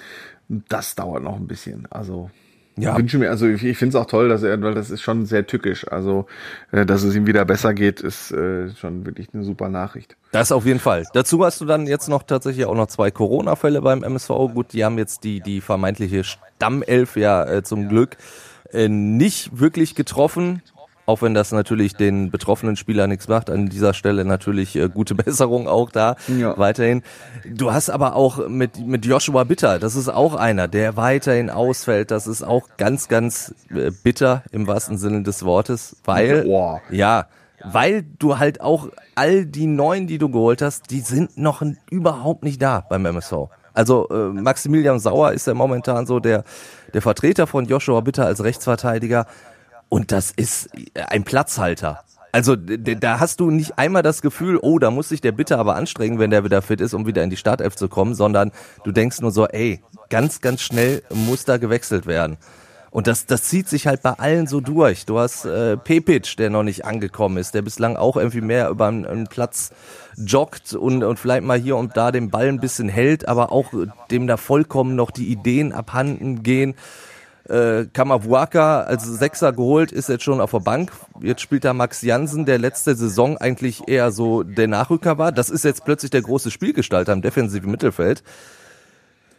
das 0.47 0.95
dauert 0.95 1.23
noch 1.23 1.35
ein 1.35 1.47
bisschen. 1.47 1.87
Also 1.89 2.29
Ja. 2.77 2.91
ich 2.91 2.97
wünsche 2.97 3.17
mir, 3.17 3.29
also 3.29 3.47
ich, 3.47 3.63
ich 3.63 3.77
finde 3.77 3.97
es 3.97 4.01
auch 4.01 4.05
toll, 4.05 4.29
dass 4.29 4.43
er, 4.43 4.61
weil 4.61 4.75
das 4.75 4.91
ist 4.91 5.01
schon 5.01 5.25
sehr 5.25 5.47
tückisch. 5.47 5.87
Also, 5.87 6.27
äh, 6.71 6.85
dass 6.85 7.03
es 7.03 7.15
ihm 7.15 7.25
wieder 7.25 7.43
besser 7.43 7.73
geht, 7.73 8.01
ist 8.01 8.31
äh, 8.31 8.69
schon 8.75 9.05
wirklich 9.05 9.29
eine 9.33 9.43
super 9.43 9.69
Nachricht. 9.69 10.15
Das 10.31 10.51
auf 10.51 10.65
jeden 10.65 10.79
Fall. 10.79 11.05
Dazu 11.13 11.43
hast 11.43 11.59
du 11.59 11.65
dann 11.65 11.87
jetzt 11.87 12.07
noch 12.07 12.23
tatsächlich 12.23 12.65
auch 12.65 12.75
noch 12.75 12.87
zwei 12.87 13.09
Corona-Fälle 13.09 13.81
beim 13.81 14.03
MSV. 14.03 14.29
Gut, 14.53 14.73
die 14.73 14.85
haben 14.85 14.97
jetzt 14.97 15.23
die, 15.23 15.41
die 15.41 15.59
vermeintliche 15.61 16.23
Stammelf 16.23 17.15
ja 17.15 17.43
äh, 17.45 17.63
zum 17.63 17.89
Glück 17.89 18.17
äh, 18.71 18.87
nicht 18.87 19.59
wirklich 19.59 19.95
getroffen. 19.95 20.61
Auch 21.07 21.21
wenn 21.21 21.33
das 21.33 21.51
natürlich 21.51 21.95
den 21.95 22.29
betroffenen 22.31 22.75
Spieler 22.75 23.07
nichts 23.07 23.27
macht. 23.27 23.49
An 23.49 23.69
dieser 23.69 23.93
Stelle 23.93 24.25
natürlich 24.25 24.75
äh, 24.75 24.89
gute 24.89 25.15
Besserung 25.15 25.67
auch 25.67 25.89
da 25.89 26.17
ja. 26.27 26.55
weiterhin. 26.57 27.01
Du 27.49 27.73
hast 27.73 27.89
aber 27.89 28.15
auch 28.15 28.47
mit, 28.47 28.85
mit 28.85 29.05
Joshua 29.05 29.45
Bitter, 29.45 29.79
das 29.79 29.95
ist 29.95 30.09
auch 30.09 30.35
einer, 30.35 30.67
der 30.67 30.97
weiterhin 30.97 31.49
ausfällt. 31.49 32.11
Das 32.11 32.27
ist 32.27 32.43
auch 32.43 32.67
ganz, 32.77 33.07
ganz 33.07 33.55
äh, 33.69 33.91
bitter 34.03 34.43
im 34.51 34.67
wahrsten 34.67 34.97
Sinne 34.97 35.23
des 35.23 35.43
Wortes, 35.45 35.95
weil, 36.03 36.45
oh. 36.45 36.79
ja, 36.91 37.27
weil 37.63 38.03
du 38.19 38.37
halt 38.37 38.59
auch 38.61 38.89
all 39.15 39.45
die 39.45 39.65
neuen, 39.65 40.07
die 40.07 40.17
du 40.17 40.29
geholt 40.29 40.61
hast, 40.61 40.91
die 40.91 40.99
sind 40.99 41.37
noch 41.37 41.63
überhaupt 41.89 42.43
nicht 42.43 42.61
da 42.61 42.85
beim 42.87 43.05
MSV. 43.05 43.33
Also 43.73 44.09
äh, 44.09 44.29
Maximilian 44.29 44.99
Sauer 44.99 45.31
ist 45.31 45.47
ja 45.47 45.53
momentan 45.53 46.05
so 46.05 46.19
der, 46.19 46.43
der 46.93 47.01
Vertreter 47.01 47.47
von 47.47 47.65
Joshua 47.65 48.01
Bitter 48.01 48.25
als 48.25 48.43
Rechtsverteidiger. 48.43 49.25
Und 49.89 50.11
das 50.11 50.31
ist 50.31 50.69
ein 50.95 51.23
Platzhalter. 51.23 52.03
Also 52.31 52.55
da 52.55 53.19
hast 53.19 53.39
du 53.39 53.49
nicht 53.49 53.77
einmal 53.79 54.03
das 54.03 54.21
Gefühl, 54.21 54.59
oh, 54.61 54.79
da 54.79 54.91
muss 54.91 55.09
sich 55.09 55.21
der 55.21 55.31
Bitte 55.31 55.57
aber 55.57 55.75
anstrengen, 55.75 56.19
wenn 56.19 56.29
der 56.29 56.43
wieder 56.43 56.61
fit 56.61 56.81
ist, 56.81 56.93
um 56.93 57.07
wieder 57.07 57.23
in 57.23 57.29
die 57.29 57.37
Startelf 57.37 57.75
zu 57.75 57.87
kommen, 57.87 58.13
sondern 58.13 58.51
du 58.83 58.91
denkst 58.91 59.21
nur 59.21 59.31
so, 59.31 59.47
ey, 59.47 59.81
ganz, 60.09 60.41
ganz 60.41 60.61
schnell 60.61 61.01
muss 61.09 61.45
da 61.45 61.57
gewechselt 61.57 62.05
werden. 62.05 62.37
Und 62.89 63.07
das, 63.07 63.25
das 63.25 63.43
zieht 63.43 63.67
sich 63.67 63.87
halt 63.87 64.01
bei 64.01 64.13
allen 64.13 64.47
so 64.47 64.61
durch. 64.61 65.05
Du 65.05 65.19
hast 65.19 65.45
äh, 65.45 65.77
Pepic, 65.77 66.35
der 66.37 66.49
noch 66.49 66.63
nicht 66.63 66.85
angekommen 66.85 67.37
ist, 67.37 67.53
der 67.53 67.61
bislang 67.61 67.95
auch 67.95 68.17
irgendwie 68.17 68.41
mehr 68.41 68.69
über 68.69 68.87
einen, 68.87 69.05
einen 69.05 69.27
Platz 69.27 69.71
joggt 70.15 70.73
und, 70.73 71.03
und 71.03 71.19
vielleicht 71.19 71.43
mal 71.43 71.59
hier 71.59 71.75
und 71.75 71.97
da 71.97 72.11
den 72.11 72.29
Ball 72.29 72.47
ein 72.47 72.59
bisschen 72.59 72.89
hält, 72.89 73.27
aber 73.27 73.51
auch 73.51 73.71
dem 74.09 74.27
da 74.27 74.37
vollkommen 74.37 74.95
noch 74.95 75.11
die 75.11 75.27
Ideen 75.27 75.73
abhanden 75.73 76.43
gehen 76.43 76.75
äh, 77.49 77.85
Kamavuaka 77.91 78.81
als 78.81 79.03
Sechser 79.05 79.53
geholt, 79.53 79.91
ist 79.91 80.09
jetzt 80.09 80.23
schon 80.23 80.41
auf 80.41 80.51
der 80.51 80.59
Bank. 80.59 80.91
Jetzt 81.21 81.41
spielt 81.41 81.65
da 81.65 81.73
Max 81.73 82.01
Jansen, 82.01 82.45
der 82.45 82.57
letzte 82.57 82.95
Saison 82.95 83.37
eigentlich 83.37 83.87
eher 83.87 84.11
so 84.11 84.43
der 84.43 84.67
Nachrücker 84.67 85.17
war. 85.17 85.31
Das 85.31 85.49
ist 85.49 85.63
jetzt 85.63 85.85
plötzlich 85.85 86.11
der 86.11 86.21
große 86.21 86.51
Spielgestalter 86.51 87.13
im 87.13 87.21
defensiven 87.21 87.71
Mittelfeld. 87.71 88.23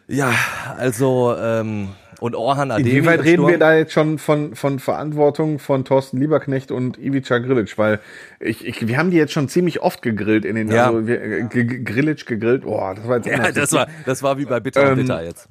Ja, 0.08 0.32
also 0.78 1.34
ähm, 1.38 1.90
und 2.20 2.34
Orhan 2.34 2.70
Ademi. 2.70 2.90
Inwieweit 2.90 3.22
reden 3.22 3.46
wir 3.46 3.58
da 3.58 3.74
jetzt 3.74 3.92
schon 3.92 4.18
von, 4.18 4.56
von 4.56 4.78
Verantwortung 4.78 5.58
von 5.58 5.84
Thorsten 5.84 6.18
Lieberknecht 6.18 6.70
und 6.70 6.98
Ivica 6.98 7.38
Grilic? 7.38 7.76
Weil 7.78 8.00
ich, 8.40 8.66
ich, 8.66 8.88
wir 8.88 8.96
haben 8.96 9.10
die 9.10 9.16
jetzt 9.18 9.32
schon 9.32 9.48
ziemlich 9.48 9.80
oft 9.80 10.02
gegrillt 10.02 10.44
in 10.44 10.56
den, 10.56 10.70
ja. 10.70 10.86
also 10.86 11.06
wir, 11.06 11.22
äh, 11.22 11.42
Grilic 11.44 12.26
gegrillt. 12.26 12.62
Boah, 12.62 12.94
das 12.94 13.06
war 13.06 13.16
jetzt 13.16 13.26
Ja, 13.26 13.52
das 13.52 13.72
war, 13.72 13.86
das 14.04 14.22
war 14.22 14.38
wie 14.38 14.46
bei 14.46 14.58
Bitter 14.60 14.82
ähm, 14.82 14.92
und 14.92 15.06
Bitter 15.06 15.22
jetzt. 15.22 15.48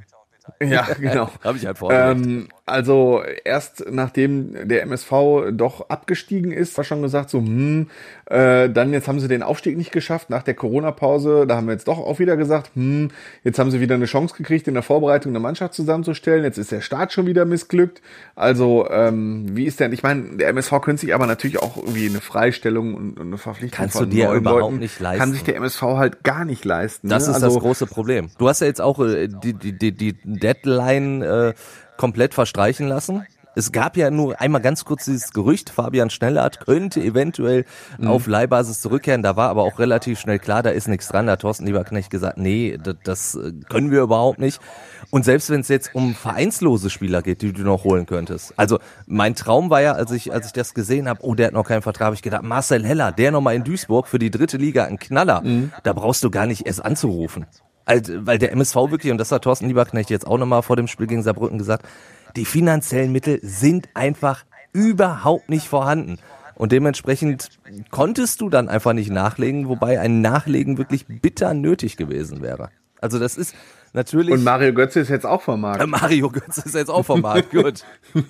Ja, 0.61 0.87
genau. 0.99 1.29
Habe 1.43 1.57
ich 1.57 1.65
halt 1.65 1.77
vorgelegt. 1.77 2.25
Ähm, 2.25 2.47
also 2.65 3.23
erst 3.45 3.85
nachdem 3.89 4.67
der 4.67 4.81
MSV 4.83 5.11
doch 5.53 5.89
abgestiegen 5.89 6.51
ist, 6.51 6.75
war 6.77 6.83
schon 6.83 7.01
gesagt 7.01 7.29
so, 7.29 7.39
hm, 7.39 7.87
äh, 8.25 8.69
dann 8.69 8.91
jetzt 8.91 9.07
haben 9.07 9.19
sie 9.19 9.29
den 9.29 9.41
Aufstieg 9.41 9.77
nicht 9.77 9.91
geschafft 9.91 10.29
nach 10.29 10.43
der 10.43 10.53
Corona-Pause. 10.53 11.45
Da 11.47 11.55
haben 11.55 11.67
wir 11.67 11.73
jetzt 11.73 11.87
doch 11.87 11.97
auch 11.97 12.19
wieder 12.19 12.35
gesagt, 12.35 12.71
hm, 12.75 13.09
jetzt 13.43 13.57
haben 13.57 13.71
sie 13.71 13.79
wieder 13.79 13.95
eine 13.95 14.05
Chance 14.05 14.35
gekriegt, 14.35 14.67
in 14.67 14.73
der 14.73 14.83
Vorbereitung 14.83 15.31
eine 15.31 15.39
Mannschaft 15.39 15.75
zusammenzustellen. 15.75 16.43
Jetzt 16.43 16.57
ist 16.57 16.71
der 16.71 16.81
Start 16.81 17.13
schon 17.13 17.25
wieder 17.25 17.45
missglückt. 17.45 18.01
Also 18.35 18.87
ähm, 18.89 19.55
wie 19.55 19.65
ist 19.65 19.79
denn? 19.79 19.93
Ich 19.93 20.03
meine, 20.03 20.37
der 20.37 20.49
MSV 20.49 20.81
könnte 20.81 21.01
sich 21.01 21.13
aber 21.13 21.25
natürlich 21.25 21.59
auch 21.59 21.77
irgendwie 21.77 22.09
eine 22.09 22.19
Freistellung 22.19 22.95
und, 22.95 23.19
eine 23.19 23.37
Verpflichtung 23.37 23.77
Kannst 23.77 23.97
von 23.97 24.09
du 24.09 24.15
dir 24.15 24.31
überhaupt 24.31 24.61
Leuten, 24.61 24.79
nicht 24.79 24.99
leisten. 24.99 25.19
Kann 25.19 25.31
sich 25.31 25.43
der 25.43 25.55
MSV 25.55 25.81
halt 25.81 26.23
gar 26.23 26.43
nicht 26.43 26.65
leisten. 26.65 27.07
Das 27.07 27.27
ne? 27.27 27.31
ist 27.31 27.43
also, 27.43 27.55
das 27.55 27.63
große 27.63 27.85
Problem. 27.87 28.29
Du 28.37 28.49
hast 28.49 28.59
ja 28.59 28.67
jetzt 28.67 28.81
auch 28.81 28.99
äh, 28.99 29.29
die 29.29 29.53
die 29.53 29.77
die, 29.77 29.93
die 29.93 30.13
Deadline 30.37 31.21
äh, 31.21 31.53
komplett 31.97 32.33
verstreichen 32.33 32.87
lassen. 32.87 33.25
Es 33.57 33.71
gab 33.71 33.97
ja 33.97 34.11
nur 34.11 34.39
einmal 34.39 34.61
ganz 34.61 34.85
kurz 34.85 35.05
dieses 35.05 35.33
Gerücht, 35.33 35.71
Fabian 35.71 36.11
Schnellert 36.11 36.59
könnte 36.59 37.01
eventuell 37.01 37.65
mhm. 37.97 38.07
auf 38.07 38.27
Leihbasis 38.27 38.81
zurückkehren. 38.81 39.23
Da 39.23 39.35
war 39.35 39.49
aber 39.49 39.63
auch 39.63 39.79
relativ 39.79 40.19
schnell 40.19 40.37
klar, 40.37 40.61
da 40.61 40.69
ist 40.69 40.87
nichts 40.87 41.07
dran. 41.07 41.25
Da 41.25 41.31
hat 41.31 41.41
Thorsten 41.41 41.65
Lieberknecht 41.65 42.11
gesagt, 42.11 42.37
nee, 42.37 42.77
das, 42.77 42.97
das 43.03 43.33
äh, 43.33 43.53
können 43.67 43.89
wir 43.89 44.01
überhaupt 44.01 44.37
nicht. 44.37 44.61
Und 45.09 45.25
selbst 45.25 45.49
wenn 45.49 45.61
es 45.61 45.69
jetzt 45.69 45.95
um 45.95 46.13
vereinslose 46.13 46.91
Spieler 46.91 47.23
geht, 47.23 47.41
die 47.41 47.51
du 47.51 47.63
noch 47.63 47.83
holen 47.83 48.05
könntest. 48.05 48.53
Also 48.57 48.77
mein 49.07 49.33
Traum 49.33 49.71
war 49.71 49.81
ja, 49.81 49.93
als 49.93 50.11
ich, 50.11 50.31
als 50.31 50.45
ich 50.45 50.53
das 50.53 50.75
gesehen 50.75 51.09
habe, 51.09 51.21
oh, 51.23 51.33
der 51.33 51.47
hat 51.47 51.53
noch 51.53 51.67
keinen 51.67 51.81
Vertrag, 51.81 52.05
habe 52.05 52.15
ich 52.15 52.21
gedacht, 52.21 52.43
Marcel 52.43 52.85
Heller, 52.85 53.11
der 53.11 53.31
nochmal 53.31 53.55
in 53.55 53.63
Duisburg 53.63 54.07
für 54.07 54.19
die 54.19 54.29
dritte 54.29 54.57
Liga 54.57 54.85
ein 54.85 54.99
Knaller. 54.99 55.41
Mhm. 55.41 55.71
Da 55.81 55.93
brauchst 55.93 56.23
du 56.23 56.29
gar 56.29 56.45
nicht 56.45 56.67
erst 56.67 56.85
anzurufen. 56.85 57.47
Also, 57.87 58.25
weil 58.25 58.37
der 58.37 58.51
MSV 58.51 58.75
wirklich, 58.91 59.13
und 59.13 59.17
das 59.17 59.31
hat 59.31 59.43
Thorsten 59.43 59.67
Lieberknecht 59.67 60.09
jetzt 60.09 60.27
auch 60.27 60.37
nochmal 60.37 60.61
vor 60.61 60.75
dem 60.75 60.87
Spiel 60.87 61.07
gegen 61.07 61.23
Saarbrücken 61.23 61.57
gesagt, 61.57 61.87
die 62.35 62.43
finanziellen 62.43 63.13
Mittel 63.13 63.39
sind 63.41 63.87
einfach 63.93 64.43
überhaupt 64.73 65.47
nicht 65.47 65.67
vorhanden. 65.67 66.19
Und 66.55 66.73
dementsprechend 66.73 67.49
konntest 67.89 68.41
du 68.41 68.49
dann 68.49 68.67
einfach 68.67 68.91
nicht 68.91 69.09
nachlegen, 69.09 69.69
wobei 69.69 70.01
ein 70.01 70.19
Nachlegen 70.19 70.77
wirklich 70.77 71.05
bitter 71.07 71.53
nötig 71.53 71.95
gewesen 71.95 72.41
wäre. 72.41 72.71
Also 72.99 73.19
das 73.19 73.37
ist 73.37 73.55
natürlich. 73.93 74.33
Und 74.33 74.43
Mario 74.43 74.73
Götze 74.73 74.99
ist 74.99 75.09
jetzt 75.09 75.25
auch 75.25 75.41
vom 75.41 75.61
Markt. 75.61 75.87
Mario 75.87 76.29
Götze 76.29 76.63
ist 76.65 76.75
jetzt 76.75 76.89
auch 76.89 77.05
vom 77.05 77.21
Markt, 77.21 77.51
gut. 77.51 77.85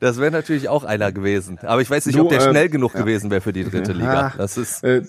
Das 0.00 0.18
wäre 0.18 0.30
natürlich 0.30 0.68
auch 0.68 0.84
einer 0.84 1.12
gewesen. 1.12 1.58
Aber 1.62 1.82
ich 1.82 1.90
weiß 1.90 2.06
nicht, 2.06 2.18
du, 2.18 2.22
ob 2.22 2.30
der 2.30 2.38
äh, 2.40 2.50
schnell 2.50 2.68
genug 2.68 2.94
gewesen 2.94 3.30
wäre 3.30 3.42
für 3.42 3.52
die 3.52 3.64
dritte 3.64 3.92
Liga. 3.92 4.32
Das 4.36 4.56
ist. 4.56 4.82
Äh, 4.82 5.02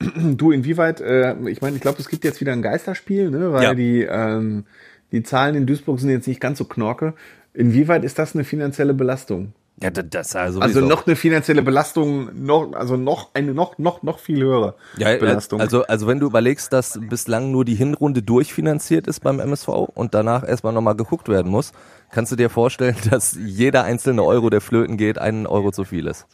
Du, 0.36 0.52
inwieweit, 0.52 1.00
äh, 1.00 1.34
ich 1.48 1.60
meine, 1.60 1.76
ich 1.76 1.82
glaube, 1.82 1.98
es 1.98 2.08
gibt 2.08 2.24
jetzt 2.24 2.40
wieder 2.40 2.52
ein 2.52 2.62
Geisterspiel, 2.62 3.30
ne, 3.30 3.52
weil 3.52 3.62
ja. 3.62 3.74
die, 3.74 4.02
ähm, 4.02 4.64
die 5.12 5.22
Zahlen 5.22 5.54
in 5.54 5.66
Duisburg 5.66 5.98
sind 6.00 6.10
jetzt 6.10 6.28
nicht 6.28 6.40
ganz 6.40 6.58
so 6.58 6.64
knorke. 6.64 7.14
Inwieweit 7.54 8.04
ist 8.04 8.18
das 8.18 8.34
eine 8.34 8.44
finanzielle 8.44 8.94
Belastung? 8.94 9.52
Ja, 9.80 9.90
das 9.90 10.34
also, 10.34 10.58
also 10.58 10.80
noch 10.80 11.06
eine 11.06 11.14
finanzielle 11.14 11.62
Belastung, 11.62 12.30
noch, 12.44 12.72
also 12.72 12.96
noch 12.96 13.30
eine 13.34 13.54
noch 13.54 13.78
noch 13.78 14.02
noch 14.02 14.18
viel 14.18 14.42
höhere 14.42 14.74
ja, 14.96 15.12
äh, 15.12 15.18
Belastung. 15.18 15.60
Also 15.60 15.84
also 15.84 16.08
wenn 16.08 16.18
du 16.18 16.26
überlegst, 16.26 16.72
dass 16.72 16.98
bislang 17.08 17.52
nur 17.52 17.64
die 17.64 17.76
Hinrunde 17.76 18.20
durchfinanziert 18.22 19.06
ist 19.06 19.20
beim 19.20 19.38
MSV 19.38 19.68
und 19.68 20.14
danach 20.14 20.46
erstmal 20.46 20.72
nochmal 20.72 20.96
geguckt 20.96 21.28
werden 21.28 21.52
muss, 21.52 21.72
kannst 22.10 22.32
du 22.32 22.36
dir 22.36 22.50
vorstellen, 22.50 22.96
dass 23.10 23.38
jeder 23.40 23.84
einzelne 23.84 24.24
Euro, 24.24 24.50
der 24.50 24.60
flöten 24.60 24.96
geht, 24.96 25.18
einen 25.18 25.46
Euro 25.46 25.70
zu 25.70 25.84
viel 25.84 26.08
ist. 26.08 26.26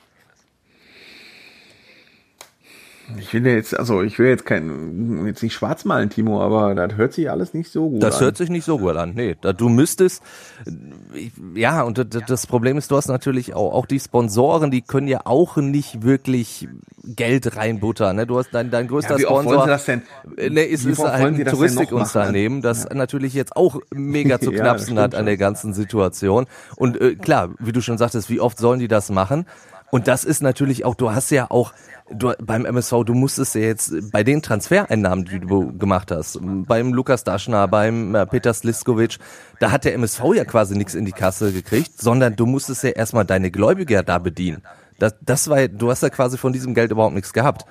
Ich 3.19 3.35
will 3.35 3.47
jetzt, 3.47 3.79
also 3.79 4.03
ich 4.03 4.19
will 4.19 4.29
jetzt 4.29 4.47
kein, 4.47 5.27
jetzt 5.27 5.43
nicht 5.43 5.53
schwarz 5.53 5.85
malen, 5.85 6.09
Timo, 6.09 6.43
aber 6.43 6.75
das 6.75 6.97
hört 6.97 7.12
sich 7.12 7.31
alles 7.31 7.53
nicht 7.53 7.71
so 7.71 7.90
gut 7.90 8.03
das 8.03 8.07
an. 8.07 8.11
Das 8.12 8.21
hört 8.21 8.37
sich 8.38 8.49
nicht 8.49 8.64
so 8.64 8.79
gut 8.79 8.97
an. 8.97 9.12
Nee, 9.14 9.37
da, 9.40 9.53
du 9.53 9.69
müsstest, 9.69 10.23
ja, 11.55 11.83
und 11.83 12.07
das 12.29 12.47
Problem 12.47 12.79
ist, 12.79 12.90
du 12.90 12.97
hast 12.97 13.09
natürlich 13.09 13.55
auch, 13.55 13.75
auch 13.75 13.87
die 13.87 14.01
Sponsoren, 14.01 14.71
die 14.71 14.81
können 14.81 15.07
ja 15.07 15.21
auch 15.25 15.57
nicht 15.57 16.03
wirklich 16.03 16.69
Geld 17.05 17.57
reinbuttern. 17.57 18.17
Ne? 18.17 18.27
Du 18.27 18.38
hast 18.38 18.51
dein, 18.53 18.71
dein 18.71 18.88
größter 18.88 19.12
ja, 19.12 19.19
wie 19.19 19.23
Sponsor. 19.23 19.53
Wollen 19.53 19.61
Sie 19.64 19.69
das 19.69 19.85
denn? 19.85 20.03
Ne, 20.55 20.62
ist, 20.62 20.87
ist 20.87 20.99
halt 20.99 21.38
ein 21.38 21.45
Touristikunternehmen, 21.45 22.62
das 22.62 22.85
ja. 22.85 22.95
natürlich 22.95 23.35
jetzt 23.35 23.55
auch 23.55 23.81
mega 23.93 24.40
zu 24.40 24.51
knapsen 24.53 24.97
ja, 24.97 25.03
hat 25.03 25.14
an 25.14 25.27
der 25.27 25.37
ganzen 25.37 25.75
Situation. 25.75 26.47
Und 26.77 27.01
äh, 27.01 27.17
klar, 27.17 27.51
wie 27.59 27.73
du 27.73 27.83
schon 27.83 27.99
sagtest, 27.99 28.31
wie 28.31 28.40
oft 28.40 28.57
sollen 28.57 28.81
die 28.81 28.88
das 28.88 29.11
machen? 29.11 29.45
Und 29.90 30.09
das 30.09 30.25
ist 30.25 30.43
natürlich 30.43 30.85
auch, 30.85 30.95
du 30.95 31.12
hast 31.12 31.31
ja 31.31 31.51
auch 31.51 31.73
du, 32.11 32.33
beim 32.40 32.64
MSV, 32.64 33.05
du 33.05 33.14
musstest 33.14 33.55
ja 33.55 33.62
jetzt 33.62 33.93
bei 34.12 34.23
den 34.23 34.43
Transfereinnahmen, 34.43 35.25
die 35.25 35.40
du 35.40 35.77
gemacht 35.77 36.11
hast, 36.11 36.38
beim 36.43 36.93
Lukas 36.93 37.25
Daschner, 37.25 37.69
beim 37.69 38.14
äh, 38.14 38.27
Peter 38.27 38.53
Sliskovic, 38.53 39.19
da 39.61 39.71
hat 39.71 39.85
der 39.85 39.95
MSV 39.95 40.23
ja 40.35 40.45
quasi 40.45 40.77
nichts 40.77 40.95
in 40.95 41.05
die 41.05 41.12
Kasse 41.12 41.53
gekriegt, 41.53 42.01
sondern 42.01 42.37
du 42.37 42.47
musstest 42.47 42.83
ja 42.85 42.90
erstmal 42.90 43.25
deine 43.25 43.51
Gläubiger 43.51 44.03
da 44.03 44.19
bedienen. 44.19 44.62
Das, 44.99 45.14
das 45.21 45.49
war, 45.49 45.67
du 45.69 45.90
hast 45.90 46.03
ja 46.03 46.11
quasi 46.11 46.38
von 46.38 46.53
diesem 46.53 46.75
Geld 46.75 46.90
überhaupt 46.90 47.14
nichts 47.14 47.33
gehabt. 47.33 47.64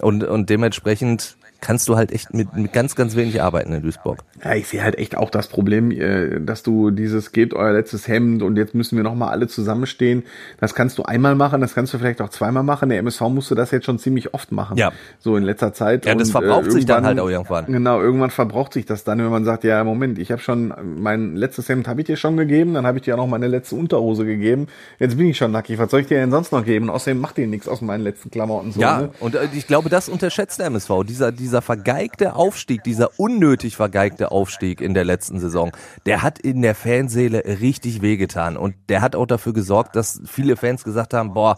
Und, 0.00 0.24
und 0.24 0.50
dementsprechend 0.50 1.36
kannst 1.60 1.88
du 1.88 1.96
halt 1.96 2.12
echt 2.12 2.34
mit, 2.34 2.54
mit 2.54 2.72
ganz, 2.72 2.94
ganz 2.94 3.16
wenig 3.16 3.42
arbeiten 3.42 3.72
in 3.72 3.82
Duisburg. 3.82 4.18
Ja, 4.44 4.54
ich 4.54 4.68
sehe 4.68 4.82
halt 4.82 4.98
echt 4.98 5.16
auch 5.16 5.30
das 5.30 5.48
Problem, 5.48 5.90
äh, 5.90 6.40
dass 6.40 6.62
du 6.62 6.90
dieses 6.90 7.32
gebt 7.32 7.54
euer 7.54 7.72
letztes 7.72 8.06
Hemd 8.06 8.42
und 8.42 8.56
jetzt 8.56 8.74
müssen 8.74 8.96
wir 8.96 9.02
nochmal 9.02 9.30
alle 9.30 9.48
zusammenstehen. 9.48 10.24
Das 10.60 10.74
kannst 10.74 10.98
du 10.98 11.04
einmal 11.04 11.34
machen, 11.34 11.60
das 11.60 11.74
kannst 11.74 11.94
du 11.94 11.98
vielleicht 11.98 12.20
auch 12.20 12.28
zweimal 12.28 12.62
machen. 12.62 12.90
Der 12.90 12.98
MSV 12.98 13.22
musste 13.22 13.54
das 13.54 13.70
jetzt 13.70 13.86
schon 13.86 13.98
ziemlich 13.98 14.34
oft 14.34 14.52
machen. 14.52 14.76
Ja. 14.76 14.92
So 15.18 15.36
in 15.36 15.42
letzter 15.44 15.72
Zeit. 15.72 16.04
Ja, 16.04 16.14
das 16.14 16.28
und, 16.28 16.32
verbraucht 16.32 16.66
äh, 16.66 16.70
sich 16.70 16.84
dann 16.84 17.06
halt 17.06 17.18
auch 17.18 17.30
irgendwann. 17.30 17.66
Genau, 17.66 18.00
irgendwann 18.00 18.30
verbraucht 18.30 18.74
sich 18.74 18.84
das 18.84 19.04
dann, 19.04 19.18
wenn 19.18 19.30
man 19.30 19.44
sagt, 19.44 19.64
ja, 19.64 19.82
Moment, 19.84 20.18
ich 20.18 20.30
habe 20.30 20.42
schon, 20.42 20.74
mein 20.98 21.34
letztes 21.36 21.68
Hemd 21.68 21.88
habe 21.88 22.02
ich 22.02 22.06
dir 22.06 22.16
schon 22.16 22.36
gegeben, 22.36 22.74
dann 22.74 22.86
habe 22.86 22.98
ich 22.98 23.04
dir 23.04 23.14
auch 23.14 23.18
noch 23.18 23.26
meine 23.26 23.46
letzte 23.46 23.76
Unterhose 23.76 24.26
gegeben. 24.26 24.66
Jetzt 24.98 25.16
bin 25.16 25.28
ich 25.28 25.38
schon 25.38 25.52
nackig. 25.52 25.78
Was 25.78 25.90
soll 25.90 26.00
ich 26.00 26.08
dir 26.08 26.18
denn 26.18 26.30
sonst 26.30 26.52
noch 26.52 26.64
geben? 26.64 26.90
Und 26.90 26.94
außerdem 26.94 27.18
macht 27.18 27.38
dir 27.38 27.46
nichts 27.46 27.68
aus 27.68 27.80
meinen 27.80 28.02
letzten 28.02 28.30
Klamotten. 28.30 28.72
So, 28.72 28.80
ja, 28.80 29.02
ne? 29.02 29.10
und 29.20 29.34
äh, 29.34 29.48
ich 29.54 29.66
glaube, 29.66 29.88
das 29.88 30.10
unterschätzt 30.10 30.58
der 30.58 30.66
MSV. 30.66 30.90
Dieser, 31.06 31.32
dieser 31.32 31.43
vergeigte 31.62 32.34
Aufstieg, 32.34 32.82
dieser 32.84 33.18
unnötig 33.18 33.76
vergeigte 33.76 34.30
Aufstieg 34.30 34.80
in 34.80 34.94
der 34.94 35.04
letzten 35.04 35.40
Saison, 35.40 35.72
der 36.06 36.22
hat 36.22 36.38
in 36.38 36.62
der 36.62 36.74
Fanseele 36.74 37.44
richtig 37.60 38.02
wehgetan. 38.02 38.56
Und 38.56 38.74
der 38.88 39.00
hat 39.00 39.16
auch 39.16 39.26
dafür 39.26 39.52
gesorgt, 39.52 39.96
dass 39.96 40.20
viele 40.26 40.56
Fans 40.56 40.84
gesagt 40.84 41.14
haben, 41.14 41.34
boah, 41.34 41.56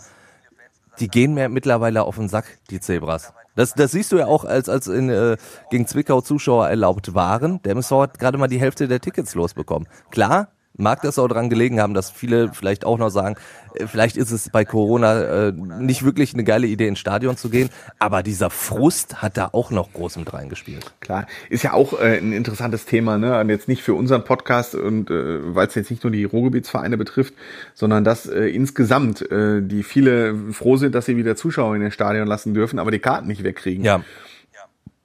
die 1.00 1.08
gehen 1.08 1.34
mir 1.34 1.48
mittlerweile 1.48 2.04
auf 2.04 2.16
den 2.16 2.28
Sack, 2.28 2.58
die 2.70 2.80
Zebras. 2.80 3.32
Das, 3.54 3.72
das 3.72 3.92
siehst 3.92 4.12
du 4.12 4.18
ja 4.18 4.26
auch, 4.26 4.44
als, 4.44 4.68
als 4.68 4.86
in, 4.86 5.08
äh, 5.08 5.36
gegen 5.70 5.86
Zwickau 5.86 6.20
Zuschauer 6.20 6.68
erlaubt 6.68 7.14
waren. 7.14 7.62
Der 7.62 7.72
MSV 7.72 7.90
hat 7.92 8.18
gerade 8.18 8.38
mal 8.38 8.48
die 8.48 8.60
Hälfte 8.60 8.86
der 8.86 9.00
Tickets 9.00 9.34
losbekommen. 9.34 9.88
Klar, 10.10 10.48
mag 10.76 11.02
das 11.02 11.18
auch 11.18 11.28
daran 11.28 11.50
gelegen 11.50 11.80
haben, 11.80 11.94
dass 11.94 12.10
viele 12.10 12.52
vielleicht 12.52 12.84
auch 12.84 12.98
noch 12.98 13.10
sagen, 13.10 13.36
äh, 13.74 13.86
vielleicht 13.86 14.16
ist 14.16 14.30
es 14.30 14.50
bei 14.50 14.64
Corona 14.64 15.48
äh, 15.48 15.52
nicht 15.52 16.04
wirklich 16.04 16.34
eine 16.34 16.44
geile 16.44 16.66
Idee, 16.66 16.88
ins 16.88 16.98
Stadion 16.98 17.36
zu 17.36 17.50
gehen, 17.50 17.70
aber 17.98 18.22
dieser 18.22 18.50
Frust 18.50 19.22
hat 19.22 19.36
da 19.36 19.50
auch 19.52 19.70
noch 19.70 19.92
groß 19.92 20.16
mit 20.16 20.32
reingespielt. 20.32 20.92
Klar, 21.00 21.26
ist 21.50 21.62
ja 21.62 21.72
auch 21.72 21.98
äh, 21.98 22.18
ein 22.18 22.32
interessantes 22.32 22.86
Thema, 22.86 23.18
ne? 23.18 23.38
Und 23.38 23.48
jetzt 23.48 23.68
nicht 23.68 23.82
für 23.82 23.94
unseren 23.94 24.24
Podcast 24.24 24.74
und 24.74 25.10
äh, 25.10 25.54
weil 25.54 25.66
es 25.66 25.74
jetzt 25.74 25.90
nicht 25.90 26.04
nur 26.04 26.10
die 26.10 26.24
Ruhrgebietsvereine 26.24 26.96
betrifft, 26.96 27.34
sondern 27.74 28.04
dass 28.04 28.26
äh, 28.26 28.46
insgesamt 28.46 29.30
äh, 29.30 29.62
die 29.62 29.82
viele 29.82 30.52
froh 30.52 30.76
sind, 30.76 30.94
dass 30.94 31.06
sie 31.06 31.16
wieder 31.16 31.36
Zuschauer 31.36 31.74
in 31.74 31.82
den 31.82 31.90
Stadion 31.90 32.26
lassen 32.26 32.54
dürfen, 32.54 32.78
aber 32.78 32.90
die 32.90 32.98
Karten 32.98 33.26
nicht 33.28 33.44
wegkriegen. 33.44 33.84
Ja. 33.84 34.02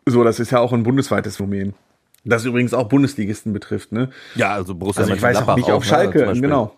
So, 0.06 0.24
das 0.24 0.40
ist 0.40 0.52
ja 0.52 0.60
auch 0.60 0.74
ein 0.74 0.84
bundesweites 0.84 1.38
Phänomen. 1.38 1.76
Das 2.24 2.46
übrigens 2.46 2.74
auch 2.74 2.88
Bundesligisten 2.88 3.52
betrifft, 3.54 3.92
ne? 3.92 4.10
Ja, 4.36 4.52
also 4.54 4.76
Borussia 4.76 5.02
Also 5.02 5.14
ich 5.14 5.22
weiß 5.22 5.38
auch 5.38 5.56
nicht 5.56 5.72
auf 5.72 5.84
ne, 5.84 5.90
Schalke, 5.90 6.20
Beispiel. 6.26 6.42
genau. 6.42 6.76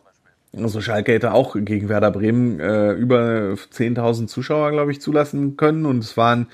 Also 0.55 0.81
Schalke 0.81 1.11
hätte 1.13 1.33
auch 1.33 1.55
gegen 1.59 1.89
Werder 1.89 2.11
Bremen 2.11 2.59
äh, 2.59 2.91
über 2.93 3.55
10.000 3.55 4.27
Zuschauer, 4.27 4.71
glaube 4.71 4.91
ich, 4.91 5.01
zulassen 5.01 5.57
können 5.57 5.85
und 5.85 6.03
es 6.03 6.15
waren 6.15 6.47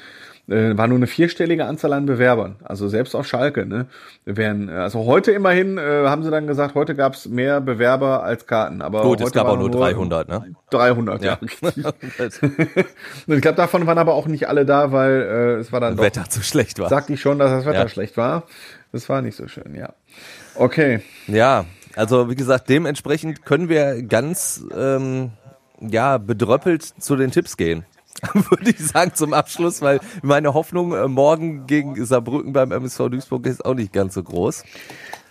äh, 0.47 0.75
war 0.75 0.87
nur 0.87 0.97
eine 0.97 1.05
vierstellige 1.05 1.65
Anzahl 1.65 1.93
an 1.93 2.05
Bewerbern. 2.07 2.55
Also 2.63 2.87
selbst 2.87 3.13
auf 3.13 3.27
Schalke, 3.27 3.67
ne? 3.67 3.85
Wären, 4.25 4.69
also 4.69 5.05
heute 5.05 5.31
immerhin 5.31 5.77
äh, 5.77 5.81
haben 6.07 6.23
sie 6.23 6.31
dann 6.31 6.47
gesagt, 6.47 6.73
heute 6.73 6.95
gab 6.95 7.13
es 7.13 7.27
mehr 7.27 7.61
Bewerber 7.61 8.23
als 8.23 8.47
Karten. 8.47 8.81
Aber 8.81 9.03
Gut, 9.03 9.21
es 9.21 9.31
gab 9.31 9.47
auch 9.47 9.59
nur 9.59 9.69
300, 9.69 10.27
ne? 10.27 10.55
300, 10.71 11.21
ja. 11.23 11.37
Ja. 11.39 11.49
Ich 13.27 13.41
glaube, 13.41 13.57
davon 13.57 13.85
waren 13.85 13.97
aber 13.97 14.13
auch 14.15 14.25
nicht 14.27 14.47
alle 14.47 14.65
da, 14.65 14.91
weil 14.91 15.21
äh, 15.21 15.53
es 15.59 15.71
war 15.71 15.79
dann 15.81 15.97
doch, 15.97 16.03
Wetter 16.03 16.23
zu 16.29 16.41
schlecht 16.41 16.79
war. 16.79 16.89
sagte 16.89 17.13
ich 17.13 17.21
schon, 17.21 17.37
dass 17.37 17.51
das 17.51 17.65
Wetter 17.65 17.81
Ja. 17.81 17.87
schlecht 17.89 18.17
war. 18.17 18.43
Das 18.91 19.07
war 19.09 19.21
nicht 19.21 19.35
so 19.35 19.47
schön, 19.47 19.75
ja. 19.75 19.93
Okay. 20.55 21.01
Ja, 21.27 21.65
also 21.95 22.29
wie 22.29 22.35
gesagt, 22.35 22.69
dementsprechend 22.69 23.45
können 23.45 23.69
wir 23.69 24.01
ganz 24.03 24.63
ähm, 24.75 25.31
ja 25.79 26.17
bedröppelt 26.17 26.83
zu 26.83 27.15
den 27.15 27.31
Tipps 27.31 27.57
gehen. 27.57 27.85
Würde 28.33 28.69
ich 28.69 28.79
sagen 28.79 29.11
zum 29.13 29.33
Abschluss, 29.33 29.81
weil 29.81 29.99
meine 30.21 30.53
Hoffnung 30.53 30.93
äh, 30.93 31.07
morgen 31.07 31.65
gegen 31.67 32.03
Saarbrücken 32.05 32.53
beim 32.53 32.71
MSV 32.71 33.09
Duisburg 33.09 33.45
ist 33.45 33.63
auch 33.65 33.75
nicht 33.75 33.93
ganz 33.93 34.13
so 34.13 34.23
groß. 34.23 34.63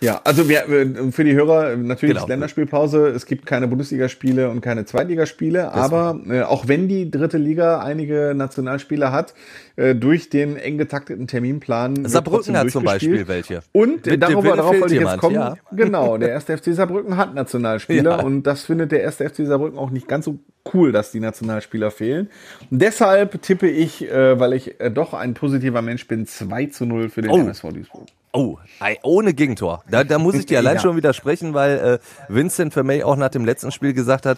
Ja, 0.01 0.21
also 0.23 0.47
wir, 0.47 0.69
äh, 0.69 1.11
für 1.11 1.25
die 1.25 1.33
Hörer 1.33 1.71
äh, 1.73 1.77
natürlich 1.77 2.15
Genau. 2.15 2.27
Länderspielpause. 2.27 3.07
Es 3.09 3.25
gibt 3.25 3.45
keine 3.45 3.67
Bundesligaspiele 3.67 4.49
und 4.49 4.61
keine 4.61 4.85
Zweitligaspiele, 4.85 5.73
aber 5.73 6.17
äh, 6.29 6.41
auch 6.43 6.69
wenn 6.69 6.87
die 6.87 7.11
dritte 7.11 7.37
Liga 7.37 7.79
einige 7.79 8.33
Nationalspieler 8.33 9.11
hat, 9.11 9.33
äh, 9.75 9.95
durch 9.95 10.29
den 10.29 10.55
eng 10.55 10.77
getakteten 10.77 11.27
Terminplan. 11.27 12.05
Saarbrücken 12.05 12.57
hat 12.57 12.71
zum. 12.71 12.85
Beispiel 12.85 13.27
welche. 13.27 13.59
Und 13.73 14.05
Mit 14.05 14.23
darüber, 14.23 14.55
darauf 14.55 14.79
wollte 14.79 14.95
ich 14.95 15.01
jetzt 15.01 15.17
kommen. 15.17 15.33
jemand, 15.33 15.59
Genau, 15.73 16.17
der 16.17 16.29
erste 16.29 16.57
FC 16.57 16.73
Saarbrücken 16.73 17.17
hat 17.17 17.35
Nationalspieler 17.35 18.11
Ja. 18.19 18.23
und 18.23 18.43
das 18.43 18.63
findet 18.63 18.93
der 18.93 19.01
erste 19.01 19.29
FC 19.29 19.45
Saarbrücken 19.45 19.77
auch 19.77 19.89
nicht 19.89 20.07
ganz 20.07 20.23
so 20.25 20.39
cool, 20.73 20.91
dass 20.93 21.11
die 21.11 21.19
Nationalspieler 21.19 21.91
fehlen. 21.91 22.29
Und 22.71 22.78
deshalb 22.79 23.41
tippe 23.41 23.69
ich, 23.69 24.09
äh, 24.09 24.39
weil 24.39 24.53
ich 24.53 24.79
äh, 24.79 24.89
doch 24.91 25.13
ein 25.13 25.33
positiver 25.33 25.81
Mensch 25.81 26.07
bin, 26.07 26.25
2 26.25 26.67
zu 26.67 26.85
0 26.85 27.09
für 27.09 27.21
den 27.21 27.31
Oh. 27.31 27.37
MSV 27.39 27.63
Duisburg. 27.73 28.07
Oh, 28.31 28.57
ohne 29.01 29.33
Gegentor. 29.33 29.83
Da, 29.89 30.03
da 30.03 30.19
muss 30.19 30.35
ich 30.35 30.45
dir 30.45 30.57
allein 30.59 30.75
Ja. 30.75 30.81
schon 30.81 30.95
widersprechen, 30.95 31.53
weil 31.53 31.77
äh, 31.79 31.99
Vincent 32.31 32.73
Vermey 32.73 33.01
auch 33.03 33.15
nach 33.15 33.29
dem 33.29 33.43
letzten 33.45 33.71
Spiel 33.71 33.93
gesagt 33.93 34.25
hat, 34.25 34.37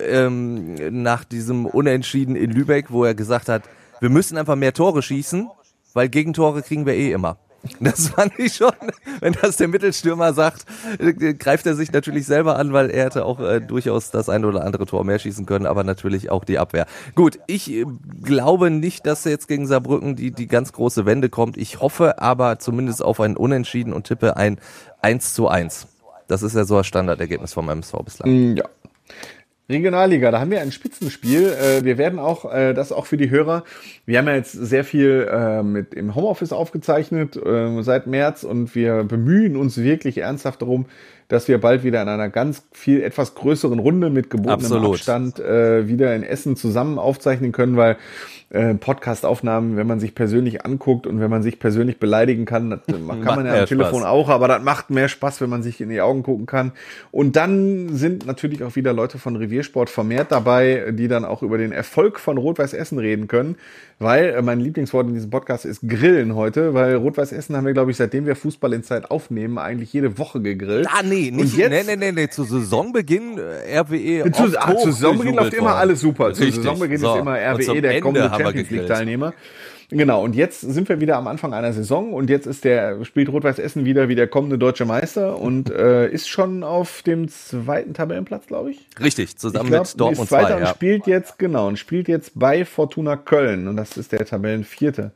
ähm, 0.00 0.74
nach 1.02 1.24
diesem 1.24 1.66
Unentschieden 1.66 2.34
in 2.34 2.50
Lübeck, 2.50 2.86
wo 2.90 3.04
er 3.04 3.14
gesagt 3.14 3.48
hat, 3.48 3.62
wir 4.00 4.08
müssen 4.10 4.38
einfach 4.38 4.56
mehr 4.56 4.72
Tore 4.72 5.02
schießen, 5.02 5.48
weil 5.94 6.08
Gegentore 6.08 6.62
kriegen 6.62 6.86
wir 6.86 6.94
eh 6.94 7.12
immer. 7.12 7.38
Das 7.80 8.08
fand 8.08 8.38
ich 8.38 8.54
schon, 8.54 8.72
wenn 9.20 9.34
das 9.40 9.56
der 9.56 9.68
Mittelstürmer 9.68 10.32
sagt, 10.32 10.64
äh, 10.98 11.34
greift 11.34 11.66
er 11.66 11.74
sich 11.74 11.92
natürlich 11.92 12.26
selber 12.26 12.58
an, 12.58 12.72
weil 12.72 12.90
er 12.90 13.06
hätte 13.06 13.24
auch 13.24 13.40
äh, 13.40 13.60
durchaus 13.60 14.10
das 14.10 14.28
eine 14.28 14.46
oder 14.46 14.64
andere 14.64 14.86
Tor 14.86 15.04
mehr 15.04 15.18
schießen 15.18 15.46
können, 15.46 15.66
aber 15.66 15.84
natürlich 15.84 16.30
auch 16.30 16.44
die 16.44 16.58
Abwehr. 16.58 16.86
Gut, 17.14 17.38
ich 17.46 17.70
äh, 17.70 17.84
glaube 18.22 18.70
nicht, 18.70 19.06
dass 19.06 19.24
jetzt 19.24 19.48
gegen 19.48 19.66
Saarbrücken 19.66 20.16
die, 20.16 20.30
die 20.30 20.46
ganz 20.46 20.72
große 20.72 21.06
Wende 21.06 21.28
kommt. 21.28 21.56
Ich 21.56 21.80
hoffe 21.80 22.20
aber 22.20 22.58
zumindest 22.58 23.02
auf 23.02 23.20
ein 23.20 23.36
Unentschieden 23.36 23.92
und 23.92 24.06
tippe 24.06 24.36
ein 24.36 24.58
1 25.02 25.34
zu 25.34 25.48
1. 25.48 25.88
Das 26.28 26.42
ist 26.42 26.56
ja 26.56 26.64
so 26.64 26.76
das 26.78 26.86
Standardergebnis 26.86 27.52
vom 27.52 27.68
MSV 27.68 27.94
bislang. 28.04 28.30
Mm, 28.30 28.56
Ja. 28.56 28.64
Regionalliga, 29.68 30.30
da 30.30 30.38
haben 30.38 30.52
wir 30.52 30.60
ein 30.60 30.70
Spitzenspiel. 30.70 31.52
Äh, 31.52 31.84
Wir 31.84 31.98
werden 31.98 32.18
auch, 32.18 32.52
äh, 32.52 32.72
das 32.72 32.92
auch 32.92 33.06
für 33.06 33.16
die 33.16 33.30
Hörer, 33.30 33.64
wir 34.04 34.18
haben 34.18 34.28
ja 34.28 34.36
jetzt 34.36 34.52
sehr 34.52 34.84
viel 34.84 35.28
äh, 35.30 35.62
mit 35.62 35.92
im 35.94 36.14
Homeoffice 36.14 36.52
aufgezeichnet 36.52 37.38
seit 37.80 38.06
März 38.06 38.44
und 38.44 38.74
wir 38.74 39.04
bemühen 39.04 39.56
uns 39.56 39.78
wirklich 39.78 40.18
ernsthaft 40.18 40.62
darum, 40.62 40.86
dass 41.28 41.48
wir 41.48 41.60
bald 41.60 41.82
wieder 41.82 42.00
in 42.02 42.08
einer 42.08 42.28
ganz 42.28 42.62
viel 42.72 43.02
etwas 43.02 43.34
größeren 43.34 43.78
Runde 43.78 44.10
mit 44.10 44.30
gebotenem 44.30 44.60
Absolut. 44.60 44.94
Abstand 44.94 45.38
wieder 45.38 46.14
in 46.14 46.22
Essen 46.22 46.56
zusammen 46.56 46.98
aufzeichnen 46.98 47.52
können, 47.52 47.76
weil 47.76 47.96
äh, 48.50 48.74
Podcast-Aufnahmen, 48.74 49.76
wenn 49.76 49.86
man 49.86 49.98
sich 50.00 50.14
persönlich 50.14 50.64
anguckt 50.64 51.06
und 51.06 51.20
wenn 51.20 51.30
man 51.30 51.42
sich 51.42 51.58
persönlich 51.58 51.98
beleidigen 51.98 52.44
kann, 52.44 52.70
das 52.70 52.80
kann 52.86 53.20
man 53.24 53.46
ja 53.46 53.60
am 53.60 53.66
Telefon 53.66 54.00
Spaß. 54.00 54.08
auch, 54.10 54.28
aber 54.28 54.46
das 54.48 54.62
macht 54.62 54.90
mehr 54.90 55.08
Spaß, 55.08 55.40
wenn 55.40 55.50
man 55.50 55.62
sich 55.62 55.80
in 55.80 55.88
die 55.88 56.00
Augen 56.00 56.22
gucken 56.22 56.46
kann. 56.46 56.72
Und 57.10 57.36
dann 57.36 57.88
sind 57.96 58.24
natürlich 58.26 58.62
auch 58.62 58.76
wieder 58.76 58.92
Leute 58.92 59.18
von 59.18 59.36
Reviersport 59.36 59.90
vermehrt 59.90 60.30
dabei, 60.30 60.92
die 60.92 61.08
dann 61.08 61.24
auch 61.24 61.42
über 61.42 61.58
den 61.58 61.72
Erfolg 61.72 62.20
von 62.20 62.38
Rot-Weiß 62.38 62.72
Essen 62.72 62.98
reden 62.98 63.26
können, 63.28 63.56
weil 63.98 64.26
äh, 64.30 64.42
mein 64.42 64.60
Lieblingswort 64.60 65.08
in 65.08 65.14
diesem 65.14 65.30
Podcast 65.30 65.64
ist 65.64 65.80
Grillen 65.88 66.34
heute, 66.36 66.72
weil 66.74 66.94
Rot-Weiß 66.96 67.32
Essen 67.32 67.56
haben 67.56 67.66
wir, 67.66 67.72
glaube 67.72 67.90
ich, 67.90 67.96
seitdem 67.96 68.26
wir 68.26 68.36
Fußball 68.36 68.72
in 68.74 68.82
Zeit 68.84 69.10
aufnehmen, 69.10 69.58
eigentlich 69.58 69.92
jede 69.92 70.18
Woche 70.18 70.40
gegrillt. 70.40 70.86
Ah, 70.90 71.02
nee, 71.02 71.30
nicht, 71.32 71.40
Und 71.40 71.56
jetzt- 71.56 71.70
nee, 71.70 71.82
nee, 71.84 71.96
nee, 71.96 72.12
nee, 72.12 72.28
zu 72.28 72.44
Saisonbeginn 72.44 73.38
äh, 73.38 73.78
RWE. 73.80 74.30
Zu, 74.30 74.44
ach, 74.58 74.76
zu 74.76 74.92
Saisonbeginn 74.92 75.34
läuft 75.34 75.54
immer 75.54 75.74
alles 75.74 76.00
super. 76.00 76.32
Zu 76.32 76.42
Richtig. 76.44 76.62
Saisonbeginn 76.62 76.98
So. 76.98 77.14
ist 77.14 77.20
immer 77.20 77.32
RWE 77.36 77.80
der 77.82 77.90
Ende 77.90 78.00
kommende 78.00 78.35
Champions 78.38 78.70
League. 78.70 78.86
Teilnehmer. 78.86 79.34
Genau, 79.90 80.24
und 80.24 80.34
jetzt 80.34 80.62
sind 80.62 80.88
wir 80.88 81.00
wieder 81.00 81.16
am 81.16 81.28
Anfang 81.28 81.54
einer 81.54 81.72
Saison 81.72 82.12
und 82.12 82.28
jetzt 82.28 82.46
ist 82.46 82.64
der, 82.64 83.04
spielt 83.04 83.28
Rot-Weiß 83.28 83.60
Essen 83.60 83.84
wieder 83.84 84.08
wie 84.08 84.16
der 84.16 84.26
kommende 84.26 84.58
deutsche 84.58 84.84
Meister 84.84 85.38
und 85.38 85.70
äh, 85.70 86.08
ist 86.10 86.28
schon 86.28 86.64
auf 86.64 87.02
dem 87.02 87.28
zweiten 87.28 87.94
Tabellenplatz, 87.94 88.46
glaube 88.48 88.72
ich. 88.72 88.88
Richtig, 89.00 89.36
zusammen 89.38 89.66
ich 89.66 89.70
glaub, 89.70 89.86
mit 89.86 90.00
Dortmund 90.00 90.24
ist 90.24 90.28
Zweiter 90.28 90.48
2. 90.48 90.54
und 90.56 90.60
Ja. 90.62 90.66
spielt 90.66 91.06
jetzt, 91.06 91.38
genau, 91.38 91.68
und 91.68 91.78
spielt 91.78 92.08
jetzt 92.08 92.32
bei 92.34 92.64
Fortuna 92.64 93.16
Köln 93.16 93.68
und 93.68 93.76
das 93.76 93.96
ist 93.96 94.10
der 94.10 94.26
Tabellenvierte. 94.26 95.12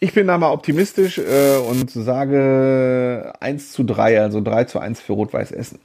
Ich 0.00 0.14
bin 0.14 0.28
da 0.28 0.38
mal 0.38 0.52
optimistisch 0.52 1.18
äh, 1.18 1.56
und 1.58 1.90
sage 1.90 3.34
1 3.40 3.72
zu 3.72 3.84
3, 3.84 4.22
also 4.22 4.40
3 4.40 4.64
zu 4.64 4.78
1 4.78 5.00
für 5.02 5.12
Rot-Weiß 5.12 5.52
Essen. 5.52 5.80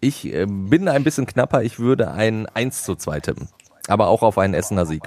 Ich 0.00 0.32
äh, 0.32 0.46
bin 0.48 0.88
ein 0.88 1.04
bisschen 1.04 1.26
knapper, 1.26 1.62
ich 1.62 1.78
würde 1.78 2.10
ein 2.10 2.46
1 2.46 2.82
zu 2.82 2.96
2 2.96 3.20
tippen. 3.20 3.48
Aber 3.86 4.08
auch 4.08 4.22
auf 4.22 4.36
einen 4.36 4.54
Essener 4.54 4.84
Sieg. 4.84 5.02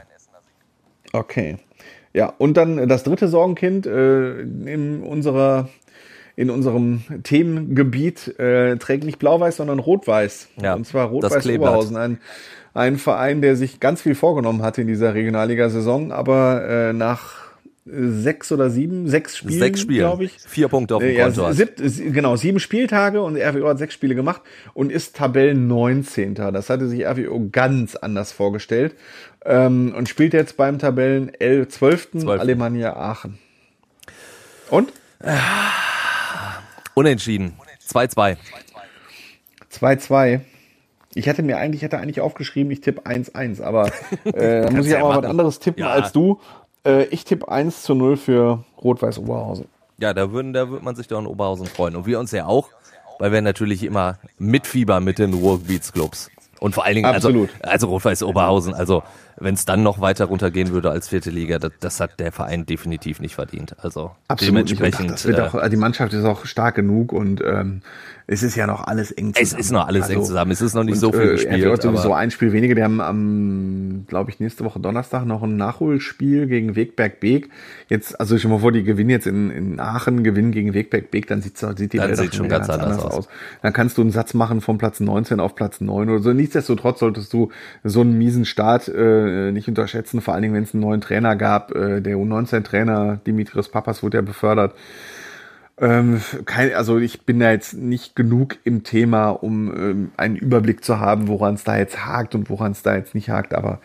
Okay. 1.14 1.58
Ja, 2.14 2.34
und 2.38 2.58
dann 2.58 2.88
das 2.88 3.04
dritte 3.04 3.28
Sorgenkind 3.28 3.86
äh, 3.86 4.42
in 4.42 5.02
unserer 5.02 5.70
in 6.36 6.50
unserem 6.50 7.04
Themengebiet 7.24 8.40
äh, 8.40 8.78
trägt 8.78 9.04
nicht 9.04 9.20
blau-weiß, 9.20 9.58
sondern 9.58 9.80
rot-weiß. 9.80 10.50
Ja, 10.62 10.74
und 10.76 10.88
zwar 10.88 11.08
rot-weiß. 11.08 11.46
Oberhausen, 11.46 11.98
ein, 11.98 12.20
ein 12.74 12.98
Verein, 12.98 13.42
der 13.42 13.56
sich 13.56 13.80
ganz 13.80 14.02
viel 14.02 14.16
vorgenommen 14.16 14.62
hatte 14.62 14.82
in 14.82 14.88
dieser 14.88 15.14
Regionalliga-Saison, 15.14 16.12
aber 16.12 16.64
äh, 16.68 16.94
nach 16.94 17.42
sechs 17.86 18.52
oder 18.52 18.70
sieben, 18.70 19.08
sechs 19.08 19.38
Spielen, 19.38 19.60
Sechs 19.60 19.82
Spiele, 19.82 20.00
glaube 20.00 20.26
ich. 20.26 20.38
vier 20.40 20.68
Punkte 20.68 20.96
auf 20.96 21.02
dem 21.02 21.10
Äh, 21.10 21.18
ja, 21.18 21.26
Konto 21.26 21.52
sieb, 21.52 21.76
genau, 22.14 22.36
sieben 22.36 22.60
Spieltage 22.60 23.22
und 23.22 23.36
RWO 23.36 23.68
hat 23.70 23.80
sechs 23.80 23.96
Spiele 23.96 24.14
gemacht 24.14 24.42
und 24.74 24.92
ist 24.92 25.16
Tabellen 25.16 25.68
19. 25.68 26.36
Das 26.36 26.70
hatte 26.70 26.88
sich 26.88 27.06
RWO 27.06 27.50
ganz 27.52 27.96
anders 27.96 28.32
vorgestellt 28.32 28.96
ähm, 29.46 29.94
und 29.96 30.10
spielt 30.10 30.34
jetzt 30.34 30.58
beim 30.58 30.80
Tabellen 30.80 31.34
11, 31.34 31.70
12. 31.70 32.12
Zwölften. 32.12 32.30
Alemannia 32.30 32.96
Aachen. 32.96 33.40
Und? 34.70 34.92
Unentschieden. 36.94 37.54
2-2. 37.88 38.38
2-2. 39.72 40.42
Ich 41.14 41.26
hätte 41.28 41.44
mir 41.44 41.58
eigentlich, 41.58 41.82
hätte 41.82 41.98
eigentlich 41.98 42.22
aufgeschrieben, 42.22 42.72
ich 42.72 42.82
tippe 42.82 43.02
1-1, 43.02 43.62
aber 43.62 43.88
äh, 44.24 44.62
da 44.64 44.72
muss 44.72 44.86
ich 44.86 44.94
ja 44.94 45.04
auch 45.04 45.14
mal 45.14 45.24
was 45.24 45.30
anderes 45.30 45.60
tippen 45.60 45.84
Ja. 45.84 45.90
als 45.92 46.12
du. 46.12 46.40
Äh, 46.86 47.06
ich 47.06 47.26
tippe 47.26 47.50
1 47.50 47.84
zu 47.84 47.96
0 47.96 48.18
für 48.18 48.64
Rot-Weiß 48.82 49.20
Oberhausen. 49.20 49.66
Ja, 49.98 50.14
da 50.14 50.32
würden, 50.32 50.54
da 50.54 50.70
würde 50.70 50.84
man 50.84 50.96
sich 50.96 51.08
doch 51.08 51.20
in 51.20 51.28
Oberhausen 51.28 51.68
freuen. 51.68 51.96
Und 51.96 52.06
wir 52.06 52.20
uns 52.20 52.32
ja 52.32 52.46
auch, 52.46 52.70
weil 53.20 53.32
wir 53.32 53.42
natürlich 53.42 53.84
immer 53.84 54.18
mitfiebern 54.40 55.04
mit 55.04 55.20
den 55.20 55.34
Ruhrgebietsclubs. 55.34 56.32
Und 56.62 56.76
vor 56.76 56.86
allen 56.86 56.94
Dingen, 56.94 57.08
Absolut. 57.08 57.50
also, 57.62 57.72
also 57.72 57.88
Rot-Weiß 57.88 58.22
Oberhausen, 58.22 58.76
also 58.76 59.02
wenn 59.38 59.56
es 59.56 59.66
dann 59.66 59.82
noch 59.82 60.00
weiter 60.00 60.26
runtergehen 60.26 60.70
würde 60.70 60.92
als 60.92 61.08
vierte 61.08 61.32
Liga, 61.32 61.58
das, 61.58 61.72
das 61.80 62.00
hat 62.00 62.20
der 62.20 62.32
Verein 62.32 62.68
definitiv 62.68 63.20
nicht 63.20 63.34
verdient. 63.34 63.76
Also 63.80 64.12
Absolut 64.28 64.54
nicht. 64.54 64.72
Und 64.74 64.80
dementsprechend. 64.80 65.12
Das 65.12 65.26
wird 65.26 65.40
äh, 65.40 65.42
auch, 65.42 65.70
die 65.70 65.76
Mannschaft 65.76 66.14
ist 66.14 66.24
auch 66.24 66.46
stark 66.46 66.76
genug 66.76 67.14
und 67.14 67.42
ähm, 67.44 67.82
es 68.32 68.44
ist 68.44 68.56
ja 68.56 68.66
noch 68.66 68.88
alles 68.88 69.12
eng 69.12 69.34
es 69.38 69.52
ist 69.52 69.72
noch 69.72 69.88
alles 69.88 70.08
eng 70.08 70.24
zusammen. 70.24 70.52
Es 70.52 70.62
ist 70.62 70.74
noch 70.74 70.86
nicht 70.86 71.00
so 71.00 71.12
viel 71.12 71.22
äh, 71.22 71.32
gespielt. 71.32 71.66
Hat 71.70 71.82
sowieso 71.82 72.06
aber- 72.06 72.18
ein 72.18 72.32
Spiel 72.32 72.54
weniger. 72.54 72.76
Die 72.76 72.84
haben 72.84 73.02
am, 73.02 74.06
glaube 74.08 74.32
ich, 74.32 74.40
nächste 74.40 74.64
Woche 74.64 74.80
Donnerstag 74.80 75.26
noch 75.26 75.44
ein 75.44 75.58
Nachholspiel 75.58 76.48
gegen 76.48 76.78
Wegberg 76.78 77.20
Beek. 77.20 77.50
Jetzt, 77.90 78.18
also 78.22 78.38
schon 78.38 78.52
mal 78.52 78.60
vor, 78.60 78.72
die 78.72 78.84
gewinnen 78.84 79.10
jetzt 79.10 79.28
in, 79.28 79.52
in 79.52 79.80
Aachen, 79.82 80.24
gewinnen 80.24 80.54
gegen 80.54 80.74
Wegberg 80.74 81.12
Beek, 81.12 81.28
dann 81.28 81.42
sieht's, 81.42 81.60
sieht 81.60 81.92
die 81.92 81.98
Dann 81.98 82.08
Welt 82.08 82.20
sieht 82.20 82.36
schon 82.36 82.46
wieder 82.46 82.60
ganz 82.60 82.70
anders 82.70 83.00
aus. 83.04 83.28
Dann 83.62 83.74
kannst 83.74 83.98
du 83.98 84.02
einen 84.02 84.12
Satz 84.12 84.34
machen 84.34 84.62
von 84.62 84.78
Platz 84.78 85.02
19 85.02 85.42
auf 85.42 85.54
Platz 85.56 85.82
9 85.82 86.10
oder 86.10 86.20
so. 86.24 86.32
Nichtsdestotrotz 86.32 87.00
solltest 87.02 87.34
du 87.34 87.50
so 87.84 88.00
einen 88.00 88.18
miesen 88.18 88.46
Start 88.46 88.88
äh, 88.88 89.52
nicht 89.52 89.68
unterschätzen, 89.68 90.22
vor 90.22 90.36
allen 90.36 90.44
Dingen, 90.44 90.54
wenn 90.54 90.64
es 90.64 90.74
einen 90.74 90.84
neuen 90.84 91.02
Trainer 91.02 91.36
gab. 91.36 91.76
Äh, 91.76 92.00
der 92.00 92.16
U19-Trainer 92.16 93.20
Dimitris 93.28 93.68
Papas 93.68 94.04
wurde 94.04 94.20
ja 94.20 94.22
befördert. 94.22 94.74
Ähm, 95.80 96.22
kein, 96.46 96.74
also 96.74 96.98
ich 97.00 97.26
bin 97.26 97.40
da 97.40 97.52
jetzt 97.52 97.74
nicht 97.74 98.16
genug 98.16 98.58
im 98.64 98.84
Thema, 98.84 99.30
um 99.30 99.74
ähm, 99.74 100.12
einen 100.18 100.36
Überblick 100.36 100.84
zu 100.84 101.00
haben, 101.00 101.28
woran 101.28 101.56
es 101.56 101.64
da 101.64 101.78
jetzt 101.78 102.06
hakt 102.06 102.36
und 102.36 102.50
woran 102.50 102.72
es 102.74 102.84
da 102.84 102.96
jetzt 102.96 103.16
nicht 103.16 103.30
hakt, 103.30 103.54
aber 103.56 103.80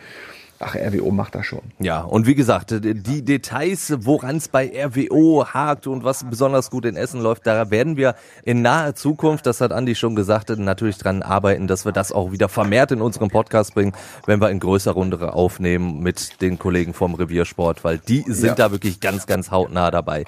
ach, 0.59 0.75
RWO 0.75 1.11
macht 1.11 1.33
das 1.35 1.45
schon. 1.45 1.61
Ja, 1.79 2.01
und 2.01 2.25
wie 2.27 2.33
gesagt, 2.35 2.71
die 2.81 3.23
Details, 3.25 3.93
woran 3.99 4.37
es 4.37 4.47
bei 4.47 4.71
RWO 4.75 5.45
hakt 5.45 5.87
und 5.87 6.03
was 6.03 6.23
besonders 6.29 6.69
gut 6.69 6.85
in 6.85 6.95
Essen 6.95 7.21
läuft, 7.21 7.47
da 7.47 7.69
werden 7.71 7.95
wir 7.97 8.15
in 8.43 8.61
naher 8.61 8.93
Zukunft, 8.95 9.45
das 9.45 9.61
hat 9.61 9.71
Andi 9.71 9.95
schon 9.95 10.15
gesagt, 10.15 10.49
natürlich 10.49 10.97
dran 10.97 11.21
arbeiten, 11.23 11.67
dass 11.67 11.85
wir 11.85 11.91
das 11.91 12.11
auch 12.11 12.31
wieder 12.31 12.49
vermehrt 12.49 12.91
in 12.91 13.01
unserem 13.01 13.29
Podcast 13.29 13.73
bringen, 13.75 13.93
wenn 14.25 14.41
wir 14.41 14.49
in 14.49 14.59
größer 14.59 14.91
Runde 14.91 15.33
aufnehmen 15.33 16.01
mit 16.01 16.41
den 16.41 16.59
Kollegen 16.59 16.93
vom 16.93 17.15
Reviersport, 17.15 17.83
weil 17.83 17.97
die 17.99 18.23
sind 18.27 18.49
Ja. 18.49 18.55
da 18.55 18.71
wirklich 18.71 18.99
ganz, 18.99 19.25
ganz 19.25 19.51
hautnah 19.51 19.89
dabei. 19.91 20.25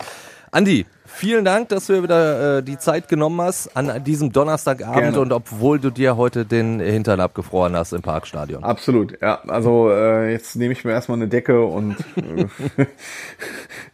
Andi, 0.52 0.88
vielen 1.06 1.46
Dank, 1.46 1.70
dass 1.70 1.86
du 1.86 1.94
dir 1.94 2.04
wieder 2.04 2.58
äh, 2.58 2.64
die 2.64 2.80
Zeit 2.80 3.08
genommen 3.08 3.40
hast 3.42 3.76
an 3.78 4.04
diesem 4.04 4.32
Donnerstagabend 4.32 5.00
Gerne. 5.00 5.20
und 5.20 5.32
obwohl 5.32 5.80
du 5.80 5.92
dir 5.92 6.18
heute 6.18 6.44
den 6.46 6.80
Hintern 6.80 7.20
abgefroren 7.20 7.76
hast 7.76 7.94
im 7.94 8.02
Parkstadion. 8.02 8.64
Absolut, 8.64 9.22
ja. 9.22 9.42
Also 9.48 9.92
äh, 9.92 10.32
jetzt 10.32 10.56
nehme 10.56 10.74
ich 10.74 10.84
mir 10.84 10.92
erstmal 10.92 11.20
eine 11.20 11.28
Decke 11.28 11.64
und 11.64 11.98
äh, 12.18 12.48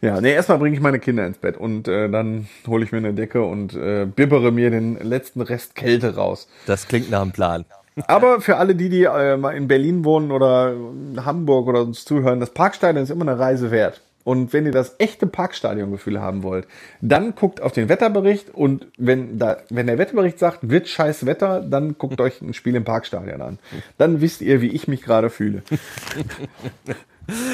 ja, 0.00 0.20
nee, 0.22 0.32
erstmal 0.32 0.58
bringe 0.58 0.74
ich 0.76 0.82
meine 0.82 0.98
Kinder 0.98 1.26
ins 1.26 1.36
Bett 1.36 1.58
und 1.58 1.88
äh, 1.88 2.08
dann 2.08 2.48
hole 2.66 2.84
ich 2.84 2.92
mir 2.92 2.98
eine 2.98 3.12
Decke 3.12 3.44
und 3.44 3.74
äh, 3.74 4.06
bibbere 4.06 4.50
mir 4.50 4.70
den 4.70 4.96
letzten 4.96 5.42
Rest 5.42 5.74
Kälte 5.74 6.14
raus. 6.14 6.48
Das 6.66 6.88
klingt 6.88 7.10
nach 7.10 7.20
einem 7.20 7.32
Plan. 7.32 7.66
Aber 8.06 8.40
für 8.40 8.56
alle, 8.56 8.74
die, 8.74 8.88
die 8.88 9.04
äh, 9.04 9.36
mal 9.36 9.52
in 9.52 9.68
Berlin 9.68 10.04
wohnen 10.04 10.30
oder 10.30 10.74
Hamburg 11.22 11.66
oder 11.68 11.82
uns 11.82 12.04
zuhören, 12.04 12.40
das 12.40 12.50
Parkstadion 12.50 13.02
ist 13.02 13.10
immer 13.10 13.26
eine 13.28 13.38
Reise 13.38 13.70
wert. 13.70 14.02
Und 14.26 14.52
wenn 14.52 14.66
ihr 14.66 14.72
das 14.72 14.96
echte 14.98 15.28
Parkstadiongefühl 15.28 16.20
haben 16.20 16.42
wollt, 16.42 16.66
dann 17.00 17.36
guckt 17.36 17.62
auf 17.62 17.70
den 17.70 17.88
Wetterbericht 17.88 18.52
und 18.52 18.88
wenn, 18.98 19.38
da, 19.38 19.58
wenn 19.70 19.86
der 19.86 19.98
Wetterbericht 19.98 20.40
sagt, 20.40 20.68
wird 20.68 20.88
scheiß 20.88 21.26
Wetter, 21.26 21.60
dann 21.60 21.96
guckt 21.96 22.20
euch 22.20 22.42
ein 22.42 22.52
Spiel 22.52 22.74
im 22.74 22.82
Parkstadion 22.82 23.40
an. 23.40 23.60
Dann 23.98 24.20
wisst 24.20 24.40
ihr, 24.40 24.60
wie 24.60 24.70
ich 24.70 24.88
mich 24.88 25.02
gerade 25.02 25.30
fühle. 25.30 25.62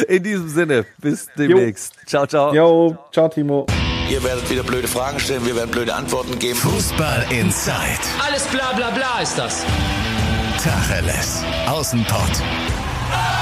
In 0.08 0.22
diesem 0.22 0.48
Sinne, 0.48 0.86
bis 0.98 1.28
demnächst. 1.36 1.94
Ciao, 2.06 2.26
ciao. 2.26 2.54
Jo, 2.54 2.96
ciao 3.12 3.28
Timo. 3.28 3.66
Ihr 4.10 4.24
werdet 4.24 4.50
wieder 4.50 4.62
blöde 4.62 4.88
Fragen 4.88 5.20
stellen, 5.20 5.44
wir 5.44 5.54
werden 5.54 5.70
blöde 5.70 5.94
Antworten 5.94 6.38
geben. 6.38 6.56
Fußball 6.56 7.26
Inside. 7.28 8.00
Alles 8.26 8.46
bla 8.46 8.72
bla 8.72 8.88
bla 8.92 9.20
ist 9.20 9.36
das. 9.36 9.66
Tacheles. 10.64 11.44
Außenpott. 11.66 12.40
Der 13.10 13.41